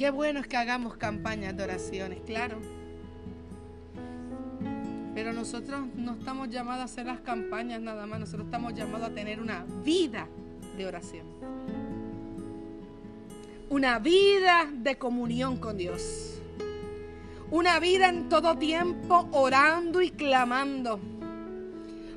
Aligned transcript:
qué 0.00 0.08
bueno 0.08 0.40
es 0.40 0.46
que 0.46 0.56
hagamos 0.56 0.96
campañas 0.96 1.54
de 1.54 1.62
oraciones, 1.62 2.20
claro. 2.24 2.58
Pero 5.14 5.34
nosotros 5.34 5.82
no 5.94 6.12
estamos 6.12 6.48
llamados 6.48 6.80
a 6.80 6.84
hacer 6.84 7.04
las 7.04 7.20
campañas 7.20 7.82
nada 7.82 8.06
más, 8.06 8.18
nosotros 8.18 8.46
estamos 8.46 8.72
llamados 8.72 9.10
a 9.10 9.14
tener 9.14 9.42
una 9.42 9.66
vida 9.84 10.26
de 10.78 10.86
oración. 10.86 11.26
Una 13.68 13.98
vida 13.98 14.70
de 14.72 14.96
comunión 14.96 15.58
con 15.58 15.76
Dios. 15.76 16.40
Una 17.50 17.78
vida 17.78 18.08
en 18.08 18.30
todo 18.30 18.56
tiempo 18.56 19.28
orando 19.32 20.00
y 20.00 20.12
clamando. 20.12 20.98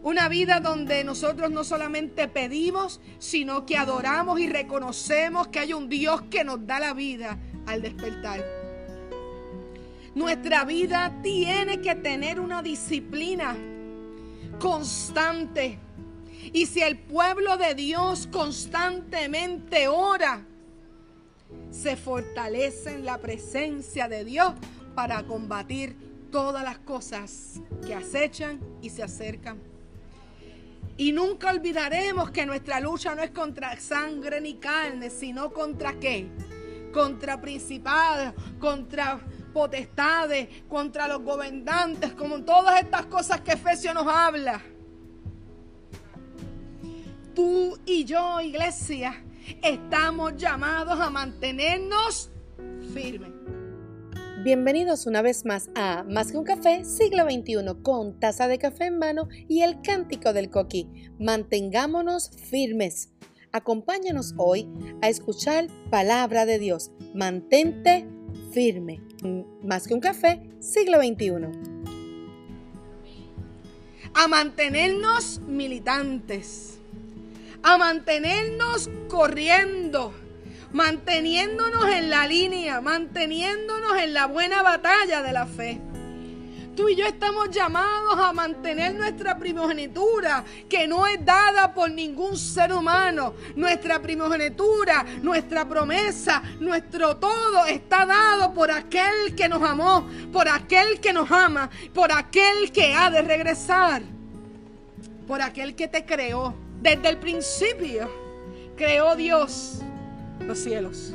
Una 0.04 0.30
vida 0.30 0.62
donde 0.62 1.04
nosotros 1.04 1.52
no 1.52 1.66
solamente 1.66 2.30
pedimos, 2.30 3.02
sino 3.20 3.66
que 3.66 3.76
adoramos 3.76 4.40
y 4.40 4.48
reconocemos 4.48 5.50
que 5.50 5.59
hay 5.59 5.73
un 5.73 5.90
Dios 5.90 6.22
que 6.30 6.45
nos 6.45 6.66
da 6.66 6.80
la 6.80 6.94
vida 6.94 7.38
al 7.66 7.81
despertar. 7.81 8.44
Nuestra 10.16 10.63
vida 10.63 11.20
tiene 11.23 11.81
que 11.81 11.95
tener 11.95 12.40
una 12.40 12.62
disciplina 12.62 13.55
constante. 14.59 15.80
Y 16.54 16.68
si 16.68 16.81
el 16.81 16.99
pueblo 16.99 17.57
de 17.57 17.73
Dios 17.73 18.27
constantemente 18.31 19.88
ora, 19.88 20.45
se 21.71 21.95
fortalece 21.95 22.94
en 22.94 23.05
la 23.05 23.18
presencia 23.18 24.07
de 24.07 24.23
Dios 24.23 24.54
para 24.93 25.23
combatir 25.23 25.95
todas 26.32 26.63
las 26.63 26.77
cosas 26.80 27.62
que 27.85 27.95
acechan 27.95 28.59
y 28.82 28.90
se 28.90 29.04
acercan. 29.04 29.59
Y 30.95 31.12
nunca 31.12 31.49
olvidaremos 31.49 32.30
que 32.30 32.45
nuestra 32.45 32.80
lucha 32.80 33.16
no 33.16 33.23
es 33.23 33.32
contra 33.32 33.80
sangre 33.80 34.40
ni 34.41 34.55
carne, 34.55 35.09
sino 35.09 35.52
contra 35.52 35.93
qué? 35.99 36.27
Contra 36.94 37.41
principados, 37.41 38.34
contra 38.60 39.20
potestades, 39.54 40.48
contra 40.68 41.08
los 41.08 41.24
gobernantes, 41.24 42.13
como 42.13 42.44
todas 42.44 42.82
estas 42.82 43.08
cosas 43.08 43.41
que 43.41 43.54
Efesios 43.54 43.94
nos 43.94 44.08
habla. 44.08 44.62
Tú 47.34 47.80
y 47.85 48.05
yo, 48.05 48.40
iglesia, 48.41 49.24
estamos 49.62 50.35
llamados 50.38 51.00
a 51.00 51.10
mantenernos 51.10 52.30
firmes. 52.94 53.32
Bienvenidos 54.44 55.07
una 55.07 55.22
vez 55.22 55.46
más 55.46 55.70
a 55.74 56.04
Más 56.04 56.34
que 56.34 56.38
un 56.38 56.44
café, 56.44 56.84
siglo 56.84 57.24
XXI, 57.24 57.82
con 57.82 58.20
taza 58.20 58.50
de 58.50 58.57
café 58.57 58.88
en 58.88 59.00
mano 59.00 59.30
y 59.48 59.62
el 59.62 59.82
cántico 59.82 60.34
del 60.34 60.50
coqui. 60.50 60.90
Mantengámonos 61.18 62.30
firmes. 62.50 63.13
Acompáñanos 63.55 64.34
hoy 64.38 64.68
a 65.03 65.09
escuchar 65.09 65.68
palabra 65.91 66.47
de 66.47 66.57
Dios. 66.57 66.91
Mantente 67.13 68.07
firme. 68.51 69.00
Más 69.63 69.88
que 69.88 69.94
un 69.94 70.00
café, 70.00 70.41
siglo 70.59 70.97
XXI. 70.97 71.51
A 74.16 74.28
mantenernos 74.28 75.40
militantes. 75.47 76.79
A 77.62 77.78
mantenernos 77.78 78.90
corriendo 79.07 80.13
manteniéndonos 80.72 81.88
en 81.90 82.09
la 82.09 82.28
línea, 82.28 82.81
manteniéndonos 82.81 83.95
en 84.01 84.16
la 84.16 84.25
buena 84.25 84.63
batalla 84.63 85.22
de 85.22 85.31
la 85.31 85.45
fe. 85.45 85.79
Tú 86.75 86.90
y 86.90 86.96
yo 86.96 87.06
estamos 87.06 87.52
llamados 87.52 88.18
a 88.18 88.34
mantener 88.34 88.96
nuestra 88.96 89.38
primogenitura, 89.38 90.44
que 90.68 90.88
no 90.88 91.06
es 91.06 91.24
dada 91.24 91.72
por 91.72 91.91
ningún 91.91 92.35
ser 92.35 92.74
humano. 92.74 93.35
Nuestra 93.56 94.02
primogenitura, 94.02 95.06
nuestra 95.22 95.68
promesa, 95.68 96.41
nuestro 96.59 97.18
todo 97.18 97.66
está 97.68 98.07
dado 98.07 98.53
por 98.53 98.72
aquel 98.72 99.35
que 99.35 99.47
nos 99.47 99.62
amó, 99.62 100.07
por 100.31 100.47
aquel 100.47 101.00
que 101.00 101.13
nos 101.13 101.29
ama, 101.29 101.69
por 101.94 102.11
aquel 102.11 102.72
que 102.72 102.95
ha 102.95 103.11
de 103.11 103.22
regresar, 103.22 104.01
por 105.28 105.41
aquel 105.41 105.75
que 105.75 105.88
te 105.88 106.05
creó. 106.05 106.55
Desde 106.81 107.07
el 107.07 107.17
principio 107.17 108.09
creó 108.75 109.16
Dios 109.16 109.79
los 110.40 110.57
cielos. 110.57 111.13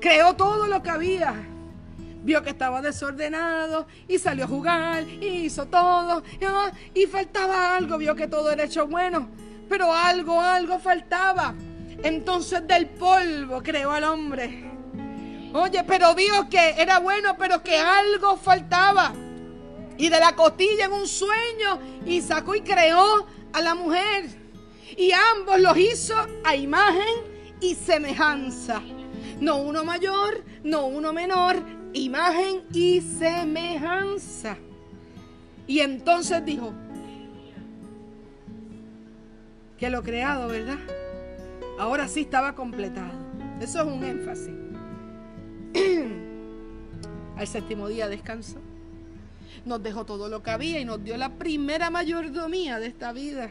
Creó 0.00 0.34
todo 0.34 0.66
lo 0.66 0.82
que 0.82 0.90
había. 0.90 1.53
Vio 2.24 2.42
que 2.42 2.50
estaba 2.50 2.80
desordenado 2.80 3.86
y 4.08 4.18
salió 4.18 4.46
a 4.46 4.48
jugar 4.48 5.06
y 5.06 5.44
hizo 5.44 5.66
todo. 5.66 6.22
Y 6.94 7.04
faltaba 7.04 7.76
algo. 7.76 7.98
Vio 7.98 8.16
que 8.16 8.28
todo 8.28 8.50
era 8.50 8.64
hecho 8.64 8.86
bueno. 8.86 9.28
Pero 9.68 9.92
algo, 9.92 10.40
algo 10.40 10.78
faltaba. 10.78 11.54
Entonces 12.02 12.66
del 12.66 12.86
polvo 12.88 13.62
creó 13.62 13.90
al 13.90 14.04
hombre. 14.04 14.70
Oye, 15.52 15.84
pero 15.84 16.14
vio 16.14 16.48
que 16.48 16.70
era 16.78 16.98
bueno, 16.98 17.36
pero 17.38 17.62
que 17.62 17.76
algo 17.76 18.38
faltaba. 18.38 19.12
Y 19.98 20.08
de 20.08 20.18
la 20.18 20.34
costilla 20.34 20.86
en 20.86 20.92
un 20.94 21.06
sueño 21.06 21.78
y 22.06 22.22
sacó 22.22 22.54
y 22.54 22.62
creó 22.62 23.26
a 23.52 23.60
la 23.60 23.74
mujer. 23.74 24.30
Y 24.96 25.12
ambos 25.12 25.60
los 25.60 25.76
hizo 25.76 26.14
a 26.42 26.56
imagen 26.56 27.58
y 27.60 27.74
semejanza. 27.74 28.80
No 29.40 29.56
uno 29.58 29.84
mayor, 29.84 30.42
no 30.62 30.86
uno 30.86 31.12
menor, 31.12 31.83
imagen 31.94 32.62
y 32.72 33.00
semejanza. 33.00 34.58
Y 35.66 35.80
entonces 35.80 36.44
dijo, 36.44 36.72
que 39.78 39.88
lo 39.88 40.02
creado, 40.02 40.48
¿verdad? 40.48 40.78
Ahora 41.78 42.06
sí 42.06 42.20
estaba 42.20 42.54
completado. 42.54 43.12
Eso 43.60 43.80
es 43.80 43.86
un 43.86 44.04
énfasis. 44.04 44.54
Al 47.36 47.46
séptimo 47.46 47.88
día 47.88 48.08
descansó. 48.08 48.58
Nos 49.64 49.82
dejó 49.82 50.04
todo 50.04 50.28
lo 50.28 50.42
que 50.42 50.50
había 50.50 50.78
y 50.80 50.84
nos 50.84 51.02
dio 51.02 51.16
la 51.16 51.30
primera 51.30 51.88
mayordomía 51.88 52.78
de 52.78 52.88
esta 52.88 53.12
vida. 53.12 53.50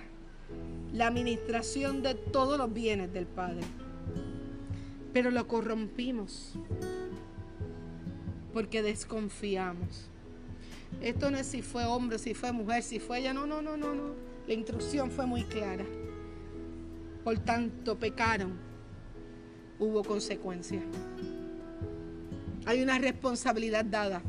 La 0.94 1.08
administración 1.08 2.04
de 2.04 2.14
todos 2.14 2.58
los 2.60 2.72
bienes 2.72 3.12
del 3.12 3.26
Padre 3.26 3.62
pero 5.14 5.30
lo 5.30 5.48
corrompimos 5.48 6.54
porque 8.54 8.84
desconfiamos. 8.84 10.10
Esto 11.02 11.32
no 11.32 11.38
es 11.38 11.48
si 11.48 11.62
fue 11.62 11.86
hombre, 11.86 12.20
si 12.20 12.34
fue 12.34 12.52
mujer, 12.52 12.84
si 12.84 13.00
fue 13.00 13.20
ella, 13.20 13.34
no, 13.34 13.48
no, 13.48 13.62
no, 13.62 13.76
no, 13.76 13.94
no. 13.94 14.14
La 14.48 14.54
instrucción 14.54 15.10
fue 15.10 15.26
muy 15.26 15.44
clara. 15.44 15.86
Por 17.24 17.40
tanto, 17.40 17.98
pecaron. 17.98 18.54
Hubo 19.80 20.04
consecuencias. 20.04 20.84
Hay 22.66 22.82
una 22.82 23.00
responsabilidad 23.00 23.84
dada. 23.84 24.22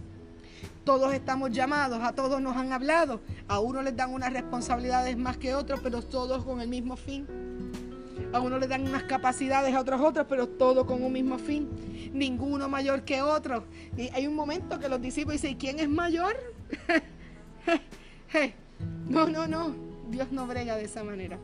Todos 0.85 1.15
estamos 1.15 1.51
llamados, 1.51 2.03
a 2.03 2.13
todos 2.13 2.41
nos 2.41 2.57
han 2.57 2.73
hablado. 2.73 3.21
A 3.47 3.61
uno 3.61 3.83
les 3.83 3.95
dan 3.95 4.13
unas 4.13 4.33
responsabilidades 4.33 5.17
más 5.17 5.37
que 5.37 5.55
otros, 5.55 5.81
pero 5.83 6.03
todos 6.03 6.45
con 6.45 6.61
el 6.61 6.69
mismo 6.69 6.97
fin. 6.97 7.27
A 8.35 8.41
uno 8.41 8.59
le 8.59 8.67
dan 8.67 8.89
unas 8.89 9.05
capacidades, 9.05 9.73
a 9.73 9.81
otros 9.81 10.01
otras, 10.01 10.27
pero 10.29 10.49
todo 10.49 10.87
con 10.87 11.05
un 11.05 11.13
mismo 11.13 11.39
fin. 11.39 11.69
Ninguno 12.13 12.69
mayor 12.69 13.05
que 13.05 13.23
otro. 13.23 13.65
Y 13.97 14.09
hay 14.09 14.27
un 14.27 14.35
momento 14.35 14.81
que 14.81 14.89
los 14.89 15.01
discípulos 15.01 15.41
dicen, 15.41 15.57
¿quién 15.57 15.79
es 15.79 15.89
mayor? 15.89 16.35
no, 19.09 19.29
no, 19.29 19.47
no. 19.47 19.77
Dios 20.11 20.33
no 20.33 20.49
brega 20.49 20.75
de 20.75 20.83
esa 20.83 21.05
manera. 21.05 21.39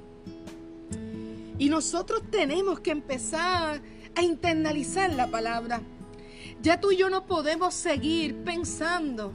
Y 1.59 1.69
nosotros 1.69 2.25
tenemos 2.29 2.81
que 2.81 2.91
empezar 2.91 3.81
a 4.17 4.23
internalizar 4.23 5.15
la 5.15 5.29
palabra. 5.29 5.83
Ya 6.61 6.81
tú 6.81 6.91
y 6.91 6.97
yo 6.97 7.09
no 7.09 7.25
podemos 7.25 7.73
seguir 7.73 8.43
pensando 8.43 9.33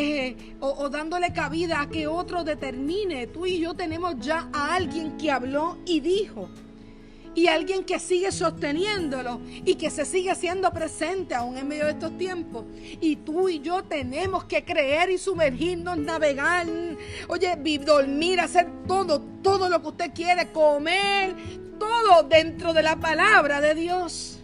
eh, 0.00 0.36
o, 0.60 0.68
o, 0.68 0.88
dándole 0.88 1.32
cabida 1.32 1.80
a 1.80 1.88
que 1.88 2.06
otro 2.06 2.44
determine. 2.44 3.26
Tú 3.26 3.46
y 3.46 3.58
yo 3.58 3.74
tenemos 3.74 4.14
ya 4.20 4.48
a 4.52 4.76
alguien 4.76 5.16
que 5.16 5.28
habló 5.28 5.78
y 5.84 5.98
dijo. 5.98 6.48
Y 7.34 7.48
alguien 7.48 7.82
que 7.82 7.98
sigue 7.98 8.30
sosteniéndolo 8.30 9.40
y 9.64 9.74
que 9.74 9.90
se 9.90 10.04
sigue 10.04 10.36
siendo 10.36 10.72
presente 10.72 11.34
aún 11.34 11.58
en 11.58 11.66
medio 11.66 11.86
de 11.86 11.90
estos 11.90 12.16
tiempos. 12.16 12.64
Y 13.00 13.16
tú 13.16 13.48
y 13.48 13.58
yo 13.58 13.82
tenemos 13.82 14.44
que 14.44 14.64
creer 14.64 15.10
y 15.10 15.18
sumergirnos, 15.18 15.98
navegar, 15.98 16.68
oye, 17.26 17.56
dormir, 17.84 18.38
hacer 18.38 18.68
todo, 18.86 19.20
todo 19.42 19.68
lo 19.68 19.82
que 19.82 19.88
usted 19.88 20.14
quiere, 20.14 20.52
comer, 20.52 21.34
todo 21.76 22.22
dentro 22.22 22.72
de 22.72 22.84
la 22.84 22.94
palabra 23.00 23.60
de 23.60 23.74
Dios. 23.74 24.37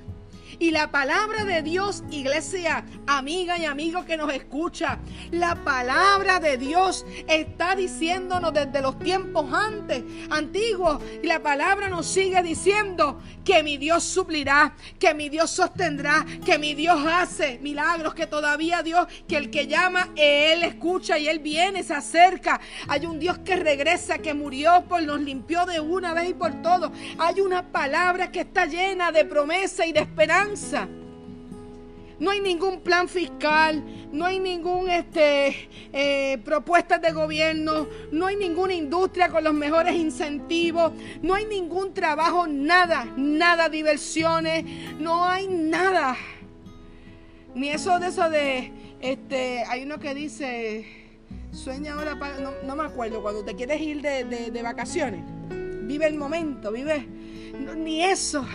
Y 0.59 0.71
la 0.71 0.91
palabra 0.91 1.45
de 1.45 1.63
Dios, 1.63 2.05
iglesia, 2.11 2.85
amiga 3.07 3.59
y 3.59 3.65
amigo 3.65 4.05
que 4.05 4.17
nos 4.17 4.33
escucha, 4.33 4.99
la 5.31 5.57
palabra 5.65 6.41
de 6.41 6.57
Dios 6.57 7.05
está 7.29 7.75
diciéndonos 7.75 8.53
desde 8.53 8.81
los 8.81 8.99
tiempos 8.99 9.53
antes, 9.53 10.05
antiguos, 10.31 10.99
y 11.23 11.27
la 11.27 11.43
palabra 11.43 11.89
nos 11.89 12.07
sigue 12.07 12.43
diciendo 12.43 13.21
que 13.45 13.63
mi 13.63 13.77
Dios 13.77 14.03
suplirá, 14.03 14.75
que 14.99 15.15
mi 15.15 15.29
Dios 15.29 15.51
sostendrá, 15.51 16.25
que 16.45 16.59
mi 16.59 16.75
Dios 16.75 16.99
hace 17.07 17.59
milagros, 17.61 18.15
que 18.15 18.27
todavía 18.27 18.83
Dios, 18.83 19.07
que 19.29 19.37
el 19.37 19.51
que 19.51 19.67
llama, 19.67 20.11
Él 20.17 20.63
escucha 20.65 21.19
y 21.19 21.29
Él 21.29 21.39
viene, 21.39 21.83
se 21.83 21.95
acerca. 21.95 22.61
Hay 22.89 23.07
un 23.07 23.19
Dios 23.19 23.39
que 23.39 23.57
regresa, 23.57 24.19
que 24.19 24.35
murió 24.35 24.85
por 24.89 25.05
nos 25.05 25.21
limpió 25.21 25.67
de 25.67 25.81
una 25.81 26.15
vez 26.15 26.31
y 26.31 26.35
por 26.35 26.63
todo. 26.63 26.91
Hay 27.19 27.41
una 27.41 27.71
palabra 27.71 28.33
que 28.33 28.41
está 28.41 28.65
llena 28.65 29.13
de 29.13 29.27
promesa 29.27 29.85
y 29.85 29.93
de 29.93 30.01
esperanza 30.01 30.15
esperanza. 30.15 31.04
No 32.21 32.31
hay 32.31 32.41
ningún 32.41 32.81
plan 32.81 33.09
fiscal, 33.09 33.83
no 34.13 34.25
hay 34.25 34.39
ningún 34.39 34.89
este, 34.89 35.69
eh, 35.93 36.39
propuestas 36.45 37.03
de 37.03 37.13
gobierno, 37.13 37.89
no 38.13 38.27
hay 38.27 38.37
ninguna 38.37 38.75
industria 38.75 39.29
con 39.29 39.43
los 39.43 39.55
mejores 39.55 39.95
incentivos, 39.97 40.93
no 41.23 41.35
hay 41.35 41.47
ningún 41.47 41.93
trabajo, 41.93 42.47
nada, 42.47 43.05
nada, 43.17 43.69
diversiones, 43.69 44.65
no 45.01 45.25
hay 45.25 45.49
nada. 45.49 46.17
Ni 47.55 47.71
eso 47.71 47.99
de 47.99 48.07
eso 48.09 48.31
de, 48.31 48.73
este, 49.01 49.65
hay 49.65 49.83
uno 49.83 49.99
que 49.99 50.15
dice, 50.15 50.87
sueña 51.53 51.95
ahora, 51.95 52.19
para, 52.19 52.39
no, 52.39 52.77
me 52.77 52.85
acuerdo, 52.85 53.23
cuando 53.23 53.45
te 53.45 53.55
quieres 53.55 53.81
ir 53.81 54.03
de, 54.03 54.63
vacaciones, 54.63 55.23
vive 55.83 56.07
el 56.07 56.15
momento, 56.15 56.73
vive, 56.73 57.07
ni 57.77 58.03
eso. 58.03 58.47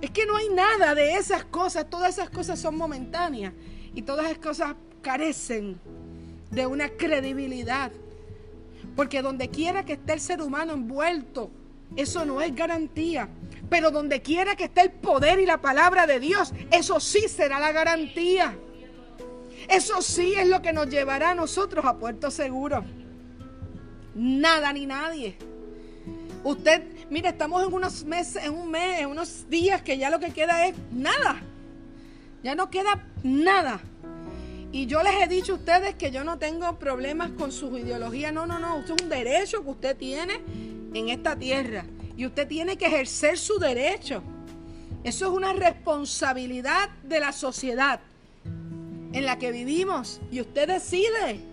Es 0.00 0.10
que 0.10 0.26
no 0.26 0.36
hay 0.36 0.48
nada 0.48 0.94
de 0.94 1.16
esas 1.16 1.44
cosas, 1.44 1.88
todas 1.90 2.10
esas 2.10 2.30
cosas 2.30 2.58
son 2.58 2.76
momentáneas 2.76 3.52
y 3.94 4.02
todas 4.02 4.26
esas 4.26 4.38
cosas 4.38 4.74
carecen 5.02 5.78
de 6.50 6.66
una 6.66 6.88
credibilidad. 6.88 7.92
Porque 8.96 9.22
donde 9.22 9.50
quiera 9.50 9.84
que 9.84 9.94
esté 9.94 10.14
el 10.14 10.20
ser 10.20 10.40
humano 10.40 10.72
envuelto, 10.72 11.50
eso 11.96 12.24
no 12.24 12.40
es 12.40 12.54
garantía. 12.54 13.28
Pero 13.68 13.90
donde 13.90 14.22
quiera 14.22 14.56
que 14.56 14.64
esté 14.64 14.80
el 14.82 14.90
poder 14.90 15.38
y 15.38 15.46
la 15.46 15.60
palabra 15.60 16.06
de 16.06 16.18
Dios, 16.18 16.52
eso 16.70 16.98
sí 16.98 17.28
será 17.28 17.60
la 17.60 17.72
garantía. 17.72 18.58
Eso 19.68 20.00
sí 20.02 20.34
es 20.34 20.48
lo 20.48 20.62
que 20.62 20.72
nos 20.72 20.88
llevará 20.88 21.30
a 21.30 21.34
nosotros 21.34 21.84
a 21.84 21.98
puerto 21.98 22.30
seguro. 22.30 22.84
Nada 24.14 24.72
ni 24.72 24.86
nadie. 24.86 25.36
Usted, 26.42 26.82
mire, 27.10 27.28
estamos 27.28 27.62
en 27.62 27.72
unos 27.72 28.04
meses, 28.04 28.44
en 28.44 28.54
un 28.54 28.70
mes, 28.70 29.00
en 29.00 29.08
unos 29.08 29.48
días 29.50 29.82
que 29.82 29.98
ya 29.98 30.08
lo 30.08 30.18
que 30.18 30.30
queda 30.30 30.66
es 30.66 30.74
nada. 30.90 31.42
Ya 32.42 32.54
no 32.54 32.70
queda 32.70 33.04
nada. 33.22 33.80
Y 34.72 34.86
yo 34.86 35.02
les 35.02 35.20
he 35.20 35.26
dicho 35.26 35.52
a 35.52 35.56
ustedes 35.56 35.96
que 35.96 36.10
yo 36.10 36.24
no 36.24 36.38
tengo 36.38 36.78
problemas 36.78 37.30
con 37.32 37.52
su 37.52 37.76
ideología. 37.76 38.32
No, 38.32 38.46
no, 38.46 38.58
no. 38.58 38.78
Esto 38.78 38.94
es 38.94 39.02
un 39.02 39.08
derecho 39.10 39.62
que 39.62 39.70
usted 39.70 39.96
tiene 39.96 40.40
en 40.94 41.08
esta 41.10 41.36
tierra. 41.36 41.84
Y 42.16 42.24
usted 42.24 42.48
tiene 42.48 42.78
que 42.78 42.86
ejercer 42.86 43.36
su 43.36 43.58
derecho. 43.58 44.22
Eso 45.04 45.26
es 45.26 45.32
una 45.32 45.52
responsabilidad 45.52 46.88
de 47.02 47.20
la 47.20 47.32
sociedad 47.32 48.00
en 49.12 49.26
la 49.26 49.38
que 49.38 49.52
vivimos. 49.52 50.20
Y 50.30 50.40
usted 50.40 50.68
decide. 50.68 51.49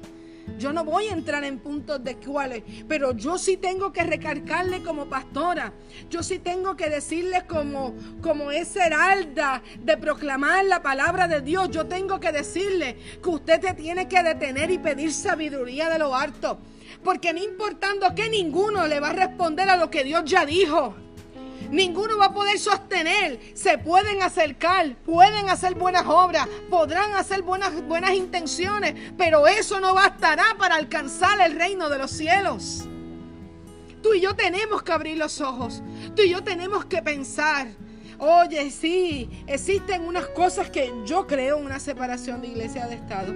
Yo 0.57 0.73
no 0.73 0.83
voy 0.83 1.07
a 1.07 1.13
entrar 1.13 1.43
en 1.43 1.59
puntos 1.59 2.03
de 2.03 2.15
cuáles, 2.17 2.63
pero 2.87 3.11
yo 3.11 3.37
sí 3.37 3.57
tengo 3.57 3.91
que 3.91 4.03
recargarle 4.03 4.81
como 4.81 5.07
pastora. 5.07 5.73
Yo 6.09 6.23
sí 6.23 6.39
tengo 6.39 6.75
que 6.75 6.89
decirle 6.89 7.45
como, 7.47 7.93
como 8.21 8.51
es 8.51 8.75
heralda 8.75 9.61
de 9.79 9.97
proclamar 9.97 10.65
la 10.65 10.81
palabra 10.81 11.27
de 11.27 11.41
Dios. 11.41 11.69
Yo 11.69 11.85
tengo 11.85 12.19
que 12.19 12.31
decirle 12.31 12.97
que 13.21 13.29
usted 13.29 13.61
se 13.61 13.73
tiene 13.73 14.07
que 14.07 14.23
detener 14.23 14.71
y 14.71 14.79
pedir 14.79 15.13
sabiduría 15.13 15.89
de 15.89 15.99
lo 15.99 16.15
harto. 16.15 16.59
Porque 17.03 17.33
no 17.33 17.39
importando 17.39 18.15
que 18.15 18.29
ninguno 18.29 18.87
le 18.87 18.99
va 18.99 19.09
a 19.09 19.13
responder 19.13 19.69
a 19.69 19.77
lo 19.77 19.89
que 19.89 20.03
Dios 20.03 20.23
ya 20.25 20.45
dijo. 20.45 21.06
Ninguno 21.69 22.17
va 22.17 22.25
a 22.25 22.33
poder 22.33 22.59
sostener. 22.59 23.39
Se 23.53 23.77
pueden 23.77 24.21
acercar, 24.21 24.95
pueden 25.05 25.49
hacer 25.49 25.75
buenas 25.75 26.05
obras, 26.05 26.47
podrán 26.69 27.13
hacer 27.13 27.41
buenas, 27.41 27.85
buenas 27.87 28.11
intenciones, 28.11 28.95
pero 29.17 29.47
eso 29.47 29.79
no 29.79 29.93
bastará 29.93 30.55
para 30.57 30.75
alcanzar 30.75 31.39
el 31.41 31.57
reino 31.57 31.89
de 31.89 31.97
los 31.97 32.11
cielos. 32.11 32.85
Tú 34.01 34.13
y 34.13 34.21
yo 34.21 34.35
tenemos 34.35 34.83
que 34.83 34.91
abrir 34.91 35.17
los 35.17 35.41
ojos. 35.41 35.81
Tú 36.15 36.21
y 36.21 36.29
yo 36.29 36.43
tenemos 36.43 36.85
que 36.85 37.01
pensar. 37.01 37.67
Oye, 38.19 38.71
sí, 38.71 39.29
existen 39.47 40.03
unas 40.03 40.27
cosas 40.27 40.69
que 40.69 40.91
yo 41.05 41.27
creo 41.27 41.57
en 41.57 41.65
una 41.65 41.79
separación 41.79 42.41
de 42.41 42.47
iglesia 42.47 42.87
de 42.87 42.95
Estado. 42.95 43.33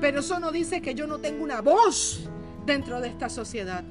Pero 0.00 0.20
eso 0.20 0.40
no 0.40 0.50
dice 0.50 0.80
que 0.80 0.94
yo 0.94 1.06
no 1.06 1.18
tengo 1.18 1.44
una 1.44 1.60
voz 1.60 2.28
dentro 2.66 3.00
de 3.00 3.08
esta 3.08 3.28
sociedad. 3.28 3.84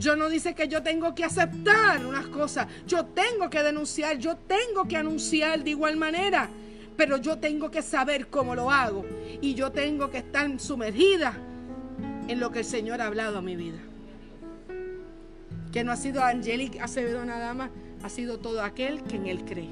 Yo 0.00 0.16
no 0.16 0.30
dice 0.30 0.54
que 0.54 0.66
yo 0.66 0.82
tengo 0.82 1.14
que 1.14 1.24
aceptar 1.24 2.06
unas 2.06 2.26
cosas. 2.28 2.66
Yo 2.86 3.04
tengo 3.04 3.50
que 3.50 3.62
denunciar, 3.62 4.16
yo 4.16 4.34
tengo 4.34 4.88
que 4.88 4.96
anunciar 4.96 5.62
de 5.62 5.70
igual 5.70 5.98
manera. 5.98 6.48
Pero 6.96 7.18
yo 7.18 7.38
tengo 7.38 7.70
que 7.70 7.82
saber 7.82 8.28
cómo 8.28 8.54
lo 8.54 8.70
hago. 8.70 9.04
Y 9.42 9.52
yo 9.52 9.70
tengo 9.70 10.10
que 10.10 10.18
estar 10.18 10.58
sumergida 10.58 11.34
en 12.28 12.40
lo 12.40 12.50
que 12.50 12.60
el 12.60 12.64
Señor 12.64 13.02
ha 13.02 13.08
hablado 13.08 13.36
a 13.36 13.42
mi 13.42 13.56
vida. 13.56 13.78
Que 15.70 15.84
no 15.84 15.92
ha 15.92 15.96
sido 15.96 16.24
Angélica 16.24 16.84
Acevedo 16.84 17.22
nada 17.26 17.52
más, 17.52 17.70
ha 18.02 18.08
sido 18.08 18.38
todo 18.38 18.62
aquel 18.64 19.02
que 19.02 19.16
en 19.16 19.26
Él 19.26 19.44
cree. 19.44 19.68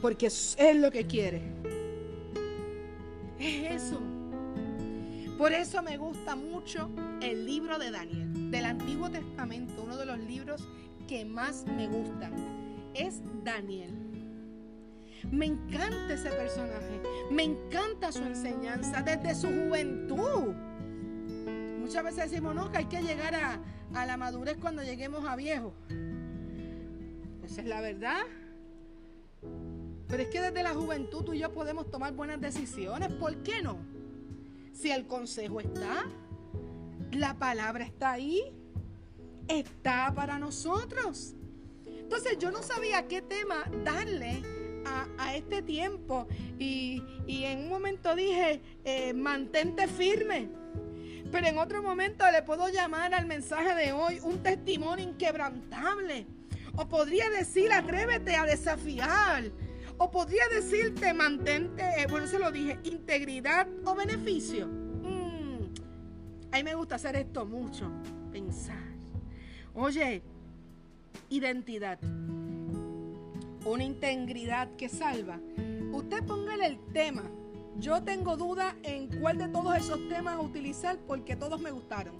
Porque 0.00 0.26
es 0.26 0.76
lo 0.76 0.92
que 0.92 1.08
quiere. 1.08 1.42
Es 3.40 3.82
eso. 3.82 4.00
Por 5.38 5.52
eso 5.52 5.82
me 5.84 5.96
gusta 5.96 6.34
mucho 6.34 6.90
el 7.22 7.46
libro 7.46 7.78
de 7.78 7.92
Daniel, 7.92 8.27
del 8.50 8.64
Antiguo 8.64 9.10
Testamento, 9.10 9.82
uno 9.82 9.96
de 9.96 10.06
los 10.06 10.18
libros 10.18 10.68
que 11.06 11.24
más 11.24 11.64
me 11.66 11.86
gustan. 11.86 12.32
Es 12.94 13.20
Daniel. 13.44 13.94
Me 15.30 15.46
encanta 15.46 16.14
ese 16.14 16.30
personaje, 16.30 17.02
me 17.30 17.42
encanta 17.42 18.12
su 18.12 18.22
enseñanza 18.22 19.02
desde 19.02 19.34
su 19.34 19.48
juventud. 19.48 20.54
Muchas 21.80 22.04
veces 22.04 22.30
decimos, 22.30 22.54
no, 22.54 22.70
que 22.70 22.78
hay 22.78 22.84
que 22.86 23.02
llegar 23.02 23.34
a, 23.34 23.60
a 23.94 24.06
la 24.06 24.16
madurez 24.16 24.56
cuando 24.58 24.82
lleguemos 24.82 25.24
a 25.24 25.36
viejo. 25.36 25.74
Esa 27.44 27.62
es 27.62 27.66
la 27.66 27.80
verdad. 27.80 28.22
Pero 30.06 30.22
es 30.22 30.28
que 30.28 30.40
desde 30.40 30.62
la 30.62 30.74
juventud 30.74 31.24
tú 31.24 31.34
y 31.34 31.40
yo 31.40 31.52
podemos 31.52 31.90
tomar 31.90 32.14
buenas 32.14 32.40
decisiones. 32.40 33.12
¿Por 33.14 33.42
qué 33.42 33.62
no? 33.62 33.78
Si 34.72 34.90
el 34.90 35.06
consejo 35.06 35.60
está, 35.60 36.04
la 37.12 37.34
palabra 37.34 37.84
está 37.84 38.12
ahí, 38.12 38.52
está 39.48 40.12
para 40.14 40.38
nosotros. 40.38 41.34
Entonces 41.86 42.38
yo 42.38 42.50
no 42.50 42.62
sabía 42.62 43.06
qué 43.06 43.22
tema 43.22 43.64
darle 43.84 44.42
a, 45.18 45.34
este 45.34 45.60
tiempo 45.60 46.26
y, 46.58 47.02
en 47.26 47.64
un 47.64 47.68
momento 47.68 48.14
dije, 48.14 48.62
eh, 48.84 49.12
mantente 49.12 49.86
firme. 49.86 50.48
Pero 51.30 51.46
en 51.46 51.58
otro 51.58 51.82
momento 51.82 52.24
le 52.32 52.42
puedo 52.42 52.68
llamar 52.70 53.12
al 53.12 53.26
mensaje 53.26 53.74
de 53.74 53.92
hoy 53.92 54.18
un 54.22 54.42
testimonio 54.42 55.04
inquebrantable. 55.04 56.26
O 56.76 56.88
podría 56.88 57.28
decir, 57.28 57.72
atrévete 57.72 58.36
a 58.36 58.44
desafiar 58.44 59.50
o 59.98 60.10
podría 60.10 60.48
decirte, 60.48 61.12
mantente, 61.12 61.82
eh, 61.82 62.06
bueno, 62.08 62.26
se 62.26 62.38
lo 62.38 62.50
dije, 62.50 62.78
integridad 62.84 63.66
o 63.84 63.94
beneficio. 63.94 64.87
A 66.50 66.56
mí 66.56 66.62
me 66.62 66.74
gusta 66.74 66.94
hacer 66.94 67.16
esto 67.16 67.44
mucho, 67.44 67.90
pensar. 68.32 68.82
Oye, 69.74 70.22
identidad. 71.28 71.98
Una 73.64 73.84
integridad 73.84 74.70
que 74.76 74.88
salva. 74.88 75.38
Usted 75.92 76.24
póngale 76.24 76.66
el 76.66 76.78
tema. 76.92 77.22
Yo 77.78 78.02
tengo 78.02 78.36
duda 78.36 78.76
en 78.82 79.08
cuál 79.20 79.38
de 79.38 79.48
todos 79.48 79.76
esos 79.76 80.08
temas 80.08 80.42
utilizar 80.42 80.98
porque 81.06 81.36
todos 81.36 81.60
me 81.60 81.70
gustaron. 81.70 82.14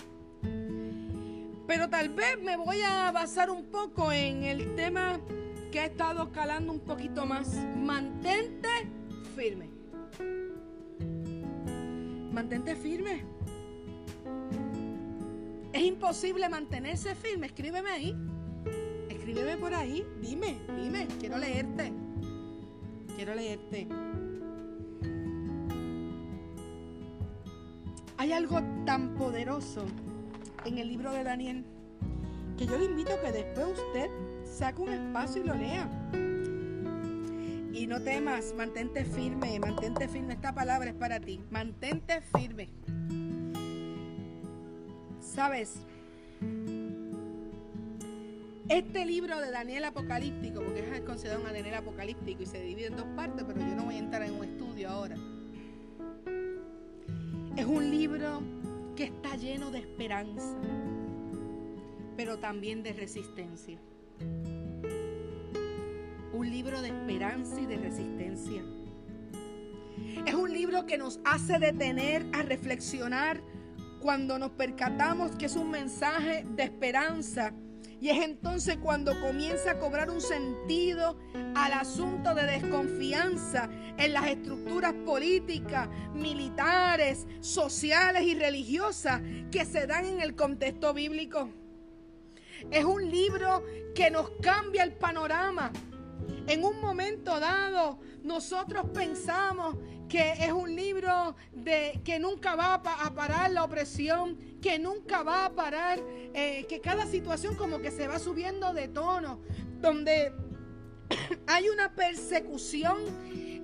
Pero 1.67 1.89
tal 1.89 2.11
vez 2.11 2.39
me 2.43 2.57
voy 2.57 2.81
a 2.83 3.11
basar 3.13 3.51
un 3.51 3.65
poco 3.67 4.13
en 4.13 4.45
el 4.45 4.75
tema 4.75 5.21
que 5.73 5.81
ha 5.81 5.87
estado 5.87 6.31
calando 6.33 6.73
un 6.73 6.81
poquito 6.81 7.27
más. 7.27 7.55
Mantente 7.77 8.69
firme. 9.35 9.69
Mantente 12.33 12.77
firme. 12.77 13.38
Es 15.73 15.83
imposible 15.83 16.49
mantenerse 16.49 17.15
firme. 17.15 17.47
Escríbeme 17.47 17.91
ahí. 17.91 18.17
Escríbeme 19.09 19.57
por 19.57 19.75
ahí. 19.75 20.05
Dime, 20.21 20.59
dime. 20.77 21.07
Quiero 21.21 21.39
leerte. 21.39 21.93
Quiero 23.17 23.35
leerte. 23.35 23.89
Hay 28.17 28.33
algo 28.33 28.61
tan 28.85 29.15
poderoso 29.15 29.87
en 30.65 30.79
el 30.79 30.89
libro 30.89 31.13
de 31.13 31.23
Daniel 31.23 31.65
que 32.57 32.67
yo 32.67 32.77
le 32.77 32.87
invito 32.87 33.13
a 33.13 33.21
que 33.21 33.31
después 33.31 33.69
usted 33.79 34.11
saca 34.45 34.83
un 34.83 34.93
espacio 34.93 35.43
y 35.43 35.47
lo 35.47 35.55
lea. 35.55 35.89
Y 37.73 37.87
no 37.87 38.03
temas, 38.03 38.53
mantente 38.57 39.05
firme, 39.05 39.61
mantente 39.61 40.09
firme. 40.09 40.35
Esta 40.35 40.53
palabra 40.53 40.91
es 40.91 40.97
para 40.97 41.21
ti. 41.21 41.41
Mantente 41.51 42.21
firme. 42.21 42.69
¿Sabes? 45.39 45.73
Este 48.69 49.07
libro 49.07 49.41
de 49.41 49.53
Daniel 49.53 49.85
Apocalíptico, 49.85 50.65
porque 50.65 50.81
es 50.81 51.01
considerado 51.03 51.43
un 51.43 51.47
Daniel 51.47 51.77
Apocalíptico 51.77 52.43
y 52.43 52.47
se 52.47 52.61
divide 52.61 52.87
en 52.87 52.97
dos 52.97 53.07
partes, 53.15 53.45
pero 53.47 53.61
yo 53.61 53.77
no 53.77 53.85
voy 53.85 53.95
a 53.95 53.99
entrar 53.99 54.25
en 54.25 54.35
un 54.35 54.45
estudio 54.45 54.91
ahora. 54.91 55.15
Es 57.57 57.67
un 57.67 57.89
libro 57.89 58.43
que 58.97 59.05
está 59.05 59.37
lleno 59.37 59.71
de 59.71 59.79
esperanza, 59.79 60.57
pero 62.17 62.41
también 62.41 62.83
de 62.83 62.95
resistencia 62.95 63.79
libro 66.51 66.83
de 66.83 66.89
esperanza 66.89 67.61
y 67.61 67.67
de 67.67 67.77
resistencia. 67.77 68.63
Es 70.27 70.35
un 70.35 70.53
libro 70.53 70.87
que 70.87 70.99
nos 70.99 71.21
hace 71.25 71.59
detener 71.59 72.27
a 72.33 72.43
reflexionar 72.43 73.41
cuando 74.01 74.39
nos 74.39 74.51
percatamos 74.53 75.33
que 75.37 75.47
es 75.47 75.57
un 75.57 75.71
mensaje 75.71 76.45
de 76.51 76.63
esperanza. 76.63 77.53
Y 78.01 78.11
es 78.11 78.25
entonces 78.25 78.77
cuando 78.77 79.19
comienza 79.21 79.73
a 79.73 79.79
cobrar 79.79 80.09
un 80.11 80.21
sentido 80.21 81.19
al 81.57 81.73
asunto 81.73 82.35
de 82.35 82.45
desconfianza 82.45 83.69
en 83.97 84.13
las 84.13 84.27
estructuras 84.29 84.95
políticas, 85.05 85.89
militares, 86.15 87.27
sociales 87.41 88.23
y 88.23 88.35
religiosas 88.35 89.21
que 89.51 89.65
se 89.65 89.87
dan 89.87 90.05
en 90.07 90.21
el 90.21 90.37
contexto 90.37 90.95
bíblico. 90.95 91.51
Es 92.71 92.85
un 92.85 93.11
libro 93.11 93.65
que 93.95 94.11
nos 94.11 94.31
cambia 94.43 94.85
el 94.85 94.93
panorama. 94.93 95.73
En 96.47 96.65
un 96.65 96.81
momento 96.81 97.39
dado, 97.39 97.99
nosotros 98.23 98.87
pensamos 98.93 99.77
que 100.09 100.33
es 100.33 100.51
un 100.51 100.75
libro 100.75 101.37
de 101.53 102.01
que 102.05 102.19
nunca 102.19 102.57
va 102.57 102.75
a 102.75 103.15
parar 103.15 103.51
la 103.51 103.65
opresión, 103.65 104.39
que 104.63 104.79
nunca 104.79 105.23
va 105.23 105.45
a 105.45 105.55
parar, 105.55 106.01
eh, 106.35 106.67
que 106.69 106.81
cada 106.81 107.07
situación 107.07 107.55
como 107.57 107.79
que 107.79 107.91
se 107.91 108.09
va 108.09 108.19
subiendo 108.19 108.73
de 108.73 108.89
tono, 108.89 109.41
donde 109.81 110.33
hay 111.47 111.69
una 111.69 111.95
persecución 111.95 112.97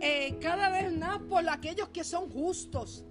eh, 0.00 0.36
cada 0.40 0.68
vez 0.68 0.92
más 0.94 1.18
por 1.20 1.48
aquellos 1.48 1.88
que 1.88 2.04
son 2.04 2.28
justos 2.28 3.04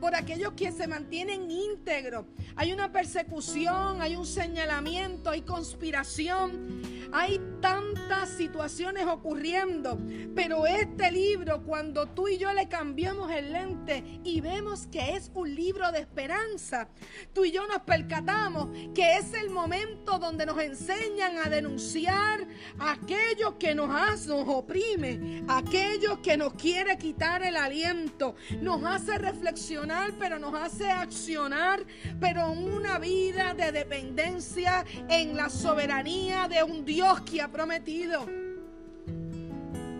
por 0.00 0.14
aquellos 0.14 0.52
que 0.52 0.72
se 0.72 0.86
mantienen 0.86 1.50
íntegros. 1.50 2.26
Hay 2.54 2.72
una 2.72 2.92
persecución, 2.92 4.02
hay 4.02 4.16
un 4.16 4.26
señalamiento, 4.26 5.30
hay 5.30 5.42
conspiración, 5.42 6.82
hay 7.12 7.40
tantas 7.60 8.28
situaciones 8.30 9.06
ocurriendo. 9.06 9.98
Pero 10.34 10.66
este 10.66 11.10
libro, 11.10 11.62
cuando 11.64 12.06
tú 12.06 12.28
y 12.28 12.38
yo 12.38 12.52
le 12.52 12.68
cambiamos 12.68 13.30
el 13.32 13.52
lente 13.52 14.20
y 14.22 14.40
vemos 14.40 14.86
que 14.88 15.16
es 15.16 15.30
un 15.34 15.54
libro 15.54 15.90
de 15.92 16.00
esperanza, 16.00 16.88
tú 17.32 17.44
y 17.44 17.52
yo 17.52 17.66
nos 17.66 17.82
percatamos 17.82 18.68
que 18.94 19.16
es 19.16 19.32
el 19.32 19.50
momento 19.50 20.18
donde 20.18 20.46
nos 20.46 20.60
enseñan 20.60 21.38
a 21.38 21.48
denunciar 21.48 22.46
a 22.78 22.92
aquellos 22.92 23.54
que 23.58 23.74
nos, 23.74 23.90
hacen, 23.90 24.30
nos 24.30 24.48
oprime, 24.48 25.44
aquellos 25.48 26.18
que 26.18 26.36
nos 26.36 26.54
quiere 26.54 26.98
quitar 26.98 27.42
el 27.42 27.56
aliento, 27.56 28.34
nos 28.60 28.84
hace 28.84 29.16
reflexionar 29.18 29.85
pero 30.18 30.38
nos 30.38 30.54
hace 30.54 30.90
accionar, 30.90 31.84
pero 32.20 32.50
una 32.50 32.98
vida 32.98 33.54
de 33.54 33.70
dependencia 33.70 34.84
en 35.08 35.36
la 35.36 35.48
soberanía 35.48 36.48
de 36.48 36.62
un 36.62 36.84
Dios 36.84 37.20
que 37.20 37.40
ha 37.40 37.48
prometido. 37.48 38.26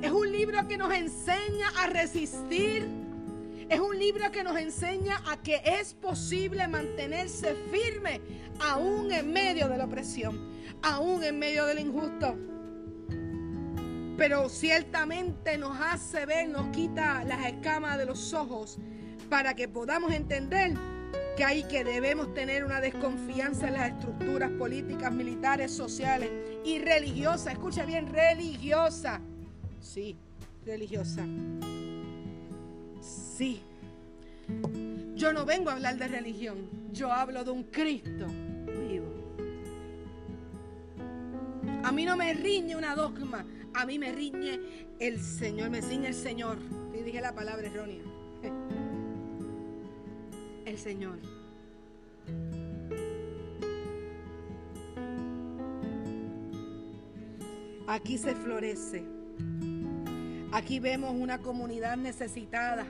Es 0.03 0.11
un 0.11 0.33
libro 0.33 0.67
que 0.67 0.77
nos 0.77 0.93
enseña 0.93 1.69
a 1.79 1.87
resistir. 1.87 2.87
Es 3.69 3.81
un 3.81 3.99
libro 3.99 4.31
que 4.33 4.43
nos 4.43 4.57
enseña 4.57 5.21
a 5.27 5.37
que 5.43 5.61
es 5.65 5.95
posible 5.95 6.67
mantenerse 6.69 7.57
firme 7.71 8.21
aún 8.61 9.13
en 9.13 9.33
medio 9.33 9.69
de 9.69 9.79
la 9.79 9.85
opresión, 9.85 10.53
aún 10.83 11.23
en 11.23 11.39
medio 11.39 11.65
del 11.67 11.81
injusto. 11.81 12.37
Pero 14.17 14.49
ciertamente 14.49 15.59
nos 15.59 15.79
hace 15.81 16.27
ver, 16.27 16.49
nos 16.49 16.69
quita 16.69 17.23
las 17.25 17.47
escamas 17.47 17.99
de 17.99 18.07
los 18.07 18.33
ojos 18.33 18.79
para 19.29 19.55
que 19.55 19.69
podamos 19.69 20.13
entender 20.13 20.75
que 21.37 21.45
hay 21.45 21.65
que 21.65 21.85
debemos 21.85 22.33
tener 22.33 22.65
una 22.65 22.81
desconfianza 22.81 23.69
en 23.69 23.75
las 23.75 23.91
estructuras 23.91 24.51
políticas, 24.53 25.13
militares, 25.13 25.71
sociales 25.71 26.31
y 26.65 26.79
religiosas. 26.79 27.53
Escucha 27.53 27.85
bien, 27.85 28.07
religiosa. 28.07 29.21
Sí, 29.81 30.17
religiosa. 30.65 31.25
Sí. 33.01 33.61
Yo 35.15 35.33
no 35.33 35.45
vengo 35.45 35.71
a 35.71 35.75
hablar 35.75 35.97
de 35.97 36.09
religión, 36.09 36.69
yo 36.93 37.13
hablo 37.13 37.45
de 37.45 37.51
un 37.51 37.65
Cristo 37.65 38.27
vivo. 38.67 39.07
A 41.83 41.93
mí 41.93 42.05
no 42.05 42.17
me 42.17 42.33
riñe 42.33 42.77
una 42.77 42.95
dogma, 42.95 43.45
a 43.75 43.85
mí 43.85 43.99
me 43.99 44.13
riñe 44.13 44.61
el 45.01 45.21
Señor, 45.21 45.71
me 45.71 45.83
ciñe 45.83 46.09
el 46.09 46.15
Señor. 46.15 46.59
Y 46.95 47.03
dije 47.03 47.21
la 47.21 47.35
palabra 47.35 47.67
errónea 47.67 48.16
el 50.67 50.79
Señor. 50.79 51.19
Aquí 57.87 58.19
se 58.19 58.35
florece. 58.35 59.05
Aquí 60.53 60.81
vemos 60.81 61.15
una 61.15 61.39
comunidad 61.39 61.97
necesitada. 61.97 62.85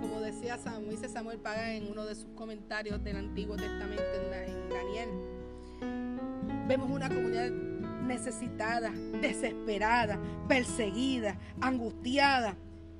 Como 0.00 0.20
decía 0.20 0.58
Samuel, 0.58 0.90
dice 0.90 1.08
Samuel 1.08 1.38
Paga 1.38 1.74
en 1.74 1.88
uno 1.88 2.04
de 2.04 2.16
sus 2.16 2.26
comentarios 2.34 3.02
del 3.02 3.16
Antiguo 3.16 3.56
Testamento 3.56 4.02
en 4.02 4.68
Daniel. 4.68 5.08
Vemos 6.66 6.90
una 6.90 7.08
comunidad 7.08 7.50
necesitada, 7.50 8.90
desesperada, 9.20 10.18
perseguida, 10.48 11.38
angustiada, 11.60 12.56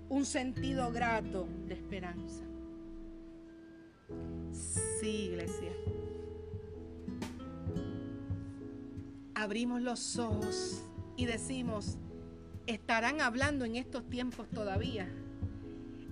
un 0.09 0.25
sentido 0.25 0.93
grato 0.93 1.49
de 1.67 1.75
esperanza. 1.75 2.46
Iglesia. 5.11 5.73
Abrimos 9.35 9.83
los 9.83 10.19
ojos 10.19 10.83
y 11.17 11.27
decimos, 11.27 11.99
¿estarán 12.67 13.21
hablando 13.21 13.65
en 13.65 13.77
estos 13.77 14.09
tiempos 14.09 14.49
todavía? 14.51 15.09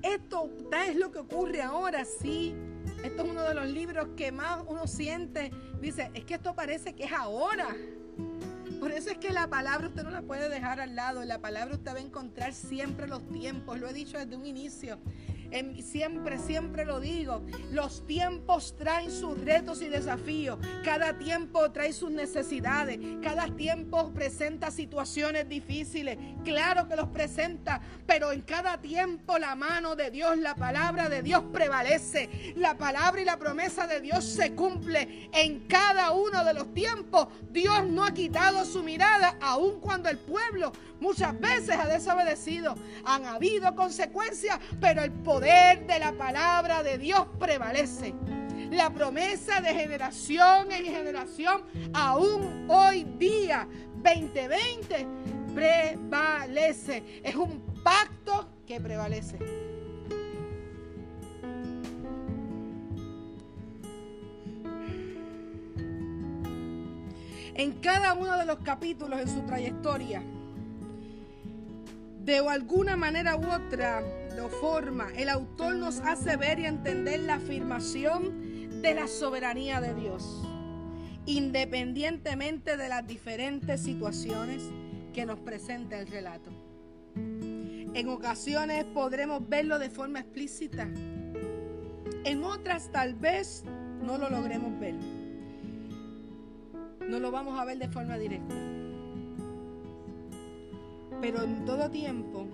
Esto 0.03 0.51
es 0.87 0.97
lo 0.97 1.11
que 1.11 1.21
ocurre 1.21 1.63
ahora, 1.63 2.05
sí. 2.05 2.55
Esto 3.03 3.23
es 3.23 3.31
uno 3.31 3.43
de 3.43 3.55
los 3.55 3.67
libros 3.67 4.09
que 4.17 4.33
más 4.33 4.63
uno 4.67 4.87
siente. 4.87 5.51
Dice, 5.81 6.11
es 6.13 6.25
que 6.25 6.35
esto 6.35 6.55
parece 6.55 6.95
que 6.95 7.05
es 7.05 7.13
ahora. 7.13 7.75
Por 8.81 8.93
eso 8.93 9.09
es 9.11 9.17
que 9.17 9.33
la 9.33 9.49
palabra 9.49 9.89
usted 9.89 10.03
no 10.03 10.11
la 10.11 10.21
puede 10.21 10.51
dejar 10.51 10.79
al 10.79 10.95
lado. 10.95 11.25
La 11.25 11.41
palabra 11.41 11.75
usted 11.75 11.95
va 11.95 11.99
a 11.99 12.03
encontrar 12.03 12.53
siempre 12.53 13.09
los 13.09 13.27
tiempos. 13.31 13.81
Lo 13.81 13.89
he 13.89 13.95
dicho 13.95 14.19
desde 14.19 14.37
un 14.37 14.45
inicio 14.45 14.99
siempre, 15.83 16.39
siempre 16.39 16.85
lo 16.85 17.01
digo, 17.01 17.43
los 17.71 18.07
tiempos 18.07 18.77
traen 18.77 19.11
sus 19.11 19.39
retos 19.45 19.83
y 19.83 19.89
desafíos. 19.89 20.59
Cada 20.85 21.19
tiempo 21.19 21.71
trae 21.71 21.93
sus 21.93 22.11
necesidades. 22.11 22.99
Cada 23.23 23.47
tiempo 23.55 24.13
presenta 24.13 24.71
situaciones 24.71 25.49
difíciles. 25.49 26.19
Claro 26.45 26.89
que 26.89 26.97
los 26.97 27.09
presenta, 27.09 27.81
pero 28.07 28.33
en 28.33 28.43
cada 28.43 28.81
tiempo 28.81 29.39
la 29.39 29.55
mano 29.55 29.95
de 29.95 30.11
Dios, 30.11 30.37
la 30.39 30.57
palabra 30.57 31.09
de 31.09 31.23
Dios 31.23 31.45
prevalece. 31.53 32.55
La 32.57 32.77
palabra 32.77 33.23
y 33.23 33.25
la 33.25 33.39
promesa 33.39 33.87
de 33.87 34.01
Dios 34.01 34.25
se 34.25 34.55
cumple 34.55 35.31
en 35.33 35.61
cada 35.69 36.11
uno 36.13 36.45
de 36.45 36.55
los 36.55 36.75
tiempos. 36.75 37.29
Dios 37.51 37.87
no 37.87 38.05
ha 38.05 38.13
quitado 38.13 38.65
su 38.65 38.83
mirada, 38.83 39.37
aun 39.41 39.81
cuando 39.81 40.09
el 40.09 40.19
pueblo 40.19 40.73
muchas 41.05 41.39
veces 41.39 41.77
ha 41.77 41.87
desobedecido. 41.87 42.75
Han 43.05 43.27
habido 43.27 43.77
consecuencias, 43.77 44.59
pero 44.81 45.03
el 45.03 45.13
poder 45.13 45.87
de 45.87 45.99
la 45.99 46.13
palabra 46.13 46.83
de 46.83 46.99
Dios 46.99 47.27
prevalece. 47.39 48.15
La 48.71 48.91
promesa 48.91 49.61
de 49.61 49.75
generación 49.75 50.73
en 50.73 50.87
generación, 50.87 51.63
aún 51.93 52.67
hoy 52.69 53.05
día, 53.19 53.69
2020, 54.03 55.07
prevalece. 55.55 57.21
Es 57.23 57.37
un 57.37 57.61
pacto 57.85 58.49
que 58.67 58.81
prevalece. 58.81 59.39
En 67.57 67.73
cada 67.75 68.15
uno 68.15 68.37
de 68.37 68.47
los 68.47 68.59
capítulos 68.61 69.21
en 69.21 69.29
su 69.29 69.43
trayectoria, 69.43 70.23
de 72.25 72.39
alguna 72.39 72.97
manera 72.97 73.37
u 73.37 73.45
otra, 73.51 74.01
de 74.01 74.49
forma, 74.61 75.09
el 75.15 75.29
autor 75.29 75.75
nos 75.75 76.01
hace 76.01 76.37
ver 76.37 76.59
y 76.59 76.65
entender 76.65 77.21
la 77.21 77.35
afirmación 77.35 78.81
de 78.81 78.95
la 78.95 79.09
soberanía 79.09 79.81
de 79.83 79.95
Dios, 79.95 80.43
independientemente 81.27 82.79
de 82.79 82.89
las 82.89 83.07
diferentes 83.07 83.83
situaciones 83.83 84.63
que 85.13 85.27
nos 85.27 85.39
presenta 85.41 85.99
el 85.99 86.07
relato. 86.07 86.51
En 87.15 88.09
ocasiones 88.09 88.85
podremos 88.87 89.47
verlo 89.47 89.79
de 89.79 89.91
forma 89.91 90.21
explícita, 90.21 90.89
en 92.25 92.43
otras 92.43 92.91
tal 92.91 93.15
vez 93.15 93.65
no 94.03 94.17
lo 94.17 94.31
logremos 94.31 94.81
ver. 94.81 94.95
No 97.07 97.19
lo 97.19 97.31
vamos 97.31 97.61
a 97.61 97.67
ver 97.67 97.79
de 97.79 97.89
forma 97.89 98.17
directa. 98.17 98.55
Pero 101.25 101.43
en 101.43 101.65
todo 101.65 101.89
tiempo 101.89 102.47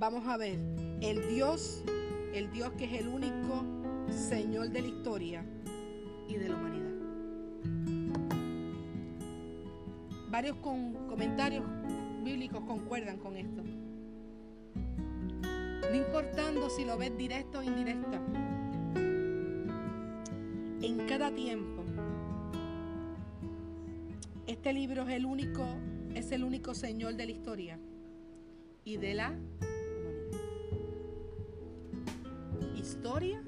vamos 0.00 0.26
a 0.26 0.36
ver 0.36 0.58
el 1.00 1.28
Dios, 1.28 1.84
el 2.34 2.50
Dios 2.50 2.72
que 2.72 2.86
es 2.86 2.94
el 2.94 3.06
único 3.06 3.64
Señor 4.10 4.68
de 4.70 4.82
la 4.82 4.88
historia 4.88 5.44
y 6.26 6.34
de 6.34 6.48
la 6.48 6.56
humanidad. 6.56 6.90
Varios 10.28 10.56
con 10.56 10.94
comentarios 11.06 11.64
bíblicos 12.24 12.64
concuerdan 12.64 13.18
con 13.18 13.36
esto. 13.36 13.62
No 15.88 15.94
importando 15.94 16.68
si 16.68 16.84
lo 16.84 16.98
ves 16.98 17.16
directo 17.16 17.60
o 17.60 17.62
indirecta. 17.62 18.20
En 20.80 21.06
cada 21.06 21.30
tiempo. 21.30 21.84
Este 24.48 24.72
libro 24.72 25.02
es 25.02 25.14
el 25.14 25.26
único, 25.26 25.64
es 26.14 26.32
el 26.32 26.44
único 26.44 26.74
Señor 26.74 27.14
de 27.16 27.26
la 27.26 27.32
historia 27.32 27.78
y 28.84 28.96
de 28.96 29.14
la 29.14 29.34
historia 32.76 33.42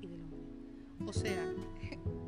y 0.00 0.06
de 0.06 0.18
la 0.18 0.24
humanidad. 0.26 1.06
O 1.06 1.12
sea, 1.12 1.52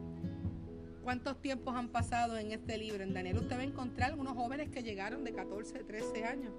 ¿cuántos 1.03 1.41
tiempos 1.41 1.75
han 1.75 1.89
pasado 1.89 2.39
en 2.39 2.53
este 2.53 2.79
libro? 2.79 3.03
En 3.03 3.13
Daniel 3.13 3.39
usted 3.39 3.57
va 3.57 3.61
a 3.61 3.65
encontrar 3.65 4.19
unos 4.19 4.35
jóvenes 4.35 4.71
que 4.71 4.83
llegaron 4.83 5.25
de 5.25 5.33
14, 5.33 5.85
13 5.85 6.25
años. 6.25 6.53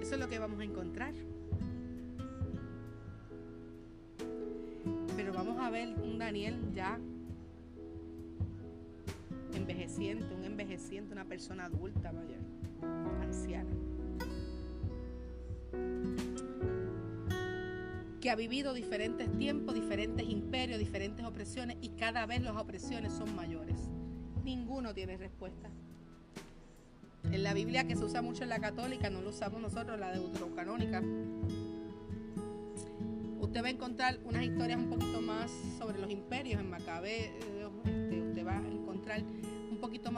Eso 0.00 0.14
es 0.14 0.20
lo 0.20 0.28
que 0.28 0.38
vamos 0.38 0.60
a 0.60 0.64
encontrar. 0.64 1.14
Pero 5.16 5.32
vamos 5.32 5.58
a 5.60 5.70
ver 5.70 5.88
un 6.02 6.18
Daniel 6.18 6.72
ya 6.74 6.98
envejeciente, 9.56 10.34
un 10.34 10.44
envejeciente, 10.44 11.12
una 11.12 11.24
persona 11.24 11.66
adulta, 11.66 12.12
vaya, 12.12 12.38
anciana. 13.20 13.70
Que 18.20 18.30
ha 18.30 18.36
vivido 18.36 18.72
diferentes 18.72 19.30
tiempos, 19.38 19.74
diferentes 19.74 20.28
imperios, 20.28 20.78
diferentes 20.78 21.24
opresiones 21.24 21.76
y 21.80 21.90
cada 21.90 22.24
vez 22.26 22.42
las 22.42 22.56
opresiones 22.56 23.12
son 23.12 23.34
mayores. 23.34 23.76
Ninguno 24.44 24.94
tiene 24.94 25.16
respuesta. 25.16 25.70
En 27.24 27.42
la 27.42 27.54
Biblia 27.54 27.86
que 27.86 27.96
se 27.96 28.04
usa 28.04 28.22
mucho 28.22 28.42
en 28.42 28.48
la 28.48 28.58
católica, 28.58 29.10
no 29.10 29.22
lo 29.22 29.30
usamos 29.30 29.60
nosotros, 29.60 29.98
la 29.98 30.12
deuterocanónica 30.12 31.02
usted 33.52 33.64
va 33.64 33.66
a 33.66 33.70
encontrar 33.70 34.18
unas 34.24 34.44
historias 34.44 34.78
un 34.78 34.88
poquito 34.88 35.20
más 35.20 35.50
sobre 35.76 35.98
los 35.98 36.10
imperios 36.10 36.58
en 36.58 36.70
Macabe. 36.70 37.36
Este, 37.84 38.22
usted 38.22 38.46
va 38.46 38.56
a 38.56 38.66
encontrar 38.66 39.22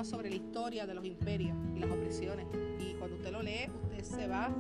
sobre 0.05 0.31
la 0.31 0.37
historia 0.37 0.87
de 0.87 0.95
los 0.95 1.05
imperios 1.05 1.57
y 1.75 1.79
las 1.79 1.91
opresiones. 1.91 2.47
Y 2.79 2.95
cuando 2.95 3.17
usted 3.17 3.33
lo 3.33 3.43
lee, 3.43 3.71
usted 3.83 4.05
se 4.05 4.27
va, 4.29 4.51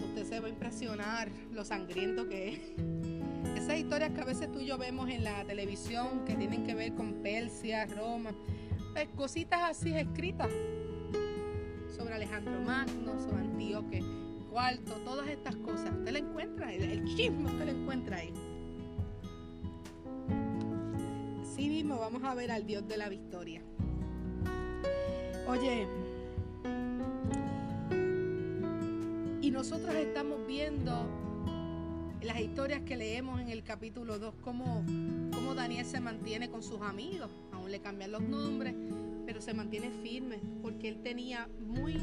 usted 0.00 0.24
se 0.24 0.40
va 0.40 0.46
a 0.46 0.50
impresionar 0.50 1.30
lo 1.52 1.64
sangriento 1.64 2.28
que 2.28 2.48
es. 2.48 2.60
Esas 3.62 3.78
historias 3.78 4.10
que 4.12 4.20
a 4.20 4.24
veces 4.24 4.50
tú 4.50 4.60
y 4.60 4.66
yo 4.66 4.78
vemos 4.78 5.08
en 5.10 5.24
la 5.24 5.44
televisión 5.44 6.24
que 6.24 6.34
tienen 6.34 6.64
que 6.64 6.74
ver 6.74 6.94
con 6.94 7.22
Persia, 7.22 7.86
Roma, 7.86 8.32
pues, 8.92 9.08
cositas 9.16 9.60
así 9.62 9.94
escritas 9.94 10.50
sobre 11.96 12.14
Alejandro 12.14 12.60
Magno, 12.60 13.18
sobre 13.20 13.42
Antíoque 13.42 14.02
cuarto, 14.50 14.94
todas 15.04 15.28
estas 15.28 15.56
cosas. 15.56 15.92
Usted 15.96 16.12
la 16.12 16.18
encuentra, 16.18 16.72
el, 16.72 16.82
el 16.82 17.04
chisme 17.16 17.46
usted 17.46 17.66
lo 17.66 17.70
encuentra 17.70 18.16
ahí. 18.18 18.32
Sí 21.54 21.68
mismo 21.68 21.98
vamos 21.98 22.22
a 22.24 22.34
ver 22.34 22.50
al 22.50 22.66
Dios 22.66 22.86
de 22.88 22.96
la 22.96 23.08
victoria. 23.08 23.62
Oye, 25.48 25.88
y 29.40 29.50
nosotros 29.50 29.94
estamos 29.94 30.46
viendo 30.46 30.92
las 32.20 32.38
historias 32.38 32.82
que 32.82 32.98
leemos 32.98 33.40
en 33.40 33.48
el 33.48 33.62
capítulo 33.62 34.18
2, 34.18 34.34
cómo, 34.42 34.84
Daniel 35.56 35.86
se 35.86 36.00
mantiene 36.00 36.50
con 36.50 36.62
sus 36.62 36.82
amigos, 36.82 37.30
aún 37.52 37.72
le 37.72 37.80
cambian 37.80 38.12
los 38.12 38.20
nombres, 38.20 38.74
pero 39.24 39.40
se 39.40 39.54
mantiene 39.54 39.90
firme, 40.02 40.38
porque 40.60 40.86
él 40.86 41.00
tenía 41.02 41.48
muy, 41.66 41.94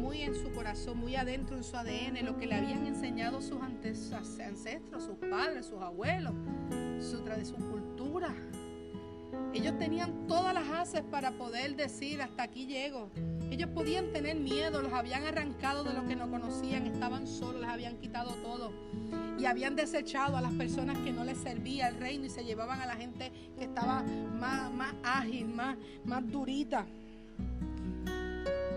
muy 0.00 0.22
en 0.22 0.34
su 0.34 0.50
corazón, 0.50 0.98
muy 0.98 1.14
adentro 1.14 1.56
en 1.56 1.62
su 1.62 1.76
ADN, 1.76 2.24
lo 2.24 2.36
que 2.36 2.46
le 2.46 2.56
habían 2.56 2.84
enseñado 2.84 3.40
sus 3.40 3.62
ancestros, 3.62 5.04
sus 5.04 5.16
padres, 5.30 5.66
sus 5.66 5.80
abuelos, 5.80 6.34
su, 6.98 7.18
su 7.44 7.56
cultura. 7.70 8.34
Ellos 9.54 9.78
tenían 9.78 10.26
todas 10.26 10.52
las 10.52 10.68
haces 10.68 11.02
para 11.02 11.32
poder 11.32 11.76
decir, 11.76 12.20
hasta 12.20 12.42
aquí 12.42 12.66
llego. 12.66 13.10
Ellos 13.50 13.70
podían 13.70 14.12
tener 14.12 14.36
miedo, 14.36 14.82
los 14.82 14.92
habían 14.92 15.24
arrancado 15.24 15.82
de 15.82 15.94
lo 15.94 16.06
que 16.06 16.14
no 16.14 16.30
conocían, 16.30 16.86
estaban 16.86 17.26
solos, 17.26 17.60
les 17.60 17.70
habían 17.70 17.96
quitado 17.96 18.32
todo 18.42 18.72
y 19.38 19.44
habían 19.44 19.76
desechado 19.76 20.36
a 20.36 20.40
las 20.40 20.52
personas 20.52 20.98
que 20.98 21.12
no 21.12 21.24
les 21.24 21.38
servía 21.38 21.88
el 21.88 21.96
reino 21.96 22.26
y 22.26 22.30
se 22.30 22.44
llevaban 22.44 22.80
a 22.80 22.86
la 22.86 22.96
gente 22.96 23.30
que 23.58 23.64
estaba 23.64 24.02
más, 24.02 24.72
más 24.72 24.94
ágil, 25.02 25.48
más, 25.48 25.76
más 26.04 26.26
durita. 26.30 26.86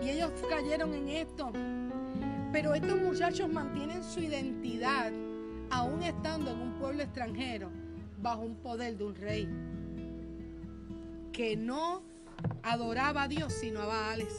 Y 0.02 0.10
ellos 0.10 0.30
cayeron 0.48 0.94
en 0.94 1.08
esto. 1.08 1.52
Pero 2.52 2.74
estos 2.74 3.00
muchachos 3.00 3.48
mantienen 3.50 4.02
su 4.02 4.20
identidad 4.20 5.12
aún 5.70 6.02
estando 6.02 6.50
en 6.50 6.60
un 6.60 6.72
pueblo 6.74 7.02
extranjero 7.02 7.70
bajo 8.20 8.42
un 8.42 8.56
poder 8.56 8.98
de 8.98 9.04
un 9.04 9.14
rey 9.14 9.48
que 11.32 11.56
no 11.56 12.02
adoraba 12.62 13.24
a 13.24 13.28
Dios 13.28 13.52
sino 13.52 13.80
a 13.80 13.86
Baales. 13.86 14.34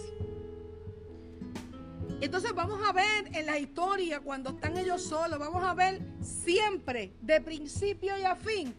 Entonces 2.21 2.53
vamos 2.53 2.79
a 2.87 2.93
ver 2.93 3.35
en 3.35 3.47
la 3.47 3.57
historia, 3.57 4.19
cuando 4.19 4.51
están 4.51 4.77
ellos 4.77 5.01
solos, 5.01 5.39
vamos 5.39 5.63
a 5.63 5.73
ver 5.73 6.01
siempre, 6.21 7.13
de 7.21 7.41
principio 7.41 8.17
y 8.17 8.23
a 8.23 8.35
fin, 8.35 8.75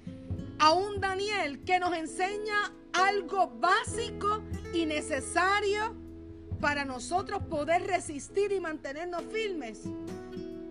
a 0.61 0.73
un 0.73 1.01
Daniel 1.01 1.65
que 1.65 1.81
nos 1.81 1.93
enseña 1.93 2.73
algo 2.93 3.49
básico 3.59 4.43
y 4.73 4.87
necesario 4.87 5.97
para 6.61 6.85
nosotros 6.85 7.43
poder 7.43 7.85
resistir 7.85 8.53
y 8.53 8.61
mantenernos 8.61 9.25
firmes, 9.33 9.83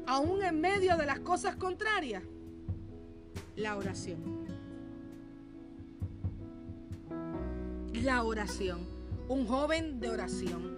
aún 0.07 0.41
en 0.41 0.61
medio 0.61 0.95
de 0.95 1.05
las 1.05 1.19
cosas 1.19 1.57
contrarias. 1.57 2.23
La 3.57 3.75
oración. 3.75 4.40
La 8.03 8.23
oración. 8.23 8.87
Un 9.27 9.45
joven 9.45 9.99
de 9.99 10.09
oración 10.09 10.71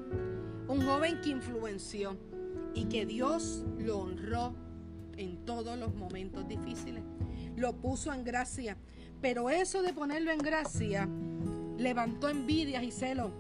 un 0.68 0.82
joven 0.86 1.20
que 1.22 1.30
influenció 1.30 2.18
y 2.74 2.86
que 2.86 3.06
Dios 3.06 3.64
lo 3.78 4.00
honró 4.00 4.56
en 5.18 5.46
todos 5.46 5.78
los 5.78 5.94
momentos 5.94 6.48
difíciles. 6.48 7.04
Lo 7.56 7.74
puso 7.74 8.12
en 8.14 8.24
gracia. 8.24 8.78
Pero 9.22 9.50
eso 9.50 9.82
de 9.82 9.94
ponerlo 9.94 10.32
en 10.32 10.40
gracia 10.40 11.08
levantó 11.78 12.30
envidias 12.30 12.84
y 12.84 12.92
celos. 12.92 13.32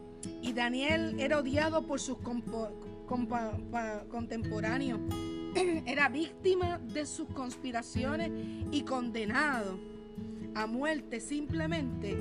Y 0.41 0.53
Daniel 0.53 1.15
era 1.19 1.39
odiado 1.39 1.87
por 1.87 1.99
sus 1.99 2.17
contemporáneos. 4.09 4.99
Era 5.85 6.09
víctima 6.09 6.79
de 6.79 7.05
sus 7.05 7.27
conspiraciones 7.27 8.31
y 8.71 8.81
condenado 8.81 9.77
a 10.55 10.65
muerte 10.65 11.19
simplemente 11.19 12.17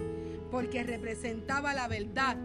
porque 0.52 0.84
representaba 0.84 1.72
la 1.72 1.88
verdad 1.88 2.36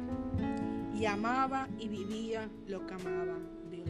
y 0.96 1.06
amaba 1.06 1.68
y 1.78 1.90
vivía 1.90 2.50
lo 2.66 2.88
que 2.88 2.94
amaba 2.94 3.38
Dios. 3.70 3.90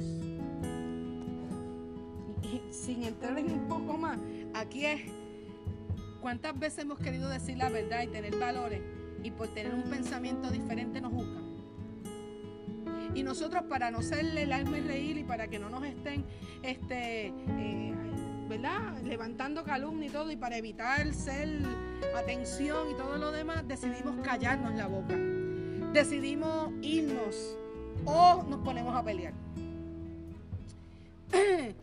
Y 2.41 2.61
sin 2.73 3.03
entrar 3.03 3.37
en 3.37 3.51
un 3.51 3.67
poco 3.67 3.95
más, 3.95 4.17
aquí 4.55 4.87
es 4.87 5.01
cuántas 6.19 6.57
veces 6.57 6.79
hemos 6.79 6.97
querido 6.97 7.29
decir 7.29 7.57
la 7.59 7.69
verdad 7.69 8.01
y 8.01 8.07
tener 8.07 8.35
valores 8.37 8.81
y 9.23 9.29
por 9.29 9.49
tener 9.49 9.75
un 9.75 9.83
pensamiento 9.83 10.49
diferente 10.49 10.99
nos 10.99 11.13
juzgan. 11.13 11.45
Y 13.13 13.21
nosotros 13.21 13.63
para 13.69 13.91
no 13.91 14.01
serle 14.01 14.43
el 14.43 14.51
alma 14.51 14.79
y 14.79 14.81
reír 14.81 15.17
y 15.17 15.23
para 15.23 15.47
que 15.47 15.59
no 15.59 15.69
nos 15.69 15.85
estén 15.85 16.25
este, 16.63 17.27
eh, 17.27 17.86
¿verdad? 18.47 19.01
levantando 19.03 19.63
calumnia 19.63 20.07
y 20.07 20.11
todo 20.11 20.31
y 20.31 20.35
para 20.35 20.57
evitar 20.57 21.13
ser 21.13 21.49
atención 22.15 22.89
y 22.91 22.93
todo 22.95 23.17
lo 23.17 23.31
demás, 23.31 23.67
decidimos 23.67 24.15
callarnos 24.23 24.75
la 24.75 24.87
boca 24.87 25.15
decidimos 25.93 26.71
irnos 26.81 27.57
o 28.05 28.43
nos 28.47 28.59
ponemos 28.61 28.95
a 28.95 29.03
pelear. 29.03 29.33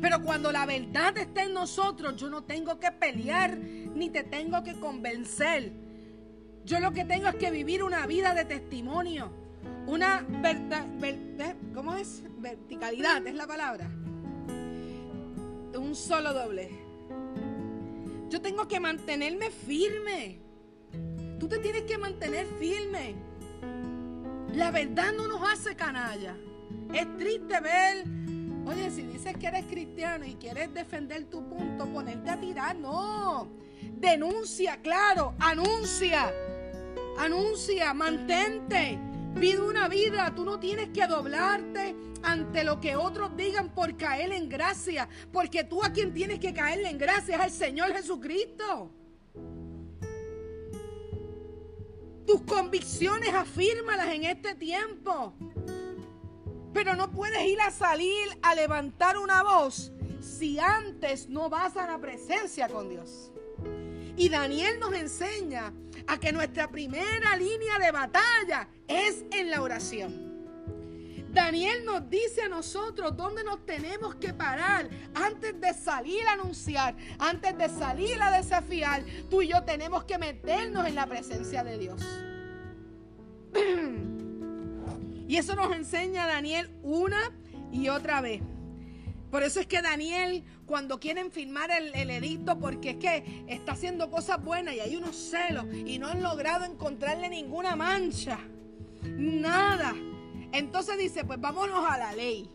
Pero 0.00 0.22
cuando 0.22 0.52
la 0.52 0.66
verdad 0.66 1.16
está 1.18 1.44
en 1.44 1.54
nosotros, 1.54 2.16
yo 2.16 2.30
no 2.30 2.44
tengo 2.44 2.78
que 2.78 2.90
pelear 2.92 3.56
ni 3.56 4.10
te 4.10 4.22
tengo 4.22 4.62
que 4.62 4.78
convencer. 4.78 5.72
Yo 6.64 6.80
lo 6.80 6.92
que 6.92 7.04
tengo 7.04 7.28
es 7.28 7.34
que 7.36 7.50
vivir 7.50 7.82
una 7.82 8.06
vida 8.06 8.34
de 8.34 8.44
testimonio. 8.44 9.30
Una 9.86 10.24
verdad, 10.28 10.86
¿eh? 11.02 11.56
¿cómo 11.74 11.94
es? 11.94 12.22
Verticalidad 12.38 13.26
es 13.26 13.34
la 13.34 13.46
palabra. 13.46 13.90
Un 15.74 15.94
solo 15.94 16.32
doble. 16.32 16.70
Yo 18.28 18.40
tengo 18.40 18.66
que 18.68 18.80
mantenerme 18.80 19.50
firme. 19.50 20.40
Tú 21.38 21.48
te 21.48 21.58
tienes 21.58 21.82
que 21.82 21.98
mantener 21.98 22.46
firme. 22.58 23.14
La 24.54 24.70
verdad 24.70 25.12
no 25.16 25.26
nos 25.26 25.42
hace 25.42 25.74
canalla. 25.74 26.36
Es 26.92 27.16
triste 27.16 27.60
ver, 27.60 28.04
oye, 28.66 28.90
si 28.90 29.02
dices 29.02 29.36
que 29.36 29.46
eres 29.46 29.66
cristiano 29.66 30.24
y 30.24 30.34
quieres 30.34 30.72
defender 30.72 31.24
tu 31.24 31.48
punto, 31.48 31.86
ponerte 31.86 32.30
a 32.30 32.38
tirar, 32.38 32.76
no. 32.76 33.48
Denuncia, 33.96 34.80
claro, 34.80 35.34
anuncia, 35.38 36.32
anuncia, 37.18 37.92
mantente, 37.94 38.98
Vive 39.34 39.62
una 39.62 39.88
vida, 39.88 40.32
tú 40.34 40.44
no 40.44 40.60
tienes 40.60 40.90
que 40.90 41.06
doblarte 41.08 41.96
ante 42.24 42.64
lo 42.64 42.80
que 42.80 42.96
otros 42.96 43.36
digan 43.36 43.70
por 43.74 43.96
caer 43.96 44.32
en 44.32 44.48
gracia, 44.48 45.08
porque 45.32 45.62
tú 45.62 45.84
a 45.84 45.92
quien 45.92 46.12
tienes 46.12 46.40
que 46.40 46.52
caerle 46.52 46.88
en 46.88 46.98
gracia 46.98 47.36
es 47.36 47.40
al 47.40 47.50
Señor 47.50 47.92
Jesucristo. 47.92 48.90
Tus 52.26 52.40
convicciones 52.42 53.32
afírmalas 53.34 54.08
en 54.08 54.24
este 54.24 54.54
tiempo. 54.54 55.34
Pero 56.72 56.96
no 56.96 57.10
puedes 57.10 57.46
ir 57.46 57.60
a 57.60 57.70
salir 57.70 58.26
a 58.42 58.54
levantar 58.54 59.18
una 59.18 59.42
voz 59.42 59.92
si 60.20 60.58
antes 60.58 61.28
no 61.28 61.48
vas 61.50 61.76
a 61.76 61.86
la 61.86 61.98
presencia 61.98 62.68
con 62.68 62.88
Dios. 62.88 63.30
Y 64.16 64.28
Daniel 64.28 64.80
nos 64.80 64.94
enseña 64.94 65.72
a 66.06 66.18
que 66.18 66.32
nuestra 66.32 66.70
primera 66.70 67.36
línea 67.36 67.78
de 67.78 67.90
batalla 67.92 68.68
es 68.88 69.24
en 69.30 69.50
la 69.50 69.62
oración. 69.62 70.33
Daniel 71.34 71.84
nos 71.84 72.08
dice 72.08 72.42
a 72.42 72.48
nosotros 72.48 73.16
dónde 73.16 73.42
nos 73.42 73.66
tenemos 73.66 74.14
que 74.14 74.32
parar 74.32 74.88
antes 75.14 75.60
de 75.60 75.74
salir 75.74 76.24
a 76.28 76.34
anunciar, 76.34 76.94
antes 77.18 77.58
de 77.58 77.68
salir 77.68 78.22
a 78.22 78.30
desafiar. 78.30 79.02
Tú 79.28 79.42
y 79.42 79.48
yo 79.48 79.64
tenemos 79.64 80.04
que 80.04 80.16
meternos 80.16 80.86
en 80.86 80.94
la 80.94 81.06
presencia 81.06 81.64
de 81.64 81.78
Dios. 81.78 82.02
Y 85.26 85.38
eso 85.38 85.56
nos 85.56 85.74
enseña 85.74 86.26
Daniel 86.26 86.70
una 86.82 87.32
y 87.72 87.88
otra 87.88 88.20
vez. 88.20 88.42
Por 89.30 89.42
eso 89.42 89.58
es 89.58 89.66
que 89.66 89.80
Daniel, 89.80 90.44
cuando 90.66 91.00
quieren 91.00 91.32
firmar 91.32 91.70
el, 91.70 92.10
edicto, 92.10 92.58
porque 92.58 92.90
es 92.90 92.96
que 92.96 93.44
está 93.48 93.72
haciendo 93.72 94.10
cosas 94.10 94.44
buenas 94.44 94.74
y 94.74 94.80
hay 94.80 94.96
unos 94.96 95.16
celos 95.16 95.64
y 95.74 95.98
no 95.98 96.08
han 96.08 96.22
logrado 96.22 96.66
encontrarle 96.66 97.30
ninguna 97.30 97.74
mancha, 97.74 98.38
nada. 99.02 99.94
Entonces 100.54 100.96
dice, 100.96 101.24
pues 101.24 101.40
vámonos 101.40 101.84
a 101.84 101.98
la 101.98 102.12
ley. 102.12 102.48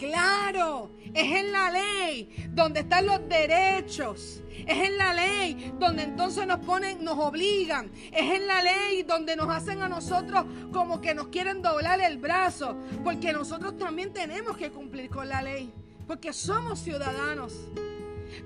Claro, 0.00 0.90
es 1.14 1.32
en 1.32 1.52
la 1.52 1.70
ley 1.70 2.28
donde 2.50 2.80
están 2.80 3.06
los 3.06 3.28
derechos. 3.28 4.42
Es 4.66 4.88
en 4.88 4.98
la 4.98 5.14
ley 5.14 5.72
donde 5.78 6.02
entonces 6.02 6.44
nos 6.44 6.58
ponen, 6.58 7.04
nos 7.04 7.16
obligan. 7.18 7.88
Es 8.10 8.28
en 8.32 8.48
la 8.48 8.62
ley 8.62 9.04
donde 9.04 9.36
nos 9.36 9.48
hacen 9.48 9.80
a 9.80 9.88
nosotros 9.88 10.44
como 10.72 11.00
que 11.00 11.14
nos 11.14 11.28
quieren 11.28 11.62
doblar 11.62 12.00
el 12.00 12.18
brazo. 12.18 12.76
Porque 13.04 13.32
nosotros 13.32 13.78
también 13.78 14.12
tenemos 14.12 14.56
que 14.56 14.72
cumplir 14.72 15.08
con 15.08 15.28
la 15.28 15.40
ley. 15.40 15.72
Porque 16.08 16.32
somos 16.32 16.80
ciudadanos. 16.80 17.54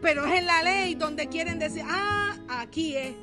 Pero 0.03 0.27
es 0.27 0.35
en 0.35 0.47
la 0.47 0.63
ley 0.63 0.95
donde 0.95 1.29
quieren 1.29 1.59
decir, 1.59 1.85
ah, 1.87 2.37
aquí 2.51 2.99
es. 2.99 3.15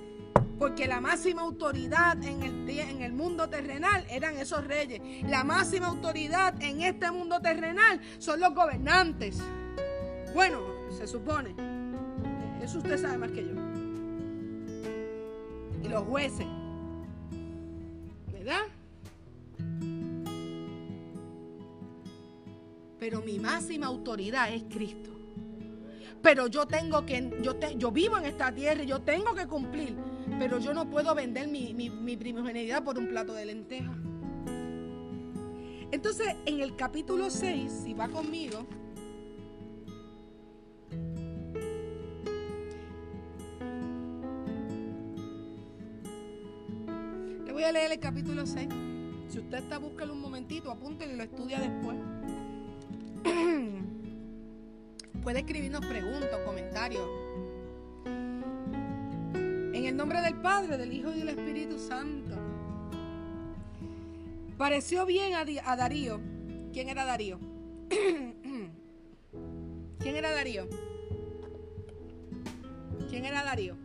Porque 0.63 0.87
la 0.87 1.01
máxima 1.01 1.41
autoridad 1.41 2.23
en 2.23 2.41
el, 2.41 2.69
en 2.69 3.01
el 3.01 3.11
mundo 3.11 3.49
terrenal 3.49 4.05
eran 4.09 4.37
esos 4.37 4.65
reyes. 4.65 5.01
La 5.27 5.43
máxima 5.43 5.87
autoridad 5.87 6.55
en 6.61 6.81
este 6.81 7.11
mundo 7.11 7.41
terrenal 7.41 7.99
son 8.17 8.39
los 8.39 8.53
gobernantes. 8.53 9.39
Bueno, 10.33 10.61
se 10.89 11.05
supone. 11.05 11.53
Eso 12.61 12.77
usted 12.77 12.97
sabe 12.97 13.17
más 13.17 13.31
que 13.31 13.43
yo. 13.43 13.51
Y 15.83 15.89
los 15.89 16.03
jueces. 16.03 16.47
¿Verdad? 18.31 18.63
Pero 22.99 23.21
mi 23.21 23.37
máxima 23.37 23.87
autoridad 23.87 24.53
es 24.53 24.63
Cristo. 24.63 25.09
Pero 26.21 26.47
yo 26.47 26.65
tengo 26.65 27.05
que, 27.05 27.37
yo, 27.41 27.59
yo 27.75 27.91
vivo 27.91 28.17
en 28.17 28.23
esta 28.23 28.49
tierra 28.53 28.83
y 28.83 28.85
yo 28.85 29.01
tengo 29.01 29.35
que 29.35 29.45
cumplir 29.45 29.93
pero 30.39 30.59
yo 30.59 30.73
no 30.73 30.89
puedo 30.89 31.13
vender 31.15 31.47
mi, 31.47 31.73
mi, 31.73 32.17
primogenialidad 32.17 32.83
por 32.83 32.97
un 32.97 33.07
plato 33.07 33.33
de 33.33 33.45
lentejas. 33.45 33.95
Entonces, 35.91 36.35
en 36.45 36.59
el 36.61 36.75
capítulo 36.75 37.29
6, 37.29 37.71
si 37.83 37.93
va 37.93 38.07
conmigo, 38.07 38.65
le 47.45 47.53
voy 47.53 47.63
a 47.63 47.71
leer 47.71 47.91
el 47.91 47.99
capítulo 47.99 48.45
6. 48.45 48.67
Si 49.29 49.39
usted 49.39 49.59
está, 49.59 49.77
búsquelo 49.77 50.13
un 50.13 50.21
momentito, 50.21 50.71
apúntelo 50.71 51.13
y 51.13 51.15
lo 51.15 51.23
estudia 51.23 51.59
después. 51.59 51.97
Puede 55.23 55.39
escribirnos 55.39 55.85
preguntas, 55.85 56.39
comentarios. 56.45 57.07
En 59.93 59.97
nombre 59.97 60.21
del 60.21 60.33
Padre, 60.33 60.75
del 60.75 60.91
Hijo 60.91 61.13
y 61.13 61.19
del 61.19 61.29
Espíritu 61.29 61.77
Santo. 61.77 62.35
Pareció 64.57 65.05
bien 65.05 65.35
a, 65.35 65.75
Darío. 65.75 66.19
¿Quién 66.73 66.87
era 66.89 67.05
Darío? 67.05 67.37
¿Quién 69.99 70.15
era 70.15 70.31
Darío? 70.31 70.67
¿Quién 73.07 73.25
era 73.25 73.43
Darío? 73.43 73.75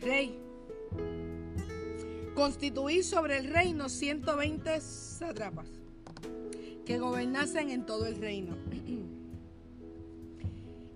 Rey. 0.00 0.38
Constituir 2.34 3.04
sobre 3.04 3.36
el 3.36 3.50
reino 3.52 3.90
120 3.90 4.80
satrapas 4.80 5.78
que 6.88 6.98
gobernasen 6.98 7.68
en 7.68 7.84
todo 7.84 8.06
el 8.06 8.16
reino. 8.16 8.56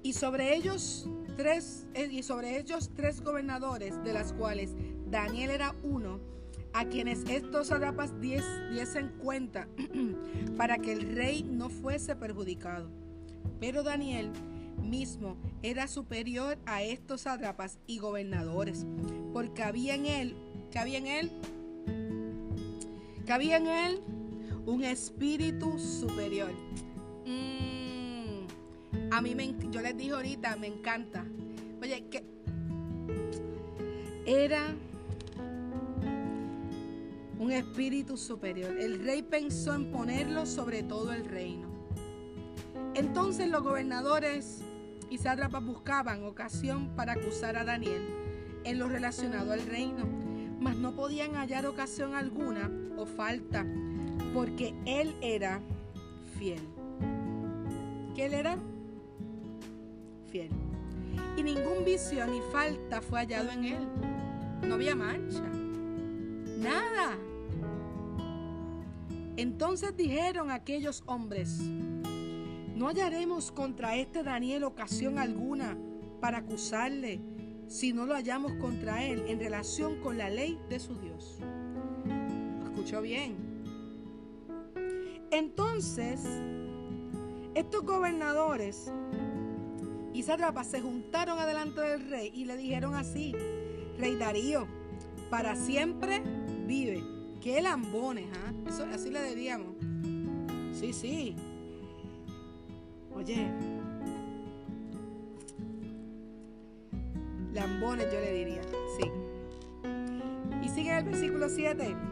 y 0.02 0.14
sobre 0.14 0.56
ellos 0.56 1.06
tres 1.36 1.86
eh, 1.92 2.08
y 2.10 2.22
sobre 2.22 2.58
ellos 2.58 2.90
tres 2.96 3.20
gobernadores, 3.20 4.02
de 4.02 4.14
las 4.14 4.32
cuales 4.32 4.70
Daniel 5.10 5.50
era 5.50 5.76
uno, 5.82 6.18
a 6.72 6.86
quienes 6.86 7.28
estos 7.28 7.72
arapas 7.72 8.18
diesen 8.22 9.10
cuenta 9.18 9.68
para 10.56 10.78
que 10.78 10.94
el 10.94 11.14
rey 11.14 11.42
no 11.42 11.68
fuese 11.68 12.16
perjudicado. 12.16 12.88
Pero 13.60 13.82
Daniel 13.82 14.30
mismo 14.82 15.36
era 15.62 15.88
superior 15.88 16.56
a 16.64 16.82
estos 16.82 17.26
atrapas 17.26 17.78
y 17.86 17.98
gobernadores, 17.98 18.86
porque 19.34 19.62
había 19.62 19.94
en 19.94 20.06
él, 20.06 20.36
que 20.70 20.78
había 20.78 20.96
en 20.96 21.06
él, 21.06 21.30
que 23.26 23.32
había 23.34 23.58
en 23.58 23.66
él 23.66 24.02
un 24.66 24.84
espíritu 24.84 25.78
superior. 25.78 26.52
Mm, 27.26 28.46
a 29.12 29.20
mí 29.20 29.34
me, 29.34 29.54
yo 29.70 29.80
les 29.80 29.96
dije 29.96 30.12
ahorita, 30.12 30.56
me 30.56 30.68
encanta. 30.68 31.24
Oye, 31.80 32.04
que 32.08 32.24
era 34.24 34.74
un 37.38 37.50
espíritu 37.50 38.16
superior. 38.16 38.78
El 38.78 39.04
rey 39.04 39.22
pensó 39.22 39.74
en 39.74 39.90
ponerlo 39.90 40.46
sobre 40.46 40.82
todo 40.82 41.12
el 41.12 41.24
reino. 41.24 41.68
Entonces 42.94 43.48
los 43.48 43.62
gobernadores 43.62 44.60
y 45.10 45.18
sátrapas 45.18 45.64
buscaban 45.64 46.24
ocasión 46.24 46.94
para 46.94 47.14
acusar 47.14 47.56
a 47.56 47.64
Daniel 47.64 48.02
en 48.64 48.78
lo 48.78 48.88
relacionado 48.88 49.52
al 49.52 49.62
reino, 49.66 50.06
mas 50.60 50.76
no 50.76 50.94
podían 50.94 51.34
hallar 51.34 51.66
ocasión 51.66 52.14
alguna 52.14 52.70
o 52.96 53.06
falta 53.06 53.66
porque 54.32 54.74
él 54.86 55.14
era 55.20 55.60
fiel. 56.38 56.60
¿Qué 58.14 58.26
él 58.26 58.34
era? 58.34 58.58
Fiel. 60.30 60.50
Y 61.36 61.42
ningún 61.42 61.84
vicio 61.84 62.26
ni 62.26 62.40
falta 62.52 63.00
fue 63.00 63.20
hallado 63.20 63.50
en 63.50 63.64
él. 63.64 63.88
No 64.66 64.74
había 64.74 64.94
mancha. 64.94 65.42
Nada. 66.58 67.16
Entonces 69.36 69.96
dijeron 69.96 70.50
aquellos 70.50 71.02
hombres, 71.06 71.60
no 72.76 72.88
hallaremos 72.88 73.50
contra 73.50 73.96
este 73.96 74.22
Daniel 74.22 74.64
ocasión 74.64 75.18
alguna 75.18 75.76
para 76.20 76.38
acusarle 76.38 77.20
si 77.66 77.92
no 77.92 78.04
lo 78.06 78.14
hallamos 78.14 78.52
contra 78.54 79.04
él 79.04 79.24
en 79.28 79.38
relación 79.40 80.00
con 80.00 80.18
la 80.18 80.28
ley 80.28 80.58
de 80.68 80.78
su 80.78 80.94
Dios. 80.96 81.38
¿Escuchó 82.64 83.00
bien? 83.00 83.51
Entonces, 85.32 86.20
estos 87.54 87.84
gobernadores 87.84 88.92
y 90.12 90.22
sátrapas 90.24 90.66
se 90.66 90.82
juntaron 90.82 91.38
adelante 91.38 91.80
del 91.80 92.10
rey 92.10 92.30
y 92.34 92.44
le 92.44 92.54
dijeron 92.58 92.94
así, 92.94 93.34
Rey 93.98 94.14
Darío, 94.16 94.66
para 95.30 95.56
siempre 95.56 96.22
vive. 96.66 97.02
Qué 97.40 97.62
lambones, 97.62 98.26
¿ah? 98.44 98.52
Eso, 98.68 98.84
así 98.92 99.10
le 99.10 99.24
diríamos. 99.24 99.74
Sí, 100.78 100.92
sí. 100.92 101.34
Oye. 103.14 103.48
Lambones 107.54 108.12
yo 108.12 108.20
le 108.20 108.32
diría, 108.34 108.62
sí. 108.98 109.10
Y 110.62 110.68
sigue 110.68 110.98
el 110.98 111.04
versículo 111.04 111.48
7. 111.48 112.11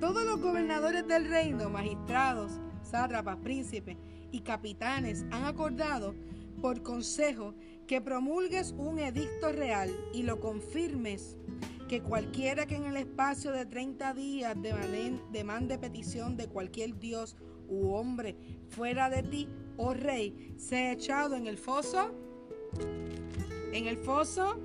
Todos 0.00 0.24
los 0.24 0.40
gobernadores 0.40 1.06
del 1.06 1.28
reino, 1.28 1.68
magistrados, 1.68 2.52
sátrapas, 2.82 3.36
príncipes 3.36 3.98
y 4.32 4.40
capitanes 4.40 5.26
han 5.30 5.44
acordado 5.44 6.14
por 6.62 6.82
consejo 6.82 7.54
que 7.86 8.00
promulgues 8.00 8.74
un 8.78 8.98
edicto 8.98 9.52
real 9.52 9.90
y 10.14 10.22
lo 10.22 10.40
confirmes, 10.40 11.36
que 11.86 12.00
cualquiera 12.00 12.64
que 12.64 12.76
en 12.76 12.84
el 12.84 12.96
espacio 12.96 13.52
de 13.52 13.66
30 13.66 14.14
días 14.14 14.56
demande 15.32 15.76
petición 15.76 16.38
de 16.38 16.48
cualquier 16.48 16.98
dios 16.98 17.36
u 17.68 17.90
hombre 17.90 18.36
fuera 18.70 19.10
de 19.10 19.22
ti, 19.22 19.48
oh 19.76 19.92
rey, 19.92 20.54
sea 20.56 20.92
echado 20.92 21.36
en 21.36 21.46
el 21.46 21.58
foso, 21.58 22.10
en 23.72 23.86
el 23.86 23.98
foso. 23.98 24.58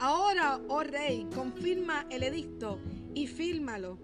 Ahora, 0.00 0.60
oh 0.68 0.84
rey, 0.84 1.26
confirma 1.34 2.06
el 2.10 2.22
edicto 2.22 2.78
y 3.14 3.26
fírmalo 3.26 3.98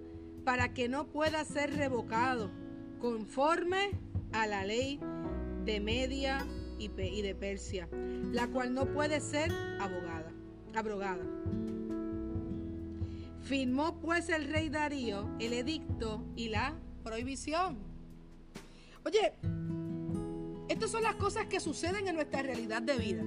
para 0.45 0.75
que 0.75 0.89
no 0.89 1.07
pueda 1.07 1.45
ser 1.45 1.77
revocado 1.77 2.51
conforme 3.01 3.91
a 4.33 4.47
la 4.47 4.65
ley 4.65 4.99
de 5.65 5.81
Media 5.81 6.45
y 6.79 7.23
de 7.23 7.35
Persia, 7.35 7.89
la 8.33 8.49
cual 8.49 8.75
no 8.75 8.87
puede 8.87 9.21
ser 9.21 9.53
abogada, 9.81 10.33
abrogada. 10.75 11.25
Firmó 13.43 14.01
pues 14.01 14.29
el 14.31 14.49
rey 14.51 14.71
Darío 14.71 15.29
el 15.39 15.53
edicto 15.53 16.25
y 16.35 16.49
la 16.49 16.75
prohibición. 17.05 17.79
Oye, 19.05 19.35
estas 20.69 20.91
son 20.91 21.03
las 21.03 21.15
cosas 21.17 21.47
que 21.47 21.61
suceden 21.61 22.09
en 22.09 22.17
nuestra 22.17 22.43
realidad 22.43 22.83
de 22.83 22.97
vida. 22.97 23.23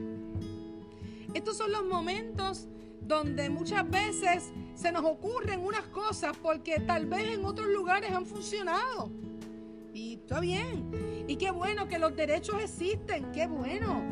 Estos 1.38 1.56
son 1.58 1.72
los 1.72 1.86
momentos 1.86 2.68
donde 3.00 3.48
muchas 3.52 3.88
veces 3.88 4.52
se 4.74 4.92
nos 4.92 5.06
ocurren 5.06 5.64
unas 5.64 5.84
cosas 5.84 6.36
porque 6.36 6.80
tal 6.80 7.06
vez 7.06 7.36
en 7.36 7.46
otros 7.46 7.68
lugares 7.68 8.12
han 8.12 8.26
funcionado. 8.26 9.12
Y 9.94 10.16
está 10.16 10.40
bien. 10.40 11.26
Y 11.28 11.36
qué 11.36 11.52
bueno 11.52 11.88
que 11.88 12.00
los 12.00 12.16
derechos 12.16 12.56
existen, 12.60 13.32
qué 13.34 13.46
bueno. 13.46 14.04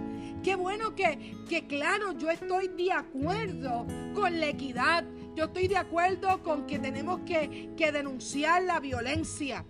Qué 0.43 0.53
bueno 0.53 0.93
que, 0.93 1.35
que 1.49 1.65
claro, 1.65 2.11
yo 2.11 2.29
estoy 2.29 2.67
de 2.67 2.91
acuerdo 2.91 3.87
con 4.13 4.39
la 4.39 4.45
equidad. 4.45 5.03
Yo 5.33 5.45
estoy 5.45 5.67
de 5.67 5.77
acuerdo 5.77 6.43
con 6.43 6.67
que 6.67 6.77
tenemos 6.77 7.21
que, 7.21 7.71
que 7.75 7.91
denunciar 7.91 8.61
la 8.61 8.79
violencia. 8.79 9.65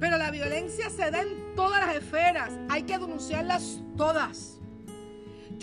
Pero 0.00 0.18
la 0.18 0.32
violencia 0.32 0.90
se 0.90 1.12
da 1.12 1.22
en 1.22 1.54
todas 1.54 1.86
las 1.86 1.94
esferas. 1.94 2.50
Hay 2.68 2.82
que 2.82 2.98
denunciarlas 2.98 3.80
todas. 3.96 4.58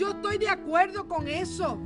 Yo 0.00 0.12
estoy 0.12 0.38
de 0.38 0.48
acuerdo 0.48 1.06
con 1.06 1.28
eso. 1.28 1.78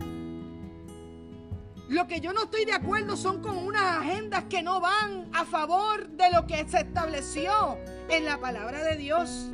Lo 1.88 2.06
que 2.06 2.20
yo 2.20 2.32
no 2.32 2.44
estoy 2.44 2.64
de 2.64 2.72
acuerdo 2.72 3.16
son 3.16 3.42
con 3.42 3.58
unas 3.58 3.82
agendas 3.82 4.44
que 4.44 4.62
no 4.62 4.80
van 4.80 5.28
a 5.32 5.44
favor 5.44 6.08
de 6.10 6.30
lo 6.30 6.46
que 6.46 6.64
se 6.68 6.78
estableció 6.78 7.76
en 8.08 8.24
la 8.24 8.38
palabra 8.38 8.84
de 8.84 8.96
Dios. 8.96 9.50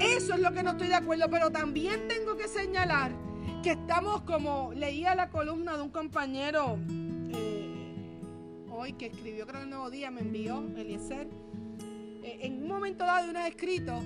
Eso 0.00 0.34
es 0.34 0.40
lo 0.40 0.52
que 0.52 0.64
no 0.64 0.70
estoy 0.70 0.88
de 0.88 0.96
acuerdo, 0.96 1.30
pero 1.30 1.52
también 1.52 2.08
tengo 2.08 2.36
que 2.36 2.48
señalar 2.48 3.12
que 3.62 3.70
estamos 3.70 4.22
como 4.22 4.72
leía 4.74 5.14
la 5.14 5.30
columna 5.30 5.76
de 5.76 5.82
un 5.82 5.90
compañero 5.90 6.80
eh, 7.32 8.18
hoy 8.72 8.94
que 8.94 9.06
escribió, 9.06 9.46
creo 9.46 9.60
que 9.60 9.64
el 9.66 9.70
nuevo 9.70 9.88
día 9.88 10.10
me 10.10 10.22
envió, 10.22 10.64
Eliezer, 10.76 11.28
eh, 12.24 12.38
en 12.40 12.60
un 12.60 12.66
momento 12.66 13.04
dado 13.04 13.26
de 13.26 13.30
un 13.30 13.36
escrito, 13.36 14.00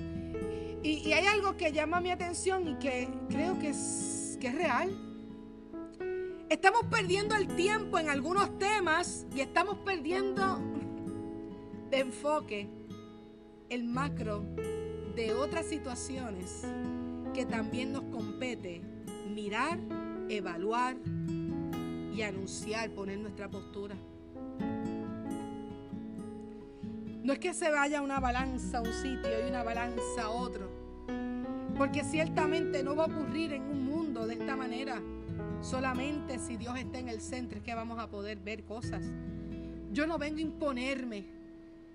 y, 0.87 1.13
hay 1.13 1.25
algo 1.25 1.57
que 1.57 1.71
llama 1.71 1.99
mi 1.99 2.11
atención 2.11 2.67
y 2.67 2.75
que 2.75 3.09
creo 3.29 3.59
que 3.59 3.69
es, 3.69 4.37
que 4.39 4.47
es 4.47 4.55
real. 4.55 4.89
Estamos 6.49 6.83
perdiendo 6.89 7.35
el 7.35 7.47
tiempo 7.55 7.99
en 7.99 8.09
algunos 8.09 8.57
temas 8.57 9.25
y 9.35 9.41
estamos 9.41 9.79
perdiendo 9.79 10.59
de 11.89 11.99
enfoque 11.99 12.69
el 13.69 13.83
macro 13.83 14.45
de 15.15 15.33
otras 15.33 15.65
situaciones 15.65 16.65
que 17.33 17.45
también 17.45 17.91
nos 17.91 18.03
compete 18.03 18.81
mirar, 19.29 19.77
evaluar 20.29 20.95
y 22.13 22.21
anunciar, 22.21 22.91
poner 22.91 23.19
nuestra 23.19 23.49
postura. 23.49 23.95
No 27.23 27.33
es 27.33 27.39
que 27.39 27.53
se 27.53 27.69
vaya 27.69 28.01
una 28.01 28.21
balanza 28.21 28.77
a 28.77 28.81
un 28.81 28.93
sitio 28.93 29.45
y 29.45 29.49
una 29.49 29.61
balanza 29.61 30.23
a 30.23 30.29
otro, 30.29 30.76
porque 31.77 32.03
ciertamente 32.03 32.83
no 32.83 32.95
va 32.95 33.03
a 33.03 33.07
ocurrir 33.07 33.53
en 33.53 33.61
un 33.63 33.85
mundo 33.85 34.25
de 34.25 34.33
esta 34.33 34.55
manera. 34.55 35.01
Solamente 35.61 36.39
si 36.39 36.57
Dios 36.57 36.77
está 36.77 36.97
en 36.97 37.09
el 37.09 37.21
centro 37.21 37.59
es 37.59 37.63
que 37.63 37.75
vamos 37.75 37.99
a 37.99 38.09
poder 38.09 38.39
ver 38.39 38.63
cosas. 38.63 39.03
Yo 39.91 40.07
no 40.07 40.17
vengo 40.17 40.37
a 40.37 40.41
imponerme, 40.41 41.25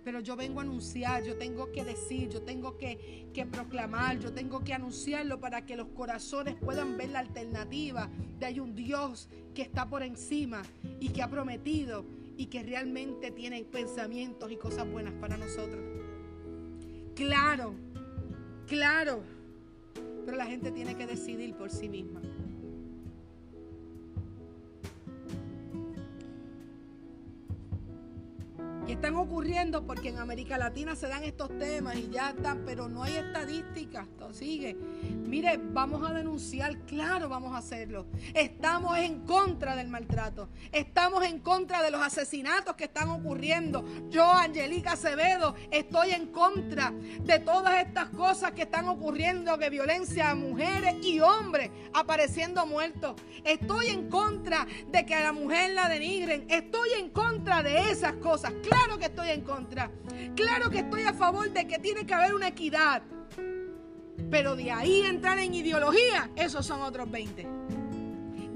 pero 0.05 0.21
yo 0.21 0.37
vengo 0.37 0.61
a 0.61 0.63
anunciar, 0.63 1.25
yo 1.25 1.37
tengo 1.37 1.73
que 1.73 1.85
decir, 1.85 2.29
yo 2.29 2.43
tengo 2.43 2.79
que, 2.79 3.29
que, 3.35 3.45
proclamar, 3.45 4.19
yo 4.19 4.33
tengo 4.33 4.63
que 4.63 4.73
anunciarlo 4.73 5.41
para 5.41 5.67
que 5.67 5.77
los 5.77 5.89
corazones 5.89 6.55
puedan 6.57 6.97
ver 6.97 7.11
la 7.11 7.19
alternativa 7.19 8.09
de 8.39 8.47
hay 8.47 8.61
un 8.61 8.75
Dios 8.75 9.29
que 9.55 9.63
está 9.63 9.89
por 9.89 10.03
encima 10.03 10.63
y 11.01 11.09
que 11.09 11.23
ha 11.23 11.29
prometido 11.29 12.05
y 12.37 12.47
que 12.47 12.63
realmente 12.63 13.31
tiene 13.31 13.65
pensamientos 13.65 14.51
y 14.51 14.57
cosas 14.57 14.91
buenas 14.91 15.15
para 15.15 15.37
nosotros. 15.37 15.81
Claro, 17.15 17.75
claro, 18.67 19.23
pero 20.25 20.37
la 20.37 20.47
gente 20.47 20.71
tiene 20.71 20.97
que 20.97 21.07
decidir 21.07 21.55
por 21.55 21.71
sí 21.71 21.89
misma. 21.89 22.21
Y 28.87 28.93
están 28.93 29.15
ocurriendo 29.15 29.87
porque 29.87 30.09
en 30.09 30.19
América 30.19 30.59
Latina 30.59 30.97
se 30.97 31.07
dan 31.07 31.23
estos 31.23 31.57
temas 31.59 31.97
y 31.97 32.11
ya 32.11 32.31
están, 32.31 32.65
pero 32.67 32.89
no 32.89 33.03
hay 33.03 33.15
estadísticas. 33.15 34.09
Sigue. 34.33 34.77
Mire, 35.33 35.59
vamos 35.59 36.07
a 36.07 36.13
denunciar, 36.13 36.77
claro, 36.81 37.27
vamos 37.27 37.55
a 37.55 37.57
hacerlo. 37.57 38.05
Estamos 38.35 38.99
en 38.99 39.21
contra 39.21 39.75
del 39.75 39.89
maltrato. 39.89 40.51
Estamos 40.71 41.25
en 41.25 41.39
contra 41.39 41.83
de 41.83 41.91
los 41.91 42.03
asesinatos 42.03 42.77
que 42.77 42.85
están 42.85 43.09
ocurriendo. 43.09 43.83
Yo, 44.11 44.31
Angelica 44.31 44.93
Acevedo, 44.93 45.55
estoy 45.71 46.11
en 46.11 46.27
contra 46.27 46.91
de 46.91 47.39
todas 47.39 47.83
estas 47.83 48.11
cosas 48.11 48.53
que 48.53 48.65
están 48.65 48.89
ocurriendo, 48.89 49.57
de 49.57 49.71
violencia 49.71 50.29
a 50.29 50.35
mujeres 50.35 50.97
y 51.03 51.21
hombres 51.21 51.71
apareciendo 51.95 52.67
muertos. 52.67 53.15
Estoy 53.43 53.87
en 53.87 54.11
contra 54.11 54.67
de 54.89 55.07
que 55.07 55.15
a 55.15 55.23
la 55.23 55.33
mujer 55.33 55.73
la 55.73 55.89
denigren. 55.89 56.45
Estoy 56.51 56.91
en 56.99 57.09
contra 57.09 57.63
de 57.63 57.91
esas 57.91 58.13
cosas. 58.17 58.53
Claro 58.69 58.99
que 58.99 59.07
estoy 59.07 59.31
en 59.31 59.41
contra. 59.41 59.91
Claro 60.37 60.69
que 60.69 60.81
estoy 60.81 61.05
a 61.05 61.15
favor 61.15 61.51
de 61.51 61.67
que 61.67 61.79
tiene 61.79 62.05
que 62.05 62.13
haber 62.13 62.35
una 62.35 62.49
equidad. 62.49 63.03
Pero 64.33 64.57
de 64.57 64.73
ahí 64.73 65.03
entrar 65.03 65.39
en 65.39 65.55
ideología, 65.55 66.31
esos 66.35 66.67
son 66.67 66.81
otros 66.81 67.09
20. 67.09 67.47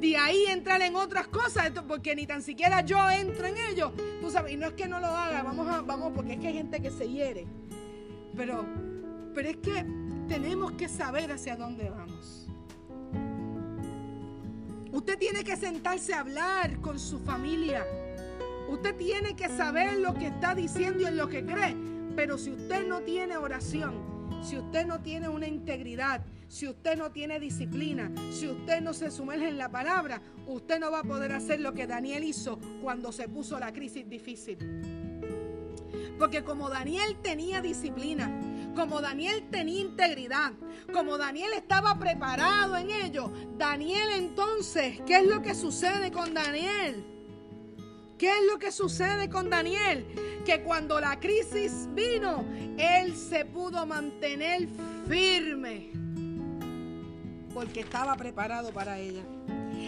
De 0.00 0.16
ahí 0.16 0.46
entrar 0.48 0.82
en 0.82 0.96
otras 0.96 1.28
cosas, 1.28 1.70
porque 1.86 2.16
ni 2.16 2.26
tan 2.26 2.42
siquiera 2.42 2.80
yo 2.80 2.98
entro 3.10 3.46
en 3.46 3.56
ello. 3.70 3.92
Tú 4.20 4.30
sabes, 4.30 4.54
y 4.54 4.56
no 4.56 4.66
es 4.66 4.72
que 4.72 4.88
no 4.88 4.98
lo 4.98 5.06
haga, 5.06 5.44
vamos 5.44 5.68
a, 5.68 5.82
vamos, 5.82 6.12
porque 6.16 6.32
es 6.32 6.40
que 6.40 6.48
hay 6.48 6.54
gente 6.54 6.80
que 6.80 6.90
se 6.90 7.08
hiere. 7.08 7.46
Pero, 8.34 8.64
pero 9.34 9.50
es 9.50 9.58
que 9.58 9.86
tenemos 10.26 10.72
que 10.72 10.88
saber 10.88 11.30
hacia 11.30 11.56
dónde 11.56 11.90
vamos. 11.90 12.48
Usted 14.90 15.18
tiene 15.18 15.44
que 15.44 15.56
sentarse 15.56 16.14
a 16.14 16.20
hablar 16.20 16.80
con 16.80 16.98
su 16.98 17.20
familia 17.20 17.86
Usted 18.68 18.96
tiene 18.96 19.36
que 19.36 19.48
saber 19.48 19.98
lo 19.98 20.14
que 20.14 20.26
está 20.26 20.54
diciendo 20.54 21.02
y 21.02 21.06
en 21.06 21.16
lo 21.16 21.28
que 21.28 21.44
cree. 21.44 21.76
Pero 22.16 22.36
si 22.36 22.50
usted 22.50 22.86
no 22.86 23.00
tiene 23.00 23.36
oración, 23.36 24.15
si 24.42 24.56
usted 24.56 24.86
no 24.86 25.00
tiene 25.00 25.28
una 25.28 25.46
integridad, 25.46 26.22
si 26.48 26.68
usted 26.68 26.96
no 26.96 27.10
tiene 27.10 27.40
disciplina, 27.40 28.10
si 28.30 28.48
usted 28.48 28.80
no 28.80 28.94
se 28.94 29.10
sumerge 29.10 29.48
en 29.48 29.58
la 29.58 29.70
palabra, 29.70 30.20
usted 30.46 30.78
no 30.78 30.90
va 30.90 31.00
a 31.00 31.04
poder 31.04 31.32
hacer 31.32 31.60
lo 31.60 31.74
que 31.74 31.86
Daniel 31.86 32.24
hizo 32.24 32.58
cuando 32.82 33.12
se 33.12 33.28
puso 33.28 33.58
la 33.58 33.72
crisis 33.72 34.08
difícil. 34.08 34.58
Porque 36.18 36.44
como 36.44 36.70
Daniel 36.70 37.16
tenía 37.22 37.60
disciplina, 37.60 38.30
como 38.74 39.00
Daniel 39.00 39.48
tenía 39.50 39.80
integridad, 39.80 40.52
como 40.92 41.18
Daniel 41.18 41.52
estaba 41.54 41.98
preparado 41.98 42.76
en 42.76 42.90
ello, 42.90 43.32
Daniel 43.58 44.08
entonces, 44.14 45.00
¿qué 45.06 45.18
es 45.18 45.26
lo 45.26 45.42
que 45.42 45.54
sucede 45.54 46.12
con 46.12 46.32
Daniel? 46.32 47.04
¿Qué 48.18 48.28
es 48.28 48.46
lo 48.50 48.58
que 48.58 48.72
sucede 48.72 49.28
con 49.28 49.50
Daniel? 49.50 50.06
Que 50.46 50.62
cuando 50.62 51.00
la 51.00 51.18
crisis 51.18 51.88
vino, 51.92 52.44
él 52.78 53.16
se 53.16 53.44
pudo 53.44 53.84
mantener 53.84 54.68
firme 55.08 55.90
porque 57.52 57.80
estaba 57.80 58.14
preparado 58.14 58.70
para 58.70 58.96
ella. 58.98 59.24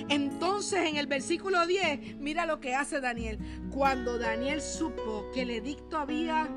Entonces 0.09 0.88
en 0.88 0.97
el 0.97 1.07
versículo 1.07 1.64
10, 1.64 2.16
mira 2.18 2.44
lo 2.44 2.59
que 2.59 2.75
hace 2.75 3.01
Daniel. 3.01 3.38
Cuando 3.71 4.18
Daniel 4.18 4.61
supo 4.61 5.31
que 5.33 5.42
el 5.42 5.51
edicto 5.51 5.97
había 5.97 6.49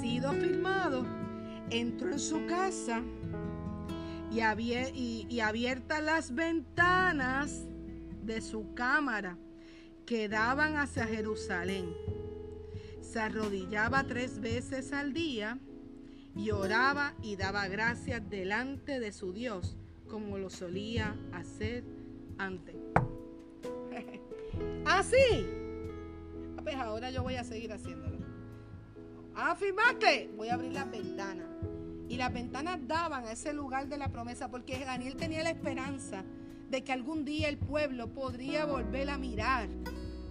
sido 0.00 0.32
firmado, 0.32 1.04
entró 1.68 2.10
en 2.10 2.18
su 2.20 2.46
casa 2.46 3.02
y, 4.30 4.40
y, 4.40 5.26
y 5.28 5.40
abiertas 5.40 6.02
las 6.02 6.34
ventanas 6.34 7.66
de 8.22 8.40
su 8.40 8.72
cámara 8.72 9.36
que 10.06 10.28
daban 10.30 10.76
hacia 10.78 11.06
Jerusalén. 11.06 11.92
Se 13.12 13.20
arrodillaba 13.20 14.04
tres 14.04 14.40
veces 14.40 14.94
al 14.94 15.12
día 15.12 15.58
y 16.34 16.50
oraba 16.50 17.12
y 17.20 17.36
daba 17.36 17.68
gracias 17.68 18.22
delante 18.30 19.00
de 19.00 19.12
su 19.12 19.34
Dios 19.34 19.76
como 20.08 20.38
lo 20.38 20.48
solía 20.48 21.14
hacer 21.34 21.84
antes. 22.38 22.74
Así. 24.86 25.46
Ah, 26.56 26.62
pues 26.62 26.74
ahora 26.76 27.10
yo 27.10 27.22
voy 27.22 27.34
a 27.34 27.44
seguir 27.44 27.74
haciéndolo. 27.74 28.16
Afirmaste. 29.34 30.30
Voy 30.34 30.48
a 30.48 30.54
abrir 30.54 30.72
las 30.72 30.90
ventanas. 30.90 31.48
Y 32.08 32.16
las 32.16 32.32
ventanas 32.32 32.78
daban 32.88 33.26
a 33.26 33.32
ese 33.32 33.52
lugar 33.52 33.88
de 33.88 33.98
la 33.98 34.08
promesa 34.08 34.50
porque 34.50 34.82
Daniel 34.86 35.16
tenía 35.16 35.42
la 35.42 35.50
esperanza 35.50 36.24
de 36.70 36.82
que 36.82 36.92
algún 36.92 37.26
día 37.26 37.50
el 37.50 37.58
pueblo 37.58 38.08
podría 38.14 38.64
volver 38.64 39.10
a 39.10 39.18
mirar 39.18 39.68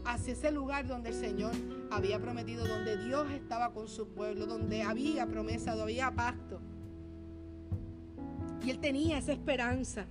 hacia 0.06 0.34
ese 0.34 0.52
lugar 0.52 0.88
donde 0.88 1.10
el 1.10 1.16
Señor 1.16 1.54
había 1.90 2.20
prometido, 2.20 2.68
donde 2.68 2.98
Dios 2.98 3.30
estaba 3.32 3.74
con 3.74 3.88
su 3.88 4.08
pueblo, 4.10 4.46
donde 4.46 4.84
había 4.84 5.26
promesa, 5.28 5.72
donde 5.72 5.84
había 5.84 6.12
pacto. 6.12 6.60
Y 8.66 8.70
él 8.70 8.80
tenía 8.80 9.18
esa 9.18 9.34
esperanza. 9.34 10.06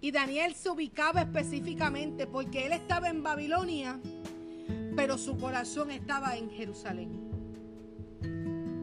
Y 0.00 0.10
Daniel 0.10 0.54
se 0.54 0.68
ubicaba 0.68 1.22
específicamente 1.22 2.26
porque 2.26 2.66
él 2.66 2.72
estaba 2.72 3.08
en 3.08 3.22
Babilonia, 3.22 3.98
pero 4.94 5.16
su 5.18 5.38
corazón 5.38 5.90
estaba 5.90 6.36
en 6.36 6.50
Jerusalén. 6.50 7.10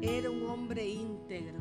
Era 0.01 0.29
un 0.29 0.45
hombre 0.47 0.87
íntegro. 0.87 1.59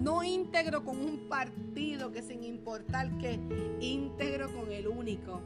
No 0.00 0.22
íntegro 0.22 0.84
con 0.84 1.00
un 1.00 1.28
partido 1.28 2.12
que 2.12 2.22
sin 2.22 2.44
importar 2.44 3.18
que, 3.18 3.40
íntegro 3.80 4.52
con 4.52 4.70
el 4.70 4.86
único 4.86 5.40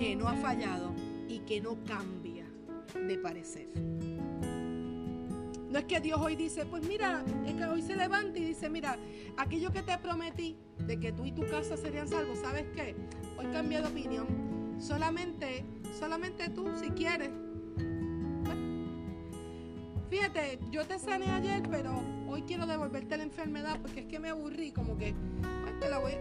que 0.00 0.16
no 0.16 0.28
ha 0.28 0.34
fallado 0.34 0.94
y 1.28 1.40
que 1.40 1.60
no 1.60 1.76
cambia 1.84 2.46
de 2.94 3.18
parecer. 3.18 3.68
No 5.68 5.78
es 5.78 5.84
que 5.84 6.00
Dios 6.00 6.18
hoy 6.18 6.36
dice, 6.36 6.64
pues 6.64 6.88
mira, 6.88 7.22
es 7.46 7.52
que 7.52 7.64
hoy 7.66 7.82
se 7.82 7.94
levanta 7.94 8.38
y 8.38 8.46
dice, 8.46 8.70
mira, 8.70 8.96
aquello 9.36 9.70
que 9.70 9.82
te 9.82 9.98
prometí 9.98 10.56
de 10.78 10.98
que 10.98 11.12
tú 11.12 11.26
y 11.26 11.32
tu 11.32 11.46
casa 11.46 11.76
serían 11.76 12.08
salvos, 12.08 12.38
¿sabes 12.38 12.64
qué? 12.74 12.96
Hoy 13.38 13.44
cambié 13.52 13.82
de 13.82 13.88
opinión. 13.88 14.26
Solamente, 14.80 15.66
solamente 15.98 16.48
tú 16.48 16.66
si 16.82 16.88
quieres. 16.92 17.30
fíjate, 20.08 20.58
yo 20.70 20.86
te 20.86 20.98
sané 20.98 21.30
ayer, 21.30 21.62
pero 21.70 22.02
hoy 22.26 22.42
quiero 22.42 22.66
devolverte 22.66 23.18
la 23.18 23.22
enfermedad 23.22 23.78
porque 23.82 24.00
es 24.00 24.06
que 24.06 24.18
me 24.18 24.30
aburrí, 24.30 24.72
como 24.72 24.96
que, 24.96 25.14
pues. 25.78 26.16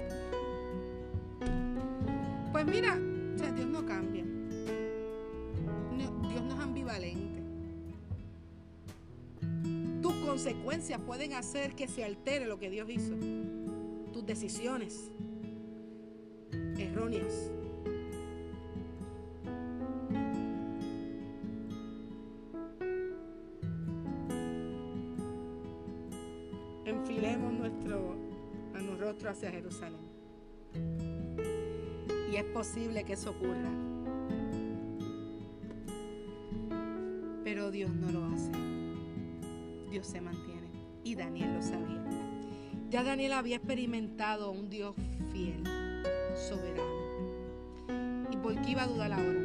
Pues 2.52 2.66
mira, 2.66 3.00
Dios 3.48 3.68
no 3.68 3.86
cambia. 3.86 4.26
Dios 5.96 6.44
no 6.44 6.54
es 6.54 6.60
ambivalente. 6.60 7.42
Tus 10.02 10.14
consecuencias 10.16 11.00
pueden 11.00 11.34
hacer 11.34 11.74
que 11.74 11.88
se 11.88 12.04
altere 12.04 12.46
lo 12.46 12.60
que 12.60 12.70
Dios 12.70 12.90
hizo. 12.90 13.16
Tus 14.12 14.26
decisiones 14.26 15.10
erróneas. 16.78 17.50
Enfilemos 26.86 27.54
nuestro, 27.54 28.16
nuestro 28.74 28.98
rostro 28.98 29.30
hacia 29.30 29.52
Jerusalén 29.52 30.09
posible 32.50 33.04
que 33.04 33.14
eso 33.14 33.32
ocurra. 33.32 33.70
Pero 37.44 37.72
Dios 37.72 37.92
no 37.92 38.12
lo 38.12 38.26
hace. 38.26 38.52
Dios 39.90 40.08
se 40.08 40.22
mantiene. 40.22 40.68
Y 41.04 41.16
Daniel 41.16 41.56
lo 41.56 41.62
sabía. 41.62 42.04
Ya 42.90 43.04
Daniel 43.04 43.34
había 43.34 43.58
experimentado 43.58 44.52
un 44.52 44.70
Dios 44.70 44.96
fiel, 45.32 45.64
soberano. 46.36 47.00
¿Y 48.32 48.38
por 48.38 48.60
qué 48.62 48.72
iba 48.72 48.84
a 48.84 48.88
dudar 48.88 49.14
ahora? 49.14 49.40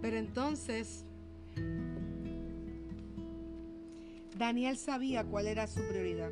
Pero 0.00 0.16
entonces, 0.16 1.04
Daniel 4.36 4.76
sabía 4.76 5.24
cuál 5.24 5.46
era 5.46 5.68
su 5.68 5.80
prioridad 5.88 6.30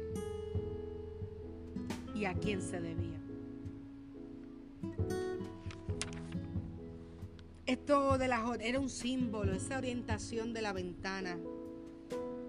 y 2.21 2.27
a 2.27 2.35
quién 2.35 2.61
se 2.61 2.79
debía. 2.81 3.19
Esto 7.65 8.19
de 8.19 8.29
la 8.29 8.45
era 8.61 8.79
un 8.79 8.91
símbolo, 8.91 9.53
esa 9.53 9.79
orientación 9.79 10.53
de 10.53 10.61
la 10.61 10.75
ventana, 10.75 11.39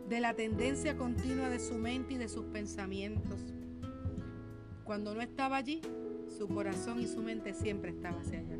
de 0.09 0.19
la 0.19 0.33
tendencia 0.33 0.97
continua 0.97 1.47
de 1.47 1.59
su 1.59 1.75
mente 1.75 2.15
y 2.15 2.17
de 2.17 2.27
sus 2.27 2.43
pensamientos. 2.47 3.39
Cuando 4.83 5.15
no 5.15 5.21
estaba 5.21 5.55
allí, 5.55 5.79
su 6.37 6.49
corazón 6.49 6.99
y 6.99 7.07
su 7.07 7.21
mente 7.21 7.53
siempre 7.53 7.91
estaban 7.91 8.19
hacia 8.19 8.39
allá. 8.39 8.57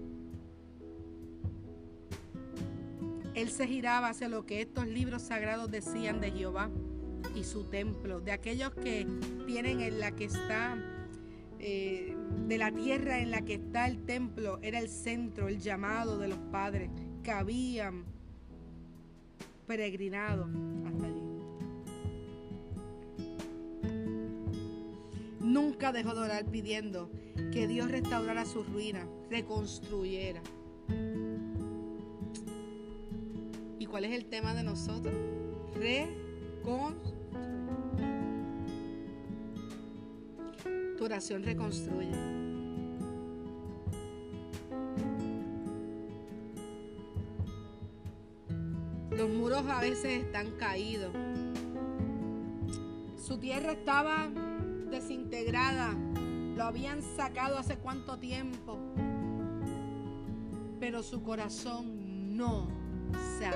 Él 3.34 3.50
se 3.50 3.68
giraba 3.68 4.10
hacia 4.10 4.30
lo 4.30 4.46
que 4.46 4.62
estos 4.62 4.88
libros 4.88 5.24
sagrados 5.24 5.70
decían 5.70 6.22
de 6.22 6.32
Jehová 6.32 6.70
y 7.36 7.44
su 7.44 7.66
templo, 7.66 8.22
de 8.22 8.32
aquellos 8.32 8.74
que 8.76 9.06
tienen 9.46 9.82
en 9.82 10.00
la 10.00 10.12
que 10.12 10.26
está 10.26 10.78
eh, 11.64 12.16
de 12.48 12.58
la 12.58 12.72
tierra 12.72 13.20
en 13.20 13.30
la 13.30 13.44
que 13.44 13.54
está 13.54 13.86
el 13.86 14.04
templo 14.04 14.58
era 14.64 14.80
el 14.80 14.90
centro, 14.90 15.48
el 15.48 15.60
llamado 15.60 16.18
de 16.18 16.28
los 16.28 16.40
padres 16.52 16.90
que 17.22 17.30
habían 17.30 18.04
peregrinado 19.68 20.50
hasta 20.88 21.06
allí. 21.06 21.22
Nunca 25.40 25.92
dejó 25.92 26.16
de 26.16 26.22
orar 26.22 26.46
pidiendo 26.46 27.12
que 27.54 27.68
Dios 27.68 27.92
restaurara 27.92 28.44
su 28.46 28.64
ruina, 28.64 29.08
reconstruyera. 29.30 30.42
¿Y 33.78 33.86
cuál 33.86 34.06
es 34.06 34.14
el 34.14 34.26
tema 34.26 34.56
de 34.56 34.64
nosotros? 34.64 35.14
Reconstruir. 35.76 37.21
Tu 41.02 41.06
oración 41.06 41.42
reconstruye. 41.42 42.12
Los 49.10 49.30
muros 49.32 49.66
a 49.68 49.82
veces 49.82 50.24
están 50.26 50.52
caídos. 50.60 51.12
Su 53.18 53.40
tierra 53.40 53.72
estaba 53.72 54.30
desintegrada. 54.92 55.96
Lo 56.56 56.66
habían 56.66 57.02
sacado 57.02 57.58
hace 57.58 57.78
cuánto 57.78 58.20
tiempo. 58.20 58.78
Pero 60.80 61.02
su 61.02 61.24
corazón 61.24 62.38
no 62.38 62.68
se 63.40 63.48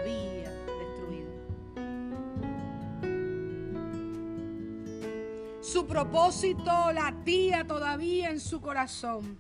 Su 5.75 5.85
propósito 5.85 6.93
latía 6.93 7.67
todavía 7.67 8.29
en 8.29 8.39
su 8.39 8.61
corazón. 8.61 9.37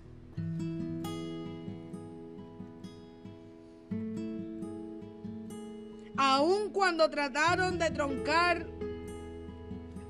Aun 6.17 6.71
cuando 6.73 7.09
trataron 7.09 7.79
de 7.79 7.89
troncar, 7.89 8.67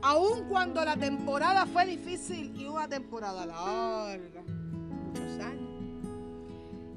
aun 0.01 0.45
cuando 0.49 0.83
la 0.83 0.97
temporada 0.97 1.67
fue 1.67 1.85
difícil 1.85 2.59
y 2.59 2.65
una 2.65 2.87
temporada 2.87 3.45
larga, 3.45 4.41
muchos 4.41 5.39
años, 5.45 5.69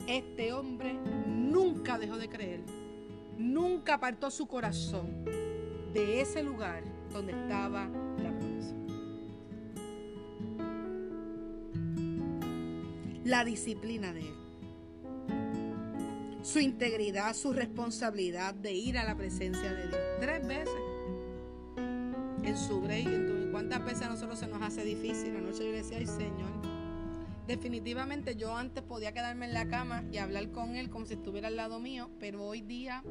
este 0.07 0.55
hombre 0.55 0.95
nunca 1.27 1.99
dejó 1.99 2.17
de 2.17 2.31
creer, 2.31 2.63
nunca 3.37 3.93
apartó 3.97 4.31
su 4.31 4.47
corazón 4.47 5.23
de 5.93 6.23
ese 6.23 6.43
lugar 6.43 6.83
donde 7.13 7.33
estaba 7.33 7.91
la 13.29 13.45
disciplina 13.45 14.13
de 14.15 14.21
Él. 14.21 14.35
Su 16.43 16.61
integridad, 16.61 17.35
su 17.35 17.53
responsabilidad 17.53 18.55
de 18.55 18.73
ir 18.73 18.97
a 18.97 19.05
la 19.05 19.17
presencia 19.17 19.71
de 19.71 19.89
Dios. 19.89 20.01
Tres 20.19 20.47
veces. 20.47 20.81
En 22.43 22.57
su 22.57 22.81
break. 22.81 23.51
¿Cuántas 23.51 23.85
veces 23.85 24.03
a 24.03 24.09
nosotros 24.09 24.39
se 24.39 24.47
nos 24.47 24.63
hace 24.63 24.83
difícil? 24.83 25.37
Anoche 25.37 25.59
yo 25.59 25.73
le 25.73 25.83
decía, 25.83 25.99
ay 25.99 26.07
Señor. 26.07 26.49
Definitivamente 27.47 28.35
yo 28.35 28.57
antes 28.57 28.83
podía 28.83 29.13
quedarme 29.13 29.45
en 29.45 29.53
la 29.53 29.69
cama 29.69 30.05
y 30.11 30.17
hablar 30.19 30.51
con 30.51 30.75
Él 30.75 30.89
como 30.89 31.05
si 31.05 31.15
estuviera 31.15 31.49
al 31.49 31.57
lado 31.57 31.81
mío, 31.81 32.09
pero 32.19 32.45
hoy 32.45 32.63
día 32.63 33.03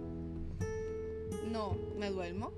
no, 1.51 1.78
me 1.99 2.09
duermo. 2.09 2.53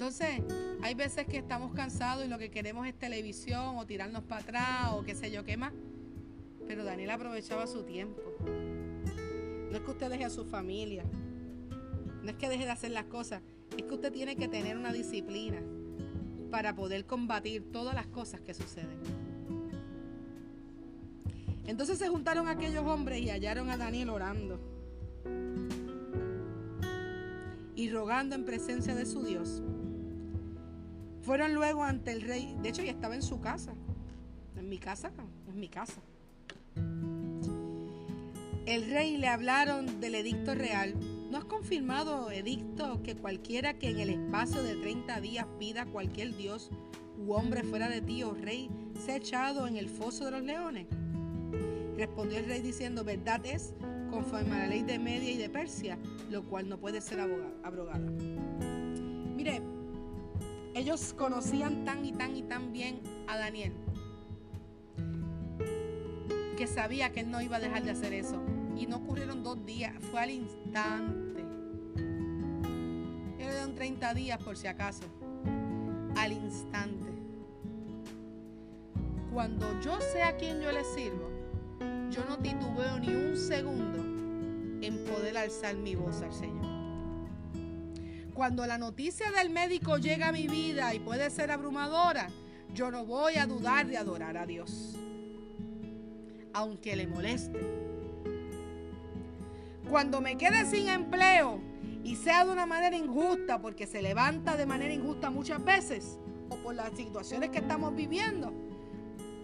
Entonces, 0.00 0.40
hay 0.80 0.94
veces 0.94 1.26
que 1.26 1.36
estamos 1.36 1.74
cansados 1.74 2.24
y 2.24 2.28
lo 2.28 2.38
que 2.38 2.50
queremos 2.50 2.86
es 2.86 2.94
televisión 2.94 3.76
o 3.76 3.84
tirarnos 3.84 4.22
para 4.22 4.40
atrás 4.40 4.92
o 4.94 5.02
qué 5.02 5.14
sé 5.14 5.30
yo 5.30 5.44
qué 5.44 5.58
más. 5.58 5.74
Pero 6.66 6.84
Daniel 6.84 7.10
aprovechaba 7.10 7.66
su 7.66 7.82
tiempo. 7.82 8.22
No 9.70 9.76
es 9.76 9.82
que 9.82 9.90
usted 9.90 10.08
deje 10.08 10.24
a 10.24 10.30
su 10.30 10.46
familia. 10.46 11.04
No 12.22 12.30
es 12.30 12.36
que 12.36 12.48
deje 12.48 12.64
de 12.64 12.70
hacer 12.70 12.92
las 12.92 13.04
cosas. 13.04 13.42
Es 13.76 13.82
que 13.84 13.92
usted 13.92 14.10
tiene 14.10 14.36
que 14.36 14.48
tener 14.48 14.78
una 14.78 14.90
disciplina 14.90 15.60
para 16.50 16.74
poder 16.74 17.04
combatir 17.04 17.70
todas 17.70 17.94
las 17.94 18.06
cosas 18.06 18.40
que 18.40 18.54
suceden. 18.54 19.00
Entonces 21.66 21.98
se 21.98 22.08
juntaron 22.08 22.48
aquellos 22.48 22.86
hombres 22.86 23.20
y 23.20 23.28
hallaron 23.28 23.68
a 23.68 23.76
Daniel 23.76 24.08
orando 24.08 24.58
y 27.76 27.90
rogando 27.90 28.34
en 28.34 28.46
presencia 28.46 28.94
de 28.94 29.04
su 29.04 29.24
Dios. 29.24 29.62
Fueron 31.22 31.54
luego 31.54 31.84
ante 31.84 32.12
el 32.12 32.22
rey, 32.22 32.56
de 32.62 32.70
hecho 32.70 32.82
ya 32.82 32.92
estaba 32.92 33.14
en 33.14 33.22
su 33.22 33.40
casa, 33.40 33.72
en 34.56 34.68
mi 34.68 34.78
casa, 34.78 35.12
en 35.48 35.60
mi 35.60 35.68
casa. 35.68 36.00
El 38.66 38.88
rey 38.88 39.16
le 39.16 39.28
hablaron 39.28 40.00
del 40.00 40.14
edicto 40.14 40.54
real. 40.54 40.94
¿No 41.30 41.38
has 41.38 41.44
confirmado, 41.44 42.30
edicto, 42.30 43.02
que 43.02 43.16
cualquiera 43.16 43.74
que 43.78 43.90
en 43.90 44.00
el 44.00 44.10
espacio 44.10 44.62
de 44.62 44.76
30 44.76 45.20
días 45.20 45.46
pida 45.58 45.82
a 45.82 45.86
cualquier 45.86 46.36
dios 46.36 46.70
u 47.18 47.32
hombre 47.32 47.62
fuera 47.64 47.88
de 47.88 48.00
ti, 48.00 48.22
oh 48.22 48.34
rey, 48.34 48.70
sea 49.04 49.16
echado 49.16 49.66
en 49.66 49.76
el 49.76 49.88
foso 49.88 50.24
de 50.24 50.30
los 50.32 50.42
leones? 50.42 50.86
Respondió 51.96 52.38
el 52.38 52.46
rey 52.46 52.60
diciendo, 52.60 53.04
verdad 53.04 53.44
es, 53.44 53.74
conforme 54.10 54.54
a 54.54 54.58
la 54.60 54.66
ley 54.68 54.82
de 54.82 54.98
Media 54.98 55.30
y 55.30 55.36
de 55.36 55.48
Persia, 55.48 55.98
lo 56.30 56.44
cual 56.44 56.68
no 56.68 56.78
puede 56.78 57.00
ser 57.00 57.20
abrogada. 57.20 58.08
Mire, 59.36 59.62
ellos 60.74 61.14
conocían 61.16 61.84
tan 61.84 62.04
y 62.04 62.12
tan 62.12 62.36
y 62.36 62.42
tan 62.42 62.72
bien 62.72 63.00
a 63.26 63.36
Daniel 63.36 63.72
que 66.60 66.66
sabía 66.66 67.10
que 67.10 67.20
él 67.20 67.30
no 67.30 67.40
iba 67.40 67.56
a 67.56 67.60
dejar 67.60 67.84
de 67.84 67.92
hacer 67.92 68.12
eso. 68.12 68.38
Y 68.76 68.86
no 68.86 68.96
ocurrieron 68.96 69.42
dos 69.42 69.64
días, 69.64 69.94
fue 70.10 70.20
al 70.20 70.30
instante. 70.30 71.42
Era 73.38 73.66
de 73.66 73.72
30 73.72 74.12
días 74.12 74.38
por 74.44 74.58
si 74.58 74.66
acaso. 74.66 75.04
Al 76.18 76.32
instante. 76.32 77.10
Cuando 79.32 79.80
yo 79.80 79.98
sé 80.02 80.22
a 80.22 80.36
quién 80.36 80.60
yo 80.60 80.70
le 80.70 80.84
sirvo, 80.84 81.30
yo 82.10 82.26
no 82.28 82.36
titubeo 82.36 82.98
ni 82.98 83.08
un 83.08 83.38
segundo 83.38 83.98
en 84.86 85.02
poder 85.06 85.38
alzar 85.38 85.76
mi 85.76 85.94
voz 85.94 86.20
al 86.20 86.34
Señor. 86.34 86.69
Cuando 88.40 88.66
la 88.66 88.78
noticia 88.78 89.30
del 89.32 89.50
médico 89.50 89.98
llega 89.98 90.28
a 90.28 90.32
mi 90.32 90.48
vida 90.48 90.94
y 90.94 90.98
puede 90.98 91.28
ser 91.28 91.50
abrumadora, 91.50 92.30
yo 92.72 92.90
no 92.90 93.04
voy 93.04 93.36
a 93.36 93.44
dudar 93.44 93.86
de 93.86 93.98
adorar 93.98 94.38
a 94.38 94.46
Dios, 94.46 94.96
aunque 96.54 96.96
le 96.96 97.06
moleste. 97.06 97.60
Cuando 99.90 100.22
me 100.22 100.38
quede 100.38 100.64
sin 100.64 100.88
empleo 100.88 101.60
y 102.02 102.16
sea 102.16 102.46
de 102.46 102.52
una 102.52 102.64
manera 102.64 102.96
injusta, 102.96 103.60
porque 103.60 103.86
se 103.86 104.00
levanta 104.00 104.56
de 104.56 104.64
manera 104.64 104.94
injusta 104.94 105.28
muchas 105.28 105.62
veces, 105.62 106.18
o 106.48 106.56
por 106.56 106.74
las 106.74 106.96
situaciones 106.96 107.50
que 107.50 107.58
estamos 107.58 107.94
viviendo, 107.94 108.54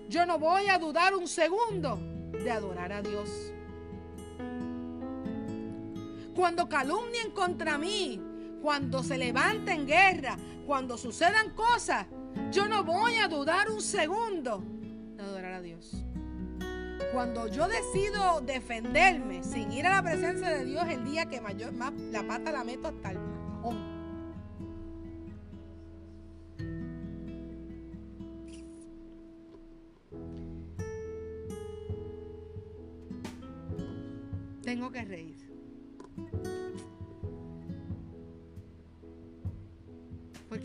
yo 0.08 0.24
no 0.24 0.38
voy 0.38 0.68
a 0.68 0.78
dudar 0.78 1.14
un 1.14 1.28
segundo 1.28 1.98
de 2.32 2.50
adorar 2.50 2.94
a 2.94 3.02
Dios. 3.02 3.52
Cuando 6.34 6.66
calumnien 6.66 7.30
contra 7.32 7.76
mí, 7.76 8.22
cuando 8.66 9.00
se 9.04 9.16
levanten 9.16 9.86
guerra, 9.86 10.36
cuando 10.66 10.98
sucedan 10.98 11.50
cosas, 11.50 12.04
yo 12.50 12.66
no 12.66 12.82
voy 12.82 13.14
a 13.14 13.28
dudar 13.28 13.70
un 13.70 13.80
segundo 13.80 14.60
de 15.14 15.22
adorar 15.22 15.52
a 15.52 15.60
Dios. 15.60 16.04
Cuando 17.12 17.46
yo 17.46 17.68
decido 17.68 18.40
defenderme 18.40 19.44
sin 19.44 19.70
ir 19.70 19.86
a 19.86 19.90
la 19.90 20.02
presencia 20.02 20.48
de 20.48 20.64
Dios 20.64 20.84
el 20.88 21.04
día 21.04 21.26
que 21.26 21.40
mayor 21.40 21.74
más 21.74 21.92
la 22.10 22.26
pata 22.26 22.50
la 22.50 22.64
meto 22.64 22.88
hasta 22.88 23.12
el 23.12 23.18
Tengo 34.64 34.90
que 34.90 35.04
reír. 35.04 35.45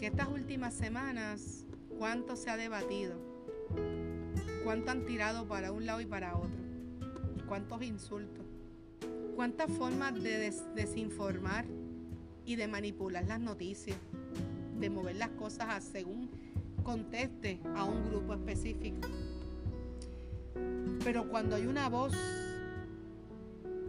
Porque 0.01 0.17
estas 0.17 0.33
últimas 0.33 0.73
semanas, 0.73 1.67
¿cuánto 1.99 2.35
se 2.35 2.49
ha 2.49 2.57
debatido? 2.57 3.13
¿Cuánto 4.63 4.89
han 4.89 5.05
tirado 5.05 5.47
para 5.47 5.71
un 5.71 5.85
lado 5.85 6.01
y 6.01 6.07
para 6.07 6.35
otro? 6.35 6.57
¿Cuántos 7.47 7.83
insultos? 7.83 8.43
¿Cuántas 9.35 9.69
formas 9.69 10.15
de 10.15 10.51
desinformar 10.73 11.65
y 12.47 12.55
de 12.55 12.67
manipular 12.67 13.27
las 13.27 13.39
noticias? 13.39 13.95
De 14.79 14.89
mover 14.89 15.17
las 15.17 15.29
cosas 15.29 15.67
a 15.69 15.79
según 15.79 16.31
conteste 16.81 17.59
a 17.75 17.83
un 17.83 18.09
grupo 18.09 18.33
específico. 18.33 19.07
Pero 21.03 21.29
cuando 21.29 21.57
hay 21.57 21.67
una 21.67 21.89
voz 21.89 22.13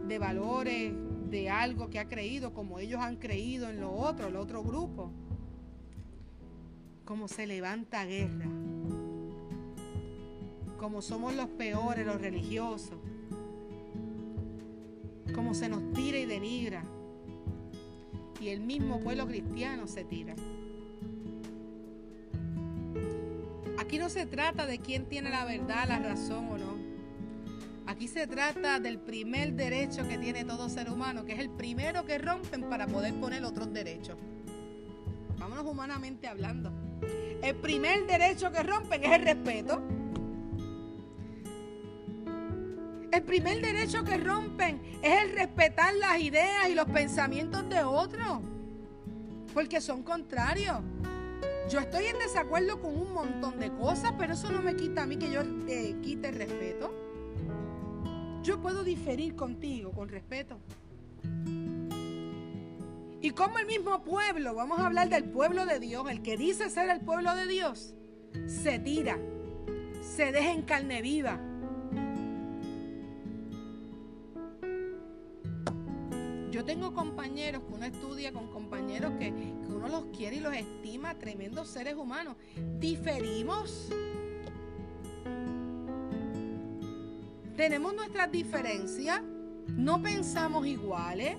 de 0.07 0.19
valores, 0.19 0.93
de 1.31 1.49
algo 1.49 1.89
que 1.89 1.97
ha 1.97 2.07
creído, 2.07 2.53
como 2.53 2.77
ellos 2.77 3.01
han 3.01 3.15
creído 3.15 3.67
en 3.67 3.81
lo 3.81 3.91
otro, 3.91 4.27
el 4.27 4.35
otro 4.35 4.63
grupo. 4.63 5.11
Como 7.05 7.27
se 7.27 7.45
levanta 7.47 8.05
guerra. 8.05 8.45
Como 10.77 11.01
somos 11.01 11.33
los 11.35 11.47
peores, 11.49 12.05
los 12.05 12.21
religiosos. 12.21 12.97
Como 15.35 15.53
se 15.53 15.67
nos 15.67 15.93
tira 15.93 16.17
y 16.17 16.25
denigra. 16.25 16.83
Y 18.39 18.49
el 18.49 18.61
mismo 18.61 18.99
pueblo 18.99 19.27
cristiano 19.27 19.87
se 19.87 20.05
tira. 20.05 20.35
Aquí 23.77 23.97
no 23.97 24.09
se 24.09 24.25
trata 24.25 24.65
de 24.65 24.79
quién 24.79 25.05
tiene 25.05 25.29
la 25.29 25.45
verdad, 25.45 25.87
la 25.87 25.99
razón 25.99 26.49
o 26.49 26.57
no. 26.57 26.73
Aquí 27.85 28.07
se 28.07 28.27
trata 28.27 28.79
del 28.79 28.97
primer 28.97 29.53
derecho 29.53 30.07
que 30.07 30.17
tiene 30.17 30.45
todo 30.45 30.69
ser 30.69 30.89
humano, 30.89 31.25
que 31.25 31.33
es 31.33 31.39
el 31.39 31.49
primero 31.49 32.05
que 32.05 32.17
rompen 32.17 32.69
para 32.69 32.87
poder 32.87 33.13
poner 33.15 33.43
otros 33.43 33.73
derechos. 33.73 34.17
Vámonos 35.37 35.65
humanamente 35.65 36.27
hablando. 36.27 36.82
El 37.43 37.55
primer 37.55 38.07
derecho 38.07 38.53
que 38.53 38.63
rompen 38.63 39.03
es 39.03 39.11
el 39.11 39.21
respeto. 39.21 39.81
El 43.11 43.21
primer 43.23 43.61
derecho 43.61 44.05
que 44.05 44.15
rompen 44.15 44.81
es 45.01 45.23
el 45.23 45.33
respetar 45.33 45.93
las 45.95 46.21
ideas 46.21 46.69
y 46.69 46.73
los 46.73 46.85
pensamientos 46.85 47.67
de 47.67 47.83
otros, 47.83 48.39
porque 49.53 49.81
son 49.81 50.03
contrarios. 50.03 50.77
Yo 51.69 51.79
estoy 51.79 52.05
en 52.05 52.17
desacuerdo 52.17 52.79
con 52.79 52.95
un 52.95 53.11
montón 53.11 53.59
de 53.59 53.73
cosas, 53.73 54.13
pero 54.17 54.35
eso 54.35 54.49
no 54.49 54.61
me 54.61 54.77
quita 54.77 55.03
a 55.03 55.05
mí 55.05 55.17
que 55.17 55.29
yo 55.29 55.43
te 55.65 55.97
quite 56.01 56.29
el 56.29 56.35
respeto. 56.35 56.93
Yo 58.41 58.61
puedo 58.61 58.85
diferir 58.85 59.35
contigo 59.35 59.91
con 59.91 60.07
respeto. 60.07 60.59
Y 63.23 63.31
como 63.31 63.57
el 63.57 63.65
mismo 63.65 64.03
pueblo, 64.03 64.53
vamos 64.53 64.79
a 64.79 64.85
hablar 64.85 65.07
del 65.07 65.23
pueblo 65.23 65.65
de 65.65 65.79
Dios, 65.79 66.05
el 66.11 66.21
que 66.21 66.35
dice 66.35 66.69
ser 66.69 66.89
el 66.89 66.99
pueblo 66.99 67.33
de 67.33 67.47
Dios, 67.47 67.95
se 68.47 68.79
tira, 68.79 69.17
se 70.01 70.33
deja 70.33 70.51
en 70.51 70.63
carne 70.63 71.01
viva. 71.01 71.39
Yo 76.51 76.65
tengo 76.65 76.93
compañeros 76.93 77.63
que 77.63 77.73
uno 77.73 77.85
estudia 77.85 78.33
con 78.33 78.51
compañeros 78.51 79.13
que, 79.17 79.33
que 79.33 79.71
uno 79.71 79.87
los 79.87 80.05
quiere 80.15 80.35
y 80.35 80.39
los 80.41 80.53
estima, 80.53 81.17
tremendos 81.17 81.69
seres 81.69 81.95
humanos. 81.95 82.35
Diferimos. 82.77 83.89
tenemos 87.55 87.93
nuestras 87.93 88.29
diferencias, 88.29 89.21
no 89.69 90.01
pensamos 90.01 90.67
iguales, 90.67 91.37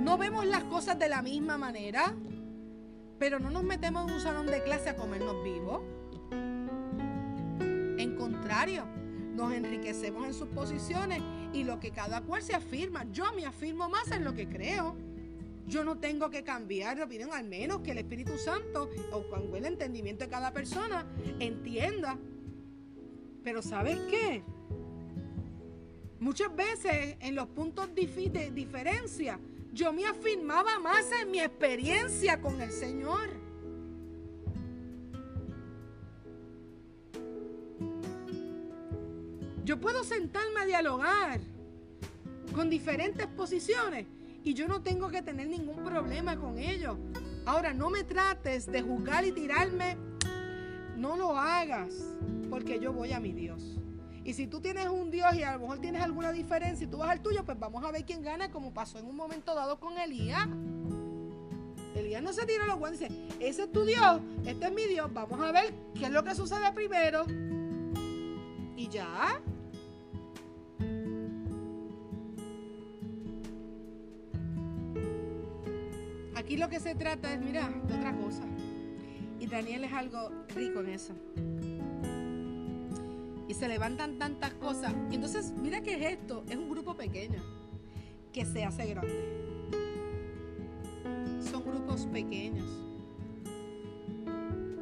no 0.00 0.18
vemos 0.18 0.46
las 0.46 0.64
cosas 0.64 0.98
de 0.98 1.08
la 1.08 1.22
misma 1.22 1.56
manera, 1.58 2.14
pero 3.18 3.38
no 3.38 3.50
nos 3.50 3.62
metemos 3.62 4.08
en 4.08 4.14
un 4.14 4.20
salón 4.20 4.46
de 4.46 4.62
clase 4.62 4.90
a 4.90 4.96
comernos 4.96 5.42
vivos. 5.44 5.82
En 6.30 8.16
contrario, 8.16 8.84
nos 9.34 9.52
enriquecemos 9.52 10.26
en 10.26 10.34
sus 10.34 10.48
posiciones 10.48 11.22
y 11.52 11.64
lo 11.64 11.80
que 11.80 11.90
cada 11.90 12.20
cual 12.22 12.42
se 12.42 12.54
afirma. 12.54 13.04
Yo 13.12 13.32
me 13.34 13.46
afirmo 13.46 13.88
más 13.88 14.10
en 14.10 14.24
lo 14.24 14.34
que 14.34 14.48
creo. 14.48 14.96
Yo 15.66 15.82
no 15.84 15.96
tengo 15.98 16.28
que 16.28 16.42
cambiar 16.42 16.96
de 16.96 17.04
opinión, 17.04 17.32
al 17.32 17.44
menos 17.44 17.80
que 17.80 17.92
el 17.92 17.98
Espíritu 17.98 18.36
Santo 18.36 18.90
o 19.12 19.22
con 19.28 19.54
el 19.56 19.64
entendimiento 19.64 20.24
de 20.24 20.30
cada 20.30 20.52
persona 20.52 21.06
entienda 21.40 22.18
pero 23.44 23.60
¿sabes 23.60 23.98
qué? 24.10 24.42
Muchas 26.18 26.56
veces 26.56 27.16
en 27.20 27.34
los 27.34 27.46
puntos 27.48 27.94
de 27.94 28.50
diferencia, 28.52 29.38
yo 29.74 29.92
me 29.92 30.06
afirmaba 30.06 30.78
más 30.78 31.10
en 31.20 31.32
mi 31.32 31.40
experiencia 31.40 32.40
con 32.40 32.60
el 32.60 32.70
Señor. 32.70 33.28
Yo 39.64 39.80
puedo 39.80 40.04
sentarme 40.04 40.60
a 40.60 40.66
dialogar 40.66 41.40
con 42.54 42.70
diferentes 42.70 43.26
posiciones 43.26 44.06
y 44.44 44.54
yo 44.54 44.68
no 44.68 44.82
tengo 44.82 45.08
que 45.08 45.22
tener 45.22 45.48
ningún 45.48 45.82
problema 45.82 46.36
con 46.36 46.58
ello. 46.58 46.96
Ahora, 47.44 47.74
no 47.74 47.90
me 47.90 48.04
trates 48.04 48.66
de 48.66 48.80
juzgar 48.80 49.24
y 49.24 49.32
tirarme. 49.32 49.96
No 50.96 51.16
lo 51.16 51.36
hagas, 51.36 52.14
porque 52.48 52.78
yo 52.78 52.92
voy 52.92 53.12
a 53.12 53.20
mi 53.20 53.32
Dios. 53.32 53.80
Y 54.24 54.32
si 54.32 54.46
tú 54.46 54.60
tienes 54.60 54.88
un 54.88 55.10
Dios 55.10 55.34
y 55.34 55.42
a 55.42 55.52
lo 55.52 55.60
mejor 55.60 55.80
tienes 55.80 56.02
alguna 56.02 56.32
diferencia 56.32 56.86
y 56.86 56.88
tú 56.88 56.98
vas 56.98 57.10
al 57.10 57.20
tuyo, 57.20 57.44
pues 57.44 57.58
vamos 57.58 57.84
a 57.84 57.90
ver 57.90 58.04
quién 58.04 58.22
gana, 58.22 58.50
como 58.50 58.72
pasó 58.72 58.98
en 58.98 59.06
un 59.06 59.14
momento 59.14 59.54
dado 59.54 59.78
con 59.78 59.98
Elías. 59.98 60.48
Elías 61.94 62.22
no 62.22 62.32
se 62.32 62.46
tira 62.46 62.66
los 62.66 62.78
guantes 62.78 63.02
y 63.02 63.04
dice, 63.04 63.28
ese 63.38 63.62
es 63.64 63.72
tu 63.72 63.84
Dios, 63.84 64.20
este 64.46 64.66
es 64.66 64.72
mi 64.72 64.84
Dios, 64.86 65.12
vamos 65.12 65.38
a 65.40 65.52
ver 65.52 65.74
qué 65.94 66.06
es 66.06 66.10
lo 66.10 66.24
que 66.24 66.34
sucede 66.34 66.72
primero. 66.72 67.26
Y 68.76 68.88
ya. 68.88 69.40
Aquí 76.34 76.56
lo 76.56 76.68
que 76.70 76.80
se 76.80 76.94
trata 76.94 77.32
es, 77.34 77.40
mira, 77.40 77.68
de 77.86 77.94
otra 77.94 78.16
cosa. 78.16 78.42
Y 79.38 79.46
Daniel 79.46 79.84
es 79.84 79.92
algo 79.92 80.30
rico 80.54 80.80
en 80.80 80.88
eso. 80.88 81.14
Y 83.48 83.54
se 83.54 83.68
levantan 83.68 84.18
tantas 84.18 84.54
cosas. 84.54 84.94
Y 85.10 85.14
entonces, 85.16 85.52
mira 85.52 85.82
qué 85.82 85.94
es 85.94 86.18
esto. 86.18 86.44
Es 86.48 86.56
un 86.56 86.70
grupo 86.70 86.94
pequeño 86.94 87.42
que 88.32 88.44
se 88.44 88.64
hace 88.64 88.86
grande 88.86 89.44
son 91.54 91.64
grupos 91.64 92.06
pequeños 92.06 92.66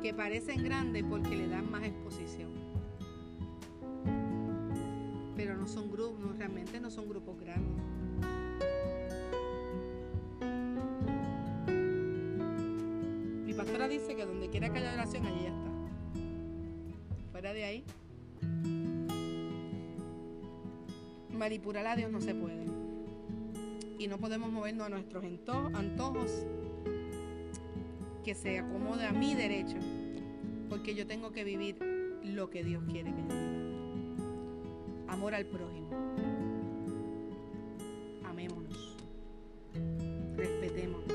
que 0.00 0.14
parecen 0.14 0.64
grandes 0.64 1.04
porque 1.04 1.36
le 1.36 1.46
dan 1.46 1.70
más 1.70 1.82
exposición. 1.84 2.50
Pero 5.36 5.54
no 5.56 5.68
son 5.68 5.90
grupos, 5.90 6.38
realmente 6.38 6.80
no 6.80 6.90
son 6.90 7.10
grupos 7.10 7.38
grandes. 7.38 7.84
Mi 13.44 13.52
pastora 13.52 13.86
dice 13.86 14.16
que 14.16 14.24
donde 14.24 14.48
quiera 14.48 14.72
que 14.72 14.78
haya 14.78 14.94
oración, 14.94 15.26
allí 15.26 15.42
ya 15.42 15.48
está. 15.48 15.70
Fuera 17.32 17.52
de 17.52 17.64
ahí, 17.64 17.84
manipular 21.42 21.84
a 21.88 21.96
Dios 21.96 22.10
no 22.10 22.20
se 22.20 22.34
puede 22.36 22.64
y 23.98 24.06
no 24.06 24.18
podemos 24.18 24.52
movernos 24.52 24.86
a 24.86 24.90
nuestros 24.90 25.24
antojos 25.74 26.46
que 28.24 28.34
se 28.34 28.60
acomode 28.60 29.06
a 29.06 29.12
mi 29.12 29.34
derecho, 29.34 29.76
porque 30.68 30.94
yo 30.94 31.06
tengo 31.06 31.32
que 31.32 31.42
vivir 31.44 31.78
lo 32.22 32.48
que 32.48 32.62
Dios 32.62 32.84
quiere 32.88 33.12
que 33.12 33.22
yo 33.22 33.28
viva. 33.28 35.12
Amor 35.12 35.34
al 35.34 35.46
prójimo. 35.46 35.88
Amémonos. 38.24 38.96
Respetémonos. 40.36 41.12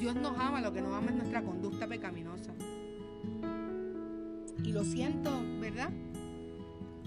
Dios 0.00 0.16
nos 0.16 0.36
ama, 0.38 0.60
lo 0.60 0.72
que 0.72 0.80
nos 0.80 0.92
ama 0.92 1.10
es 1.10 1.16
nuestra 1.16 1.42
conducta 1.42 1.86
pecaminosa. 1.86 2.52
Y 4.64 4.72
lo 4.72 4.82
siento, 4.82 5.30
¿verdad? 5.60 5.90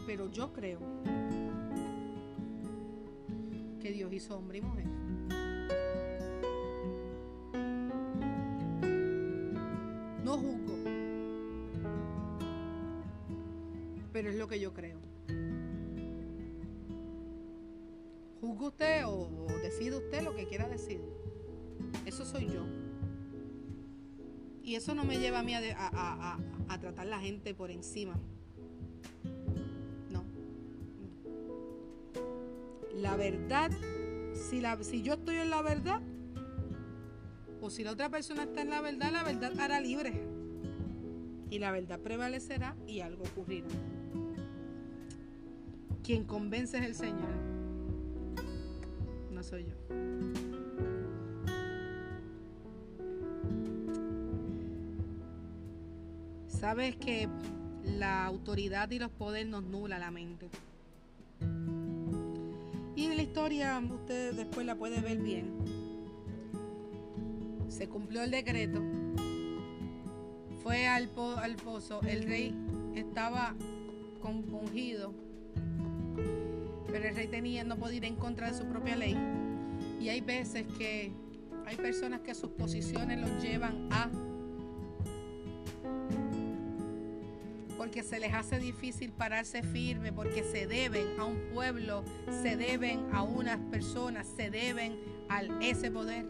Pero 0.06 0.32
yo 0.32 0.54
creo 0.54 0.80
Dios 3.92 4.14
hizo 4.14 4.38
hombre 4.38 4.60
y 4.60 4.62
mujer. 4.62 4.86
No 10.24 10.38
juzgo, 10.38 10.76
pero 14.12 14.30
es 14.30 14.36
lo 14.36 14.48
que 14.48 14.60
yo 14.60 14.74
creo. 14.74 15.00
Juzgue 18.42 18.68
usted 18.68 19.08
o, 19.08 19.30
decide 19.64 19.98
usted 19.98 20.22
lo 20.22 20.36
que 20.36 20.48
quiera 20.48 20.68
decir. 20.68 21.02
Eso 22.06 22.26
soy 22.26 22.48
yo. 22.48 22.77
Y 24.68 24.76
eso 24.76 24.94
no 24.94 25.06
me 25.06 25.18
lleva 25.18 25.40
a 25.40 25.44
mí 25.44 25.54
a, 25.54 25.62
a, 25.78 26.38
a 26.68 26.80
tratar 26.80 27.08
la 27.08 27.22
gente 27.22 27.54
por 27.54 27.72
encima. 27.72 28.20
la 32.98 33.16
verdad, 33.16 33.72
si, 34.34 34.62
si 34.82 35.02
yo 35.04 35.14
estoy 35.14 35.38
en 35.38 35.52
la 35.52 35.62
verdad, 35.62 36.02
o 37.62 37.70
si 37.70 37.86
la 37.86 37.92
otra 37.92 38.10
persona 38.10 38.44
está 38.44 38.62
en 38.62 38.70
la 38.70 38.82
verdad, 38.82 39.14
la 39.14 39.24
verdad 39.24 39.58
hará 39.58 39.80
libre. 39.80 40.22
Y 41.50 41.60
la 41.60 41.72
verdad 41.72 42.02
prevalecerá 42.02 42.76
y 42.86 43.00
algo 43.00 43.24
ocurrirá. 43.24 43.68
Quien 46.04 46.26
convence 46.26 46.78
es 46.78 46.84
el 46.84 46.96
Señor. 46.96 47.30
No 49.32 49.42
soy 49.44 49.64
yo. 49.64 50.57
Sabes 56.60 56.96
que 56.96 57.30
la 57.84 58.26
autoridad 58.26 58.90
y 58.90 58.98
los 58.98 59.12
poderes 59.12 59.48
nos 59.48 59.64
nula 59.64 60.00
la 60.00 60.10
mente. 60.10 60.50
Y 62.96 63.08
la 63.10 63.22
historia 63.22 63.80
usted 63.80 64.34
después 64.34 64.66
la 64.66 64.74
puede 64.74 65.00
ver 65.00 65.20
bien. 65.20 65.54
Se 67.68 67.88
cumplió 67.88 68.24
el 68.24 68.32
decreto. 68.32 68.82
Fue 70.64 70.88
al, 70.88 71.12
al 71.38 71.56
pozo. 71.58 72.02
El 72.02 72.24
rey 72.24 72.56
estaba 72.96 73.54
compungido. 74.20 75.14
Pero 76.88 77.08
el 77.08 77.16
rey 77.16 77.28
tenía, 77.28 77.64
no 77.66 77.78
podía 77.78 77.98
ir 77.98 78.06
en 78.06 78.16
contra 78.16 78.52
de 78.52 78.58
su 78.58 78.66
propia 78.66 78.96
ley. 78.96 79.16
Y 80.02 80.10
hay 80.10 80.22
veces 80.22 80.66
que 80.80 81.12
hay 81.68 81.76
personas 81.76 82.22
que 82.22 82.34
sus 82.34 82.50
posiciones 82.50 83.20
los 83.20 83.44
llevan 83.44 83.90
a 83.92 84.10
porque 87.98 88.10
se 88.10 88.20
les 88.20 88.32
hace 88.32 88.60
difícil 88.60 89.12
pararse 89.12 89.64
firme, 89.64 90.14
porque 90.14 90.44
se 90.44 90.68
deben 90.68 91.20
a 91.20 91.26
un 91.26 91.50
pueblo, 91.52 92.04
se 92.44 92.56
deben 92.56 93.08
a 93.12 93.24
unas 93.24 93.58
personas, 93.72 94.28
se 94.28 94.52
deben 94.52 95.00
a 95.30 95.42
ese 95.62 95.90
poder. 95.90 96.28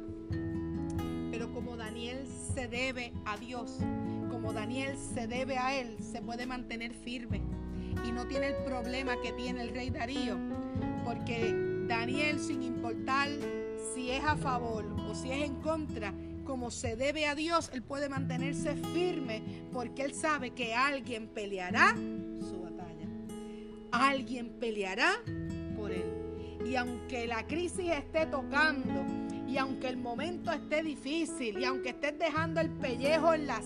Pero 1.30 1.52
como 1.52 1.76
Daniel 1.76 2.26
se 2.54 2.70
debe 2.70 3.12
a 3.26 3.36
Dios, 3.36 3.80
como 4.32 4.54
Daniel 4.54 4.96
se 4.98 5.28
debe 5.28 5.58
a 5.58 5.78
Él, 5.78 5.98
se 6.00 6.22
puede 6.22 6.46
mantener 6.46 6.94
firme 6.94 7.42
y 8.08 8.14
no 8.14 8.26
tiene 8.28 8.48
el 8.48 8.64
problema 8.64 9.20
que 9.22 9.34
tiene 9.34 9.62
el 9.64 9.72
rey 9.72 9.90
Darío, 9.90 10.38
porque 11.04 11.54
Daniel, 11.86 12.40
sin 12.40 12.64
importar 12.64 13.28
si 13.94 14.12
es 14.12 14.24
a 14.24 14.38
favor 14.38 14.86
o 15.10 15.14
si 15.14 15.34
es 15.34 15.44
en 15.44 15.56
contra, 15.56 16.14
como 16.48 16.72
se 16.72 16.96
debe 16.96 17.28
a 17.28 17.36
Dios, 17.36 17.70
él 17.74 17.84
puede 17.84 18.08
mantenerse 18.08 18.78
firme 18.94 19.44
porque 19.74 20.04
él 20.04 20.16
sabe 20.16 20.52
que 20.52 20.74
alguien 20.74 21.28
peleará 21.28 21.94
su 22.40 22.62
batalla. 22.62 23.06
Alguien 23.92 24.58
peleará 24.58 25.22
por 25.76 25.92
él. 25.92 26.06
Y 26.66 26.78
aunque 26.78 27.28
la 27.28 27.46
crisis 27.46 27.92
esté 27.92 28.26
tocando, 28.28 29.06
y 29.48 29.58
aunque 29.58 29.88
el 29.88 29.98
momento 29.98 30.52
esté 30.52 30.84
difícil, 30.84 31.58
y 31.58 31.64
aunque 31.64 31.90
estés 31.90 32.20
dejando 32.20 32.60
el 32.60 32.70
pellejo 32.70 33.34
en 33.34 33.48
la, 33.48 33.62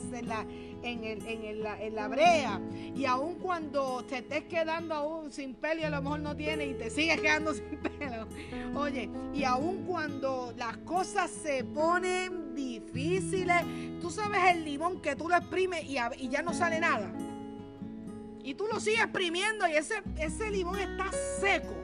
en, 0.83 1.03
en, 1.03 1.95
la, 1.95 2.07
brea, 2.07 2.61
y 2.95 3.05
aun 3.05 3.35
cuando 3.35 4.05
te 4.05 4.19
estés 4.19 4.43
quedando 4.43 4.93
aún 4.93 5.31
sin 5.31 5.55
pelo 5.55 5.81
y 5.81 5.83
a 5.83 5.89
lo 5.89 6.01
mejor 6.03 6.19
no 6.19 6.35
tienes 6.35 6.69
y 6.69 6.73
te 6.75 6.89
sigues 6.91 7.19
quedando 7.19 7.53
sin 7.55 7.77
pelo, 7.77 8.27
oye, 8.75 9.09
y 9.33 9.43
aun 9.43 9.83
cuando 9.85 10.53
las 10.55 10.77
cosas 10.77 11.31
se 11.31 11.63
ponen 11.63 12.53
difíciles, 12.53 13.63
tú 13.99 14.11
sabes 14.11 14.39
el 14.51 14.63
limón 14.63 15.01
que 15.01 15.15
tú 15.15 15.27
lo 15.27 15.35
exprimes 15.35 15.83
y, 15.85 15.97
y 16.19 16.29
ya 16.29 16.43
no 16.43 16.53
sale 16.53 16.79
nada. 16.79 17.11
Y 18.43 18.55
tú 18.55 18.65
lo 18.67 18.79
sigues 18.79 19.01
exprimiendo 19.01 19.67
y 19.67 19.73
ese, 19.73 20.01
ese 20.17 20.49
limón 20.49 20.79
está 20.79 21.11
seco 21.39 21.80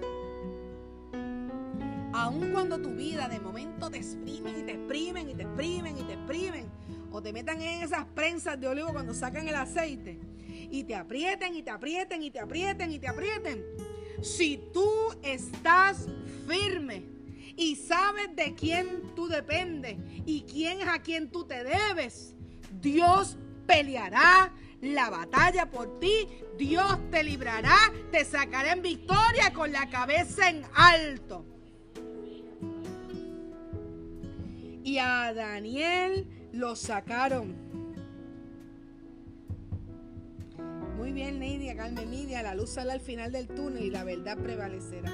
Aun 2.13 2.51
cuando 2.51 2.79
tu 2.79 2.89
vida 2.95 3.27
de 3.27 3.39
momento 3.39 3.89
te 3.89 3.97
exprimen 3.97 4.59
y 4.59 4.63
te 4.63 4.71
exprimen 4.71 5.29
y 5.29 5.35
te 5.35 5.43
exprimen 5.43 5.97
y 5.97 6.03
te 6.03 6.13
exprimen, 6.13 6.65
o 7.11 7.21
te 7.21 7.33
metan 7.33 7.61
en 7.61 7.83
esas 7.83 8.05
prensas 8.05 8.59
de 8.59 8.67
olivo 8.67 8.93
cuando 8.93 9.13
sacan 9.13 9.47
el 9.47 9.55
aceite, 9.55 10.19
y 10.71 10.83
te 10.83 10.95
aprieten 10.95 11.55
y 11.55 11.63
te 11.63 11.71
aprieten 11.71 12.23
y 12.23 12.31
te 12.31 12.39
aprieten 12.39 12.91
y 12.91 12.99
te 12.99 13.07
aprieten. 13.07 13.63
Si 14.21 14.59
tú 14.73 14.89
estás 15.21 16.07
firme 16.47 17.03
y 17.55 17.75
sabes 17.75 18.35
de 18.35 18.55
quién 18.55 19.13
tú 19.15 19.27
dependes 19.27 19.97
y 20.25 20.41
quién 20.41 20.81
es 20.81 20.87
a 20.87 21.01
quien 21.01 21.29
tú 21.29 21.45
te 21.45 21.63
debes, 21.63 22.35
Dios 22.81 23.37
peleará 23.65 24.53
la 24.81 25.09
batalla 25.09 25.69
por 25.69 25.99
ti, 25.99 26.27
Dios 26.57 26.97
te 27.11 27.23
librará, 27.23 27.77
te 28.11 28.23
sacará 28.25 28.73
en 28.73 28.81
victoria 28.81 29.53
con 29.53 29.71
la 29.71 29.89
cabeza 29.89 30.49
en 30.49 30.63
alto. 30.73 31.45
Y 34.87 34.99
a 34.99 35.33
Daniel 35.33 36.25
lo 36.53 36.73
sacaron. 36.77 37.53
Muy 40.95 41.11
bien, 41.11 41.41
Nidia, 41.41 41.75
Carmen 41.75 42.09
Nidia, 42.09 42.41
la 42.41 42.55
luz 42.55 42.69
sale 42.69 42.93
al 42.93 43.01
final 43.01 43.33
del 43.33 43.49
túnel 43.49 43.83
y 43.83 43.89
la 43.89 44.05
verdad 44.05 44.37
prevalecerá. 44.37 45.11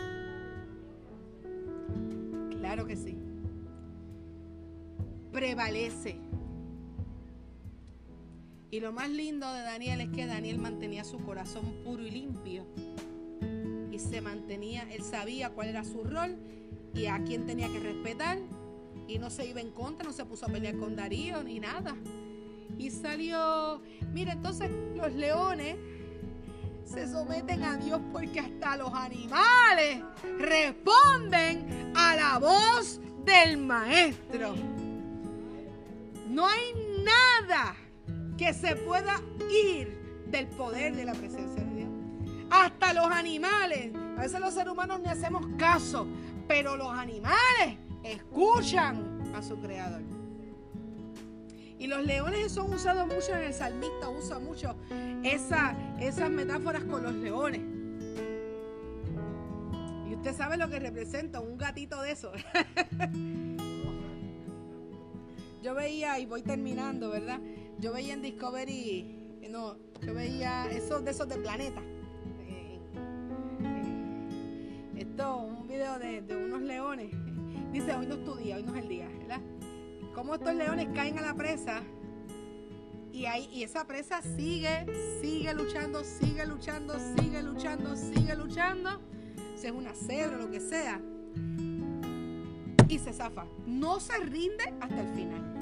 Claro 2.52 2.86
que 2.86 2.96
sí. 2.96 3.18
Prevalece. 5.32 6.20
Y 8.70 8.80
lo 8.80 8.92
más 8.92 9.10
lindo 9.10 9.52
de 9.52 9.62
Daniel 9.62 10.02
es 10.02 10.10
que 10.10 10.28
Daniel 10.28 10.60
mantenía 10.60 11.04
su 11.04 11.18
corazón 11.18 11.82
puro 11.84 12.04
y 12.04 12.12
limpio. 12.12 12.68
Y 13.92 13.98
se 13.98 14.22
mantenía, 14.22 14.84
él 14.92 15.02
sabía 15.02 15.50
cuál 15.50 15.70
era 15.70 15.84
su 15.84 16.04
rol 16.04 16.38
y 16.94 17.08
a 17.08 17.24
quién 17.24 17.48
tenía 17.48 17.70
que 17.70 17.80
respetar. 17.80 18.38
Y 19.08 19.18
no 19.20 19.30
se 19.30 19.46
iba 19.46 19.62
en 19.62 19.72
contra, 19.72 20.06
no 20.06 20.14
se 20.14 20.26
puso 20.26 20.46
a 20.46 20.50
pelear 20.50 20.78
con 20.78 20.96
Darío 20.96 21.44
ni 21.44 21.60
nada. 21.60 21.96
Y 22.78 22.90
salió, 22.90 23.82
mira, 24.12 24.34
entonces 24.34 24.70
los 24.96 25.12
leones 25.14 25.76
se 26.86 27.08
someten 27.08 27.64
a 27.64 27.78
Dios 27.78 28.02
porque 28.12 28.40
hasta 28.40 28.78
los 28.78 28.94
animales 28.94 30.04
responden 30.40 31.94
a 31.96 32.16
la 32.16 32.40
voz 32.40 33.00
del 33.26 33.58
maestro. 33.58 34.56
No 36.28 36.48
hay 36.48 36.74
nada 37.04 37.76
que 38.38 38.54
se 38.54 38.76
pueda 38.76 39.22
ir 39.50 40.26
del 40.28 40.48
poder 40.48 40.96
de 40.96 41.06
la 41.06 41.14
presencia 41.14 41.64
de 41.64 41.76
Dios. 41.76 41.90
Hasta 42.50 42.94
los 42.94 43.06
animales. 43.06 43.94
A 44.18 44.22
veces 44.22 44.40
los 44.40 44.54
seres 44.54 44.72
humanos 44.74 45.00
ni 45.00 45.10
hacemos 45.10 45.46
caso, 45.58 46.08
pero 46.48 46.76
los 46.76 46.90
animales 46.90 47.78
escuchan 48.04 49.24
a 49.36 49.42
su 49.42 49.60
creador. 49.60 50.02
Y 51.80 51.88
los 51.88 52.06
leones 52.06 52.52
son 52.52 52.72
usados 52.74 53.08
mucho 53.08 53.36
en 53.36 53.44
el 53.44 53.54
salmista, 53.54 54.10
usa 54.10 54.40
mucho 54.40 54.76
esa, 55.24 55.76
esas 56.00 56.30
metáforas 56.30 56.84
con 56.86 57.04
los 57.04 57.14
leones. 57.14 57.62
Y 60.10 60.16
usted 60.16 60.34
sabe 60.34 60.58
lo 60.58 60.70
que 60.70 60.80
representa 60.80 61.42
un 61.42 61.58
gatito 61.58 62.02
de 62.02 62.12
esos. 62.12 62.32
yo 65.62 65.76
veía, 65.76 66.20
y 66.20 66.26
voy 66.26 66.42
terminando, 66.42 67.10
¿verdad? 67.10 67.42
Yo 67.80 67.92
veía 67.92 68.14
en 68.14 68.22
Discovery, 68.22 69.40
no, 69.50 69.76
yo 70.02 70.14
veía 70.14 70.70
esos 70.72 71.04
de 71.04 71.12
esos 71.12 71.28
de 71.28 71.36
planeta. 71.36 71.82
Eh, 72.48 72.80
eh, 73.66 75.00
esto, 75.00 75.38
un 75.38 75.68
video 75.68 76.00
de, 76.00 76.22
de 76.22 76.36
unos 76.36 76.62
leones. 76.62 77.14
Dice, 77.74 77.94
hoy 77.94 78.06
no 78.06 78.16
es 78.16 78.24
tu 78.24 78.36
día, 78.36 78.56
hoy 78.56 78.64
no 78.64 78.74
es 78.76 78.84
el 78.84 78.88
día, 78.88 79.10
¿verdad? 79.20 79.42
cómo 80.14 80.36
estos 80.36 80.54
leones 80.56 80.88
caen 80.94 81.18
a 81.18 81.22
la 81.22 81.34
presa 81.34 81.82
y, 83.12 83.26
ahí, 83.26 83.50
y 83.52 83.64
esa 83.64 83.86
presa 83.86 84.22
sigue, 84.22 84.86
sigue 85.22 85.54
luchando, 85.54 86.04
sigue 86.04 86.46
luchando, 86.46 86.96
sigue 87.16 87.44
luchando, 87.44 87.96
sigue 87.96 88.36
luchando, 88.36 89.02
si 89.56 89.68
es 89.68 89.72
una 89.72 89.94
cebra 89.94 90.38
lo 90.38 90.50
que 90.50 90.60
sea, 90.60 91.00
y 92.88 93.00
se 93.00 93.14
zafa. 93.14 93.46
No 93.68 94.00
se 94.00 94.18
rinde 94.18 94.64
hasta 94.82 95.02
el 95.02 95.08
final. 95.14 95.54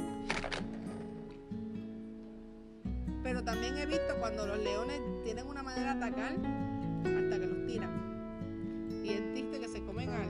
Pero 3.22 3.43
también 3.43 3.78
he 3.78 3.86
visto 3.86 4.16
cuando 4.20 4.47
los 4.47 4.59
leones 4.59 5.01
tienen 5.24 5.45
una 5.47 5.62
manera 5.62 5.93
de 5.93 6.05
atacar 6.05 6.34
hasta 6.34 7.39
que 7.39 7.47
los 7.47 7.68
tiran. 7.68 9.01
Y 9.03 9.09
es 9.09 9.34
triste 9.34 9.59
que 9.59 9.68
se 9.68 9.84
comen 9.84 10.09
al, 10.09 10.30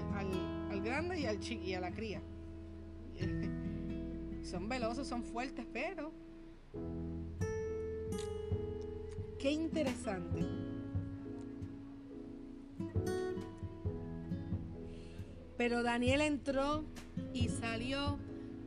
grande 0.84 1.20
y 1.20 1.26
al 1.26 1.40
chiqui 1.40 1.72
y 1.72 1.74
a 1.74 1.82
la 1.82 1.92
cría. 1.92 2.22
son 4.44 4.68
veloces, 4.68 5.08
son 5.08 5.24
fuertes, 5.24 5.66
pero 5.72 6.12
qué 9.40 9.52
interesante. 9.52 10.46
Pero 15.58 15.84
Daniel 15.84 16.22
entró 16.22 16.84
y 17.34 17.50
salió 17.50 18.18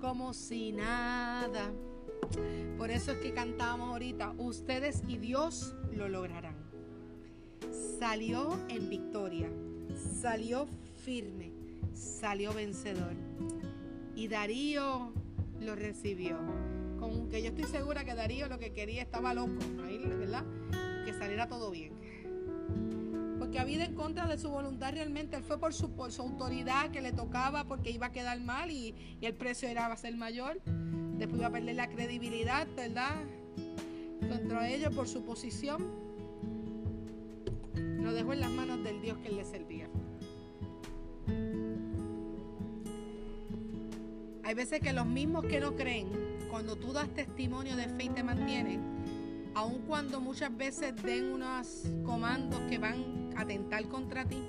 como 0.01 0.33
si 0.33 0.71
nada. 0.71 1.73
Por 2.79 2.91
eso 2.91 3.13
es 3.13 3.19
que 3.19 3.33
cantamos 3.33 3.91
ahorita, 3.91 4.33
ustedes 4.39 5.03
y 5.09 5.19
Dios 5.19 5.75
lo 5.93 6.09
lograrán. 6.09 6.57
Salió 7.99 8.57
en 8.69 8.91
victoria, 8.91 9.51
salió 10.21 10.67
firme, 11.05 11.54
salió 11.93 12.53
vencedor. 12.53 13.15
Y 14.15 14.29
Darío 14.29 15.13
lo 15.61 15.75
recibió. 15.75 16.39
Con 16.99 17.29
que 17.29 17.43
yo 17.43 17.49
estoy 17.49 17.65
segura 17.65 18.05
que 18.05 18.15
Darío 18.15 18.49
lo 18.49 18.59
que 18.59 18.73
quería 18.73 19.03
estaba 19.03 19.35
loco, 19.35 19.59
¿verdad? 19.77 20.45
Que 21.05 21.13
saliera 21.13 21.49
todo 21.49 21.71
bien. 21.71 21.93
Porque 23.39 23.59
había 23.59 23.85
en 23.85 23.95
contra 23.95 24.27
de 24.27 24.39
su 24.39 24.49
voluntad 24.49 24.93
realmente, 24.93 25.37
él 25.37 25.43
fue 25.43 25.59
por 25.59 25.75
su, 25.75 25.91
autoridad 26.19 26.91
que 26.91 27.03
le 27.03 27.13
tocaba 27.13 27.65
porque 27.65 27.91
iba 27.91 28.07
a 28.07 28.13
quedar 28.13 28.41
mal 28.41 28.71
y, 28.71 28.95
el 29.21 29.35
precio 29.35 29.69
era 29.69 29.89
va 29.89 29.95
a 29.95 29.99
ser 29.99 30.17
mayor. 30.17 30.61
Después 31.19 31.41
iba 31.41 31.49
a 31.49 31.53
perder 31.53 31.75
la 31.75 31.89
credibilidad, 31.89 32.67
¿verdad? 32.75 33.17
Contra 34.21 34.71
ellos 34.71 34.95
por 34.95 35.09
su 35.09 35.25
posición. 35.25 35.85
Lo 37.75 38.13
dejó 38.13 38.33
en 38.33 38.41
las 38.41 38.51
manos 38.51 38.83
del 38.85 39.03
Dios 39.03 39.19
que 39.19 39.31
le 39.31 39.45
servía. 39.45 39.84
Hay 44.45 44.55
veces 44.55 44.81
que 44.81 44.93
los 44.93 45.07
mismos 45.07 45.47
que 45.47 45.59
no 45.59 45.75
creen, 45.75 46.09
cuando 46.51 46.77
tú 46.77 46.93
das 46.93 47.09
testimonio 47.09 47.77
de 47.77 47.89
fe 47.89 48.05
y 48.05 48.09
te 48.11 48.23
mantienen, 48.23 48.81
aun 49.55 49.79
cuando 49.87 50.21
muchas 50.21 50.55
veces 50.55 50.95
den 51.03 51.33
unos 51.33 51.85
comandos 52.05 52.61
que 52.69 52.79
van 52.79 53.33
a 53.37 53.41
atentar 53.41 53.89
contra 53.89 54.25
ti, 54.27 54.43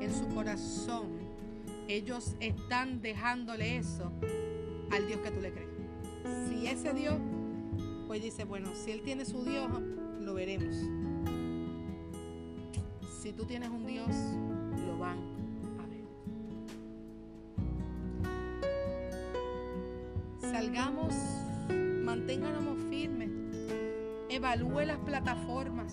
en 0.00 0.12
su 0.12 0.28
corazón 0.28 1.06
ellos 1.88 2.34
están 2.40 3.00
dejándole 3.00 3.78
eso 3.78 4.12
al 4.90 5.06
Dios 5.06 5.20
que 5.20 5.30
tú 5.30 5.40
le 5.40 5.52
crees. 5.52 5.70
Si 6.48 6.66
ese 6.66 6.92
Dios, 6.92 7.16
pues 8.06 8.22
dice, 8.22 8.44
bueno, 8.44 8.68
si 8.74 8.90
Él 8.90 9.02
tiene 9.02 9.24
su 9.24 9.44
Dios, 9.44 9.70
lo 10.20 10.34
veremos. 10.34 10.76
Si 13.22 13.32
tú 13.32 13.44
tienes 13.44 13.70
un 13.70 13.86
Dios, 13.86 14.14
lo 14.86 14.98
van 14.98 15.35
salgamos, 20.56 21.12
manténganos 21.68 22.78
firmes, 22.88 23.28
evalúe 24.30 24.86
las 24.86 24.96
plataformas, 24.96 25.92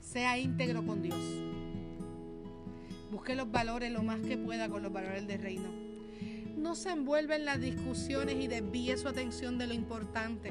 sea 0.00 0.38
íntegro 0.38 0.82
con 0.86 1.02
Dios. 1.02 1.20
Busque 3.12 3.34
los 3.34 3.50
valores 3.52 3.92
lo 3.92 4.02
más 4.02 4.20
que 4.20 4.38
pueda 4.38 4.70
con 4.70 4.82
los 4.82 4.90
valores 4.90 5.26
del 5.26 5.42
reino. 5.42 5.68
No 6.56 6.74
se 6.74 6.92
envuelve 6.92 7.36
en 7.36 7.44
las 7.44 7.60
discusiones 7.60 8.36
y 8.36 8.46
desvíe 8.46 8.96
su 8.96 9.08
atención 9.08 9.58
de 9.58 9.66
lo 9.66 9.74
importante. 9.74 10.50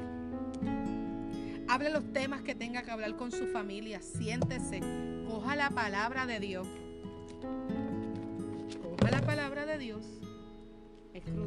Hable 1.66 1.90
los 1.90 2.12
temas 2.12 2.42
que 2.42 2.54
tenga 2.54 2.82
que 2.82 2.92
hablar 2.92 3.16
con 3.16 3.32
su 3.32 3.48
familia. 3.48 4.00
Siéntese. 4.00 4.78
Coja 5.26 5.56
la 5.56 5.70
palabra 5.70 6.24
de 6.24 6.38
Dios. 6.38 6.68
Coja 8.80 9.10
la 9.10 9.22
palabra 9.22 9.66
de 9.66 9.78
Dios 9.78 10.06
búsquelo 11.26 11.46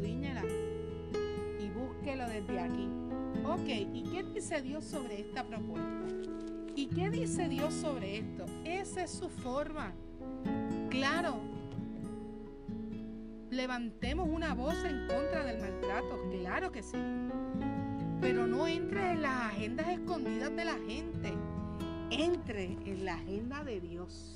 desde 2.42 2.60
aquí. 2.60 2.88
Ok, 3.46 3.68
¿y 3.94 4.04
qué 4.12 4.24
dice 4.24 4.62
Dios 4.62 4.86
sobre 4.86 5.22
esta 5.22 5.44
propuesta? 5.44 6.06
¿Y 6.76 6.88
qué 6.88 7.10
dice 7.10 7.50
Dios 7.50 7.74
sobre 7.74 8.20
esto? 8.20 8.46
Esa 8.64 9.04
es 9.04 9.12
su 9.12 9.30
forma. 9.30 9.94
Claro, 10.90 11.42
levantemos 13.50 14.30
una 14.30 14.54
voz 14.54 14.76
en 14.86 15.08
contra 15.08 15.44
del 15.44 15.60
maltrato, 15.60 16.20
claro 16.32 16.72
que 16.72 16.84
sí. 16.84 16.98
Pero 18.22 18.48
no 18.48 18.68
entre 18.68 19.12
en 19.12 19.22
las 19.22 19.54
agendas 19.54 19.90
escondidas 19.90 20.56
de 20.56 20.66
la 20.66 20.78
gente. 20.88 21.34
Entre 22.12 22.78
en 22.86 23.06
la 23.06 23.16
agenda 23.16 23.64
de 23.64 23.82
Dios 23.82 24.36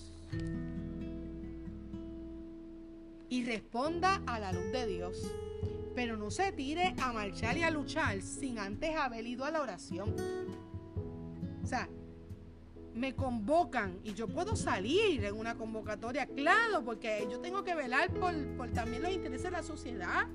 y 3.34 3.44
responda 3.46 4.22
a 4.28 4.40
la 4.40 4.54
luz 4.54 4.72
de 4.72 4.86
Dios. 4.86 5.18
Pero 5.96 6.18
no 6.18 6.32
se 6.32 6.52
tire 6.52 6.96
a 7.02 7.14
marchar 7.14 7.58
y 7.58 7.64
a 7.64 7.70
luchar 7.70 8.22
sin 8.22 8.58
antes 8.60 8.96
haber 8.96 9.26
ido 9.28 9.46
a 9.46 9.52
la 9.52 9.62
oración. 9.62 10.16
O 11.64 11.68
sea, 11.68 11.88
me 12.94 13.16
convocan 13.16 14.00
y 14.04 14.14
yo 14.14 14.28
puedo 14.28 14.56
salir 14.56 15.24
en 15.24 15.36
una 15.36 15.56
convocatoria, 15.56 16.28
claro, 16.28 16.84
porque 16.84 17.28
yo 17.30 17.40
tengo 17.40 17.64
que 17.64 17.76
velar 17.76 18.12
por, 18.12 18.34
también 18.74 19.02
los 19.02 19.12
intereses 19.12 19.46
de 19.46 19.52
la 19.52 19.64
sociedad, 19.64 20.28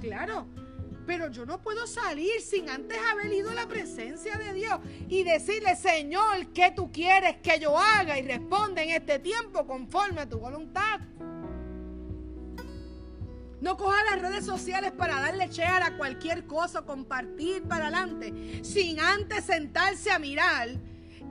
claro. 0.00 0.46
Pero 1.06 1.30
yo 1.30 1.46
no 1.46 1.60
puedo 1.60 1.86
salir 1.86 2.40
sin 2.40 2.68
antes 2.68 2.98
haber 3.10 3.32
ido 3.32 3.50
a 3.50 3.54
la 3.54 3.66
presencia 3.66 4.36
de 4.36 4.52
Dios 4.52 4.78
y 5.08 5.24
decirle, 5.24 5.74
Señor, 5.74 6.48
¿qué 6.52 6.72
tú 6.74 6.92
quieres 6.92 7.36
que 7.42 7.58
yo 7.58 7.76
haga? 7.76 8.18
Y 8.18 8.22
responde 8.22 8.82
en 8.82 8.90
este 8.90 9.18
tiempo 9.18 9.66
conforme 9.66 10.20
a 10.20 10.28
tu 10.28 10.38
voluntad. 10.38 11.00
No 13.70 13.76
coja 13.76 14.02
las 14.02 14.20
redes 14.20 14.44
sociales 14.44 14.90
para 14.90 15.20
darle 15.20 15.46
share 15.46 15.84
a 15.84 15.96
cualquier 15.96 16.44
cosa, 16.44 16.82
compartir 16.82 17.62
para 17.68 17.86
adelante, 17.86 18.64
sin 18.64 18.98
antes 18.98 19.44
sentarse 19.44 20.10
a 20.10 20.18
mirar 20.18 20.70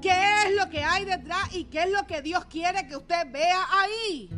qué 0.01 0.13
es 0.45 0.55
lo 0.55 0.69
que 0.69 0.81
hay 0.81 1.03
detrás 1.03 1.53
y 1.53 1.65
qué 1.65 1.83
es 1.83 1.91
lo 1.91 2.07
que 2.07 2.21
Dios 2.21 2.45
quiere 2.45 2.87
que 2.87 2.95
usted 2.95 3.29
vea 3.29 3.61
ahí. 3.69 4.29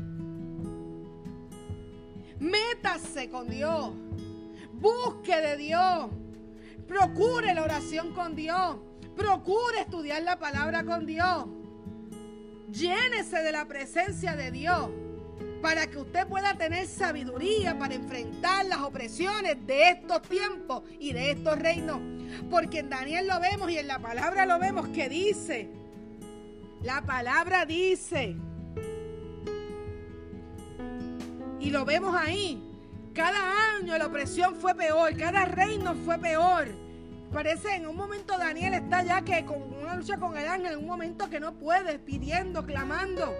Métase 2.39 3.30
con 3.30 3.47
Dios. 3.47 3.91
Busque 4.74 5.39
de 5.39 5.58
Dios. 5.58 6.10
Procure 6.88 7.54
la 7.54 7.62
oración 7.62 8.16
con 8.16 8.36
Dios. 8.36 8.78
Procure 9.16 9.82
estudiar 9.82 10.24
la 10.24 10.39
palabra 10.39 10.84
con 10.86 11.06
Dios. 11.06 11.45
Llénese 12.72 13.43
de 13.43 13.52
la 13.52 13.68
presencia 13.68 14.36
de 14.36 14.49
Dios 14.49 14.89
para 15.62 15.88
que 15.88 15.97
usted 15.97 16.28
pueda 16.28 16.55
tener 16.55 16.88
sabiduría 16.88 17.78
para 17.78 17.93
enfrentar 17.93 18.66
las 18.66 18.80
opresiones 18.80 19.55
de 19.66 19.89
estos 19.89 20.22
tiempos 20.24 20.84
y 20.99 21.14
de 21.14 21.32
estos 21.32 21.57
reinos. 21.59 21.99
Porque 22.49 22.80
en 22.80 22.89
Daniel 22.89 23.28
lo 23.28 23.39
vemos 23.39 23.70
y 23.70 23.78
en 23.78 23.88
la 23.88 23.99
palabra 23.99 24.45
lo 24.45 24.57
vemos 24.59 24.88
que 24.89 25.09
dice, 25.09 25.70
la 26.82 27.01
palabra 27.01 27.66
dice, 27.66 28.36
y 31.59 31.70
lo 31.70 31.86
vemos 31.86 32.16
ahí, 32.18 32.64
cada 33.14 33.76
año 33.76 33.97
la 33.97 34.07
opresión 34.07 34.55
fue 34.55 34.74
peor, 34.74 35.16
cada 35.16 35.45
reino 35.45 35.93
fue 35.93 36.18
peor. 36.18 36.70
Parece 37.32 37.76
en 37.76 37.88
un 37.88 37.95
momento 37.95 38.38
Daniel 38.38 38.74
está 38.74 39.03
ya 39.03 39.22
que 39.22 39.45
con 39.45 39.62
una 39.62 39.95
lucha 39.95 40.18
con 40.18 40.36
el 40.36 40.47
ángel, 40.47 40.74
en 40.74 40.80
un 40.80 40.88
momento 40.88 41.30
que 41.30 41.39
no 41.39 41.53
puede, 41.53 41.99
pidiendo, 41.99 42.66
clamando. 42.66 43.34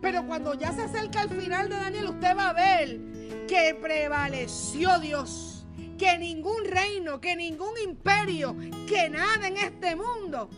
Pero 0.00 0.26
cuando 0.26 0.54
ya 0.54 0.72
se 0.72 0.82
acerca 0.82 1.22
al 1.22 1.30
final 1.30 1.68
de 1.68 1.76
Daniel, 1.76 2.06
usted 2.06 2.36
va 2.36 2.50
a 2.50 2.52
ver 2.52 3.00
que 3.48 3.76
prevaleció 3.80 4.98
Dios. 4.98 5.66
Que 5.98 6.16
ningún 6.16 6.64
reino, 6.64 7.20
que 7.20 7.34
ningún 7.34 7.76
imperio, 7.82 8.56
que 8.86 9.10
nada 9.10 9.48
en 9.48 9.56
este 9.56 9.96
mundo 9.96 10.48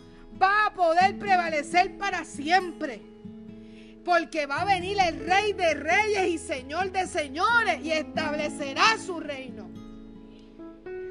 va 0.41 0.67
a 0.67 0.75
poder 0.75 1.19
prevalecer 1.19 1.97
para 1.97 2.25
siempre. 2.25 3.01
Porque 4.05 4.45
va 4.45 4.63
a 4.63 4.65
venir 4.67 4.99
el 5.01 5.27
rey 5.27 5.55
de 5.55 5.75
reyes 5.75 6.29
y 6.29 6.39
señor 6.39 6.93
de 6.93 7.07
señores 7.07 7.81
y 7.83 7.93
establecerá 7.93 8.99
su 8.99 9.21
reino. 9.21 9.80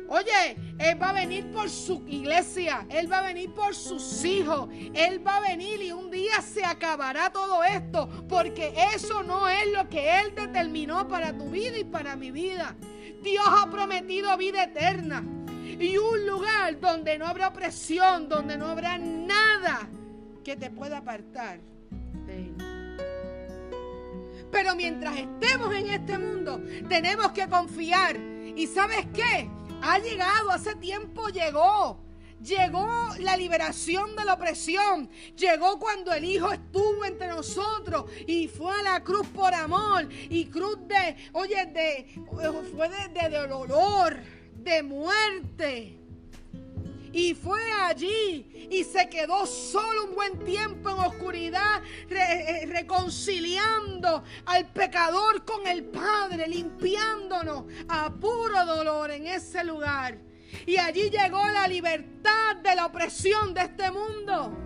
Oye, 0.09 0.57
Él 0.79 1.01
va 1.01 1.09
a 1.09 1.13
venir 1.13 1.51
por 1.51 1.69
su 1.69 2.03
iglesia, 2.07 2.85
Él 2.89 3.11
va 3.11 3.19
a 3.19 3.27
venir 3.27 3.53
por 3.53 3.75
sus 3.75 4.25
hijos, 4.25 4.67
Él 4.95 5.25
va 5.25 5.37
a 5.37 5.41
venir 5.41 5.81
y 5.83 5.91
un 5.91 6.09
día 6.09 6.41
se 6.41 6.65
acabará 6.65 7.29
todo 7.29 7.63
esto, 7.63 8.09
porque 8.27 8.73
eso 8.95 9.21
no 9.21 9.47
es 9.47 9.71
lo 9.71 9.87
que 9.87 10.19
Él 10.19 10.33
determinó 10.33 11.07
para 11.07 11.37
tu 11.37 11.51
vida 11.51 11.77
y 11.77 11.83
para 11.83 12.15
mi 12.15 12.31
vida. 12.31 12.75
Dios 13.21 13.45
ha 13.47 13.69
prometido 13.69 14.35
vida 14.35 14.63
eterna 14.63 15.23
y 15.79 15.97
un 15.97 16.25
lugar 16.25 16.79
donde 16.79 17.19
no 17.19 17.27
habrá 17.27 17.49
opresión, 17.49 18.27
donde 18.27 18.57
no 18.57 18.65
habrá 18.65 18.97
nada 18.97 19.87
que 20.43 20.55
te 20.55 20.71
pueda 20.71 20.97
apartar 20.97 21.59
de 22.25 22.35
Él. 22.35 22.55
Pero 24.51 24.75
mientras 24.75 25.15
estemos 25.17 25.75
en 25.75 25.87
este 25.91 26.17
mundo, 26.17 26.59
tenemos 26.87 27.31
que 27.31 27.47
confiar. 27.47 28.17
¿Y 28.55 28.65
sabes 28.65 29.05
qué? 29.13 29.47
Ha 29.81 29.99
llegado, 29.99 30.51
hace 30.51 30.75
tiempo 30.75 31.29
llegó. 31.29 31.99
Llegó 32.41 33.09
la 33.19 33.35
liberación 33.35 34.15
de 34.15 34.23
la 34.23 34.33
opresión. 34.33 35.09
Llegó 35.35 35.77
cuando 35.77 36.13
el 36.13 36.23
Hijo 36.23 36.51
estuvo 36.51 37.03
entre 37.03 37.27
nosotros 37.27 38.05
y 38.25 38.47
fue 38.47 38.71
a 38.73 38.83
la 38.83 39.03
cruz 39.03 39.27
por 39.27 39.53
amor. 39.53 40.07
Y 40.29 40.45
cruz 40.45 40.77
de, 40.87 41.17
oye, 41.33 41.65
de, 41.65 42.07
fue 42.75 42.89
de, 42.89 43.29
de 43.29 43.47
dolor, 43.47 44.17
de 44.55 44.83
muerte. 44.83 45.98
Y 47.11 47.33
fue 47.33 47.59
allí 47.83 48.67
y 48.69 48.83
se 48.83 49.09
quedó 49.09 49.45
solo 49.45 50.05
un 50.05 50.15
buen 50.15 50.39
tiempo 50.43 50.89
en 50.89 50.99
oscuridad, 50.99 51.81
re, 52.07 52.65
reconciliando 52.67 54.23
al 54.45 54.71
pecador 54.71 55.43
con 55.43 55.65
el 55.65 55.85
Padre, 55.85 56.47
limpiándonos 56.47 57.65
a 57.87 58.13
puro 58.13 58.65
dolor 58.65 59.11
en 59.11 59.27
ese 59.27 59.63
lugar. 59.63 60.19
Y 60.65 60.77
allí 60.77 61.09
llegó 61.09 61.45
la 61.47 61.67
libertad 61.67 62.57
de 62.63 62.75
la 62.75 62.85
opresión 62.85 63.53
de 63.53 63.61
este 63.61 63.91
mundo. 63.91 64.57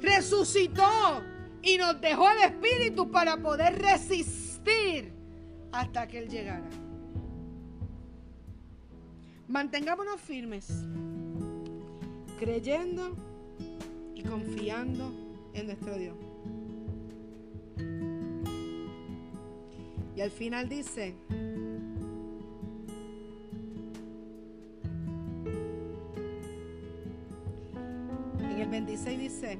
Resucitó 0.00 1.22
y 1.62 1.76
nos 1.78 2.00
dejó 2.00 2.30
el 2.30 2.38
Espíritu 2.38 3.10
para 3.10 3.36
poder 3.38 3.78
resistir 3.78 5.12
hasta 5.72 6.06
que 6.06 6.18
Él 6.18 6.28
llegara. 6.28 6.68
Mantengámonos 9.48 10.20
firmes, 10.20 10.84
creyendo 12.38 13.16
y 14.14 14.22
confiando 14.22 15.10
en 15.54 15.66
nuestro 15.68 15.96
Dios. 15.96 16.16
Y 20.14 20.20
al 20.20 20.30
final 20.30 20.68
dice, 20.68 21.14
en 28.38 28.60
el 28.60 28.68
26 28.68 29.18
dice, 29.18 29.58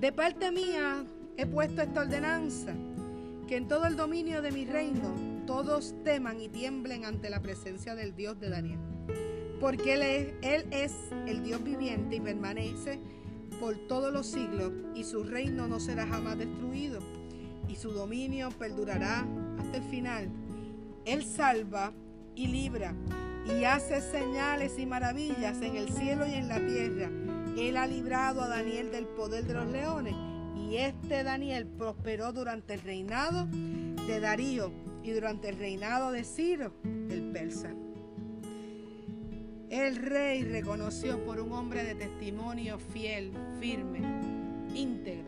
de 0.00 0.12
parte 0.12 0.50
mía 0.50 1.04
he 1.36 1.44
puesto 1.44 1.82
esta 1.82 2.00
ordenanza, 2.00 2.72
que 3.46 3.56
en 3.56 3.68
todo 3.68 3.84
el 3.84 3.96
dominio 3.96 4.40
de 4.40 4.50
mi 4.50 4.64
reino 4.64 5.14
todos 5.46 5.94
teman 6.04 6.40
y 6.40 6.48
tiemblen 6.48 7.04
ante 7.04 7.28
la 7.28 7.42
presencia 7.42 7.94
del 7.94 8.16
Dios 8.16 8.40
de 8.40 8.48
Daniel. 8.48 8.93
Porque 9.60 9.94
él 9.94 10.62
es, 10.70 10.92
el 11.26 11.42
Dios 11.42 11.62
viviente 11.62 12.16
y 12.16 12.20
permanece 12.20 13.00
por 13.60 13.76
todos 13.86 14.12
los 14.12 14.26
siglos 14.26 14.72
y 14.94 15.04
su 15.04 15.22
reino 15.24 15.68
no 15.68 15.80
será 15.80 16.06
jamás 16.06 16.38
destruido 16.38 17.00
y 17.68 17.76
su 17.76 17.92
dominio 17.92 18.50
perdurará 18.50 19.26
hasta 19.58 19.76
el 19.78 19.84
final. 19.84 20.28
Él 21.04 21.24
salva 21.24 21.92
y 22.34 22.48
libra 22.48 22.94
y 23.46 23.64
hace 23.64 24.00
señales 24.00 24.78
y 24.78 24.86
maravillas 24.86 25.60
en 25.62 25.76
el 25.76 25.88
cielo 25.90 26.26
y 26.26 26.34
en 26.34 26.48
la 26.48 26.58
tierra. 26.58 27.10
Él 27.56 27.76
ha 27.76 27.86
librado 27.86 28.42
a 28.42 28.48
Daniel 28.48 28.90
del 28.90 29.06
poder 29.06 29.44
de 29.44 29.54
los 29.54 29.66
leones 29.66 30.14
y 30.56 30.76
este 30.76 31.22
Daniel 31.22 31.66
prosperó 31.66 32.32
durante 32.32 32.74
el 32.74 32.80
reinado 32.80 33.46
de 33.46 34.20
Darío 34.20 34.72
y 35.02 35.12
durante 35.12 35.50
el 35.50 35.58
reinado 35.58 36.10
de 36.10 36.24
Ciro, 36.24 36.72
el 36.82 37.30
persa. 37.32 37.74
El 39.74 39.96
rey 39.96 40.44
reconoció 40.44 41.24
por 41.24 41.40
un 41.40 41.50
hombre 41.50 41.82
de 41.82 41.96
testimonio 41.96 42.78
fiel, 42.78 43.32
firme, 43.58 44.02
íntegro, 44.72 45.26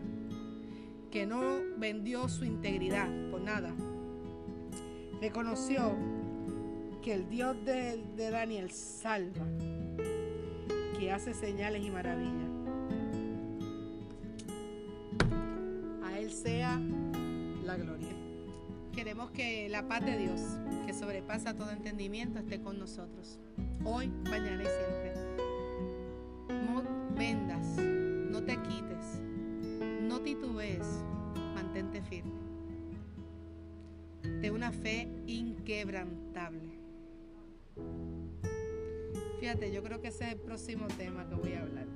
que 1.11 1.26
no 1.26 1.40
vendió 1.78 2.28
su 2.28 2.44
integridad 2.44 3.09
por 3.32 3.40
nada. 3.40 3.74
Reconoció 5.20 5.97
que 7.03 7.14
el 7.14 7.28
Dios 7.28 7.57
de, 7.64 8.01
Daniel 8.16 8.70
salva, 8.70 9.44
que 10.97 11.11
hace 11.11 11.34
señales 11.34 11.84
y 11.84 11.90
maravillas. 11.90 12.51
A 16.05 16.20
Él 16.20 16.30
sea 16.30 16.80
la 17.64 17.76
gloria. 17.76 18.14
Queremos 18.94 19.32
que 19.32 19.68
la 19.68 19.88
paz 19.88 20.07
de 20.07 20.16
Dios, 20.16 20.40
que 20.86 20.94
sobrepasa 20.94 21.55
todo 21.55 21.72
entendimiento, 21.72 22.38
esté 22.38 22.61
con 22.61 22.78
nosotros. 22.78 23.40
Hoy, 23.89 24.09
mañana 24.28 24.64
y 24.64 24.66
siempre. 24.66 25.14
No 26.49 26.82
vendas, 27.16 27.64
no 27.78 28.43
te 28.43 28.61
quites, 28.62 29.20
no 30.03 30.20
titubees, 30.22 30.84
mantente 31.55 32.03
firme. 32.03 32.32
De 34.41 34.51
una 34.51 34.72
fe 34.72 35.09
inquebrantable. 35.28 36.80
Fíjate, 39.39 39.72
yo 39.72 39.84
creo 39.84 40.01
que 40.01 40.09
ese 40.09 40.24
es 40.24 40.32
el 40.32 40.41
próximo 40.41 40.89
tema 40.99 41.28
que 41.28 41.37
voy 41.37 41.53
a 41.53 41.62
hablar. 41.62 41.87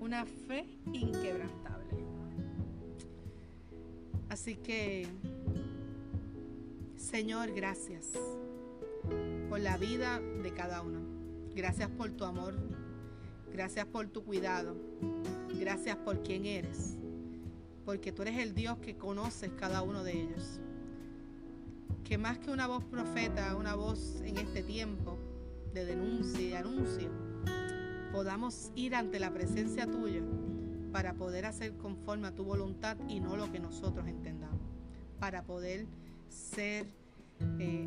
Una 0.00 0.26
fe 0.26 0.66
inquebrantable. 0.92 1.86
Así 4.28 4.56
que, 4.56 5.06
Señor, 6.96 7.52
gracias 7.52 8.08
por 9.48 9.60
la 9.60 9.76
vida 9.76 10.20
de 10.20 10.52
cada 10.52 10.82
uno. 10.82 11.00
Gracias 11.54 11.88
por 11.90 12.10
tu 12.10 12.24
amor. 12.24 12.54
Gracias 13.52 13.86
por 13.86 14.06
tu 14.08 14.22
cuidado. 14.24 14.76
Gracias 15.58 15.96
por 15.96 16.22
quien 16.22 16.46
eres. 16.46 16.96
Porque 17.84 18.12
tú 18.12 18.22
eres 18.22 18.38
el 18.38 18.54
Dios 18.54 18.78
que 18.78 18.96
conoces 18.96 19.50
cada 19.58 19.82
uno 19.82 20.04
de 20.04 20.12
ellos. 20.12 20.60
Que 22.04 22.18
más 22.18 22.38
que 22.38 22.50
una 22.50 22.66
voz 22.66 22.84
profeta, 22.84 23.56
una 23.56 23.74
voz 23.74 24.20
en 24.24 24.38
este 24.38 24.62
tiempo 24.62 25.18
de 25.74 25.84
denuncia 25.84 26.40
y 26.40 26.52
anuncio, 26.54 27.10
podamos 28.12 28.72
ir 28.74 28.94
ante 28.94 29.18
la 29.20 29.32
presencia 29.32 29.86
tuya 29.86 30.22
para 30.92 31.14
poder 31.14 31.46
hacer 31.46 31.76
conforme 31.76 32.28
a 32.28 32.34
tu 32.34 32.44
voluntad 32.44 32.96
y 33.08 33.20
no 33.20 33.36
lo 33.36 33.50
que 33.50 33.60
nosotros 33.60 34.06
entendamos. 34.08 34.60
Para 35.18 35.42
poder 35.42 35.86
ser 36.28 36.86
eh, 37.58 37.86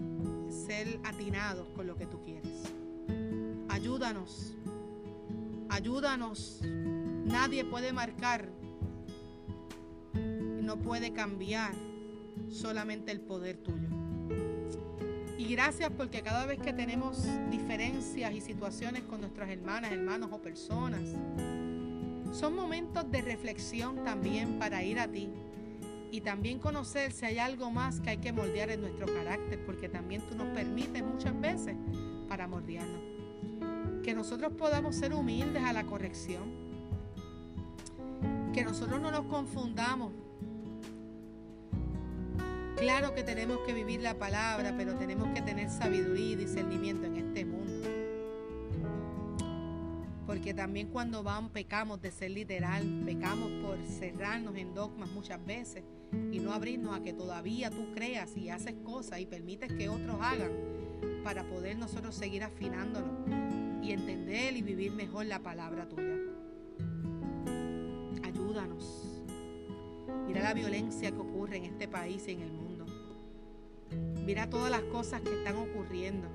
ser 0.54 1.00
atinados 1.04 1.68
con 1.76 1.88
lo 1.88 1.98
que 1.98 2.06
tú 2.06 2.22
quieres. 2.22 2.64
Ayúdanos, 3.70 4.54
ayúdanos. 5.70 6.62
Nadie 7.26 7.66
puede 7.66 7.92
marcar, 7.94 8.50
no 10.14 10.78
puede 10.78 11.12
cambiar 11.14 11.74
solamente 12.50 13.12
el 13.12 13.22
poder 13.22 13.58
tuyo. 13.58 13.88
Y 15.38 15.46
gracias 15.46 15.92
porque 15.98 16.22
cada 16.22 16.46
vez 16.46 16.60
que 16.60 16.72
tenemos 16.72 17.26
diferencias 17.50 18.34
y 18.34 18.42
situaciones 18.42 19.04
con 19.04 19.22
nuestras 19.22 19.50
hermanas, 19.50 19.92
hermanos 19.92 20.30
o 20.32 20.42
personas, 20.42 21.02
son 22.32 22.56
momentos 22.56 23.10
de 23.12 23.22
reflexión 23.22 24.04
también 24.04 24.60
para 24.60 24.84
ir 24.84 25.00
a 25.00 25.08
ti 25.08 25.30
y 26.14 26.22
también 26.22 26.60
conocer 26.60 27.12
si 27.12 27.26
hay 27.26 27.40
algo 27.40 27.72
más 27.72 28.00
que 28.00 28.12
hay 28.12 28.18
que 28.18 28.32
moldear 28.32 28.70
en 28.70 28.82
nuestro 28.82 29.08
carácter, 29.08 29.66
porque 29.66 29.90
también 29.90 30.22
tú 30.22 30.36
nos 30.36 30.48
permites 30.50 31.04
muchas 31.04 31.42
veces 31.42 31.76
para 32.30 32.48
moldearnos. 32.48 33.02
Que 34.04 34.14
nosotros 34.14 34.54
podamos 34.54 34.96
ser 34.96 35.12
humildes 35.16 35.64
a 35.64 35.74
la 35.74 35.86
corrección, 35.86 36.44
que 38.54 38.64
nosotros 38.64 39.02
no 39.02 39.10
nos 39.10 39.26
confundamos 39.26 40.12
Claro 42.78 43.16
que 43.16 43.24
tenemos 43.24 43.60
que 43.66 43.74
vivir 43.74 44.02
la 44.02 44.20
palabra, 44.20 44.74
pero 44.78 44.96
tenemos 44.96 45.30
que 45.30 45.42
tener 45.42 45.70
sabiduría 45.70 46.32
y 46.32 46.36
discernimiento 46.36 47.06
en 47.06 47.16
este 47.16 47.46
mundo. 47.46 47.53
Porque 50.44 50.56
también 50.56 50.90
cuando 50.90 51.24
vamos 51.24 51.52
pecamos 51.52 52.02
de 52.02 52.12
ser 52.12 52.32
literal, 52.32 52.84
pecamos 53.06 53.50
por 53.64 53.82
cerrarnos 53.82 54.54
en 54.58 54.74
dogmas 54.74 55.10
muchas 55.10 55.44
veces 55.46 55.86
y 56.34 56.40
no 56.40 56.52
abrirnos 56.52 56.94
a 56.94 57.02
que 57.02 57.14
todavía 57.14 57.70
tú 57.70 57.94
creas 57.94 58.36
y 58.36 58.50
haces 58.50 58.76
cosas 58.84 59.22
y 59.22 59.26
permites 59.26 59.72
que 59.72 59.88
otros 59.88 60.18
hagan 60.20 60.52
para 61.24 61.46
poder 61.46 61.78
nosotros 61.78 62.14
seguir 62.14 62.44
afinándonos 62.44 63.10
y 63.82 63.94
entender 63.94 64.58
y 64.58 64.62
vivir 64.62 64.92
mejor 64.92 65.28
la 65.28 65.40
palabra 65.40 65.88
tuya. 65.88 66.18
Ayúdanos. 68.24 69.24
Mira 70.28 70.44
la 70.44 70.54
violencia 70.54 71.10
que 71.10 71.20
ocurre 71.20 71.56
en 71.56 71.64
este 71.64 71.88
país 71.88 72.28
y 72.28 72.32
en 72.32 72.42
el 72.42 72.52
mundo. 72.52 72.86
Mira 74.26 74.50
todas 74.50 74.70
las 74.70 74.84
cosas 74.92 75.22
que 75.22 75.38
están 75.38 75.56
ocurriendo. 75.56 76.28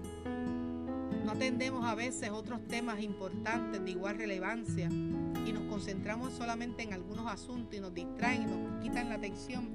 No 1.28 1.34
atendemos 1.34 1.84
a 1.84 1.94
veces 1.94 2.30
otros 2.30 2.66
temas 2.68 3.02
importantes 3.02 3.84
de 3.84 3.90
igual 3.90 4.16
relevancia 4.16 4.86
y 4.86 5.52
nos 5.52 5.64
concentramos 5.64 6.32
solamente 6.32 6.82
en 6.82 6.94
algunos 6.94 7.30
asuntos 7.30 7.76
y 7.76 7.80
nos 7.80 7.92
distraen 7.92 8.44
y 8.44 8.46
nos 8.46 8.82
quitan 8.82 9.10
la 9.10 9.16
atención 9.16 9.68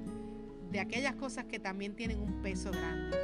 de 0.72 0.80
aquellas 0.80 1.14
cosas 1.14 1.44
que 1.44 1.60
también 1.60 1.94
tienen 1.94 2.18
un 2.18 2.42
peso 2.42 2.72
grande. 2.72 3.16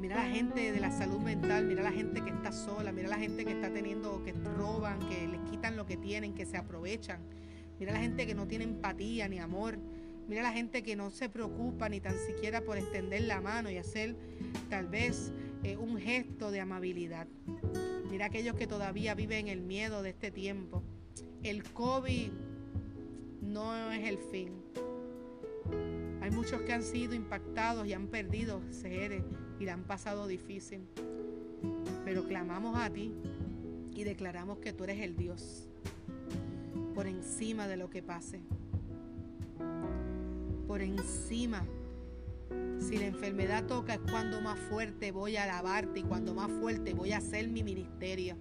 Mira 0.00 0.16
la 0.16 0.30
gente 0.30 0.72
de 0.72 0.80
la 0.80 0.90
salud 0.90 1.18
mental, 1.18 1.66
mira 1.66 1.82
la 1.82 1.92
gente 1.92 2.22
que 2.22 2.30
está 2.30 2.52
sola, 2.52 2.90
mira 2.90 3.10
la 3.10 3.18
gente 3.18 3.44
que 3.44 3.52
está 3.52 3.70
teniendo, 3.70 4.24
que 4.24 4.32
roban, 4.32 4.98
que 5.10 5.28
les 5.28 5.40
quitan 5.50 5.76
lo 5.76 5.84
que 5.84 5.98
tienen, 5.98 6.32
que 6.32 6.46
se 6.46 6.56
aprovechan. 6.56 7.20
Mira 7.78 7.92
la 7.92 8.00
gente 8.00 8.26
que 8.26 8.34
no 8.34 8.48
tiene 8.48 8.64
empatía 8.64 9.28
ni 9.28 9.38
amor. 9.40 9.78
Mira 10.26 10.42
la 10.42 10.52
gente 10.52 10.82
que 10.82 10.96
no 10.96 11.10
se 11.10 11.28
preocupa 11.28 11.90
ni 11.90 12.00
tan 12.00 12.16
siquiera 12.16 12.62
por 12.62 12.78
extender 12.78 13.20
la 13.24 13.42
mano 13.42 13.70
y 13.70 13.76
hacer 13.76 14.16
tal 14.70 14.86
vez 14.88 15.34
eh, 15.62 15.76
un 15.76 15.96
gesto 15.98 16.50
de 16.50 16.60
amabilidad. 16.60 17.26
Mira 18.10 18.26
aquellos 18.26 18.56
que 18.56 18.66
todavía 18.66 19.14
viven 19.14 19.48
el 19.48 19.60
miedo 19.62 20.02
de 20.02 20.10
este 20.10 20.30
tiempo. 20.30 20.82
El 21.42 21.64
COVID 21.64 22.30
no 23.40 23.92
es 23.92 24.06
el 24.06 24.18
fin. 24.18 24.50
Hay 26.20 26.30
muchos 26.30 26.62
que 26.62 26.72
han 26.72 26.82
sido 26.82 27.14
impactados 27.14 27.86
y 27.86 27.92
han 27.92 28.08
perdido 28.08 28.60
seres 28.70 29.22
y 29.58 29.64
la 29.64 29.74
han 29.74 29.84
pasado 29.84 30.26
difícil. 30.26 30.86
Pero 32.04 32.26
clamamos 32.26 32.76
a 32.78 32.90
ti 32.90 33.12
y 33.94 34.04
declaramos 34.04 34.58
que 34.58 34.72
tú 34.72 34.84
eres 34.84 35.00
el 35.00 35.16
Dios 35.16 35.68
por 36.94 37.06
encima 37.06 37.66
de 37.66 37.76
lo 37.76 37.90
que 37.90 38.02
pase 38.02 38.40
por 40.72 40.80
encima. 40.80 41.66
Si 42.78 42.96
la 42.96 43.06
enfermedad 43.06 43.64
toca 43.66 43.94
es 43.94 44.00
cuando 44.10 44.40
más 44.40 44.58
fuerte 44.58 45.12
voy 45.12 45.36
a 45.36 45.44
alabarte 45.44 46.00
y 46.00 46.02
cuando 46.02 46.34
más 46.34 46.50
fuerte 46.50 46.94
voy 46.94 47.12
a 47.12 47.18
hacer 47.18 47.48
mi 47.48 47.62
ministerio. 47.62 48.36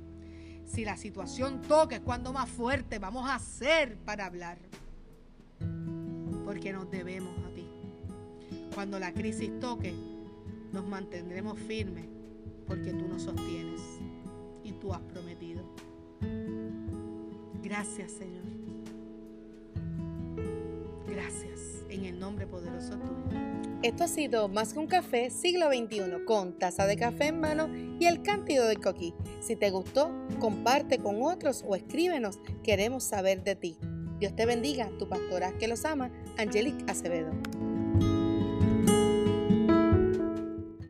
Si 0.65 0.83
la 0.83 0.97
situación 0.97 1.61
toca 1.61 1.97
es 1.97 2.01
cuando 2.01 2.33
más 2.33 2.49
fuerte 2.49 2.99
vamos 2.99 3.29
a 3.29 3.35
hacer 3.35 3.97
para 3.97 4.25
hablar. 4.25 4.57
Porque 6.45 6.73
nos 6.73 6.89
debemos 6.89 7.37
a 7.45 7.53
ti. 7.53 7.67
Cuando 8.73 8.99
la 8.99 9.13
crisis 9.13 9.59
toque, 9.59 9.93
nos 10.71 10.87
mantendremos 10.87 11.59
firmes 11.59 12.05
porque 12.67 12.93
tú 12.93 13.07
nos 13.07 13.23
sostienes 13.23 13.81
y 14.63 14.71
tú 14.73 14.93
has 14.93 15.01
prometido. 15.01 15.63
Gracias 17.61 18.11
Señor. 18.11 18.43
Gracias 21.07 21.70
en 21.91 22.05
el 22.05 22.19
nombre 22.19 22.47
poderoso 22.47 22.97
tuyo. 22.97 23.39
Esto 23.83 24.03
ha 24.03 24.07
sido 24.07 24.47
Más 24.47 24.73
que 24.73 24.79
un 24.79 24.87
café, 24.87 25.29
siglo 25.29 25.67
XXI, 25.67 26.23
con 26.25 26.57
taza 26.57 26.85
de 26.85 26.97
café 26.97 27.27
en 27.27 27.39
mano 27.39 27.69
y 27.99 28.05
el 28.05 28.21
cántido 28.21 28.67
del 28.67 28.79
coquí. 28.79 29.13
Si 29.39 29.55
te 29.55 29.71
gustó, 29.71 30.11
comparte 30.39 30.99
con 30.99 31.21
otros 31.23 31.63
o 31.67 31.75
escríbenos, 31.75 32.39
queremos 32.63 33.03
saber 33.03 33.43
de 33.43 33.55
ti. 33.55 33.77
Dios 34.19 34.35
te 34.35 34.45
bendiga, 34.45 34.89
tu 34.99 35.09
pastora 35.09 35.51
que 35.57 35.67
los 35.67 35.83
ama, 35.85 36.11
Angelic 36.37 36.89
Acevedo. 36.89 37.31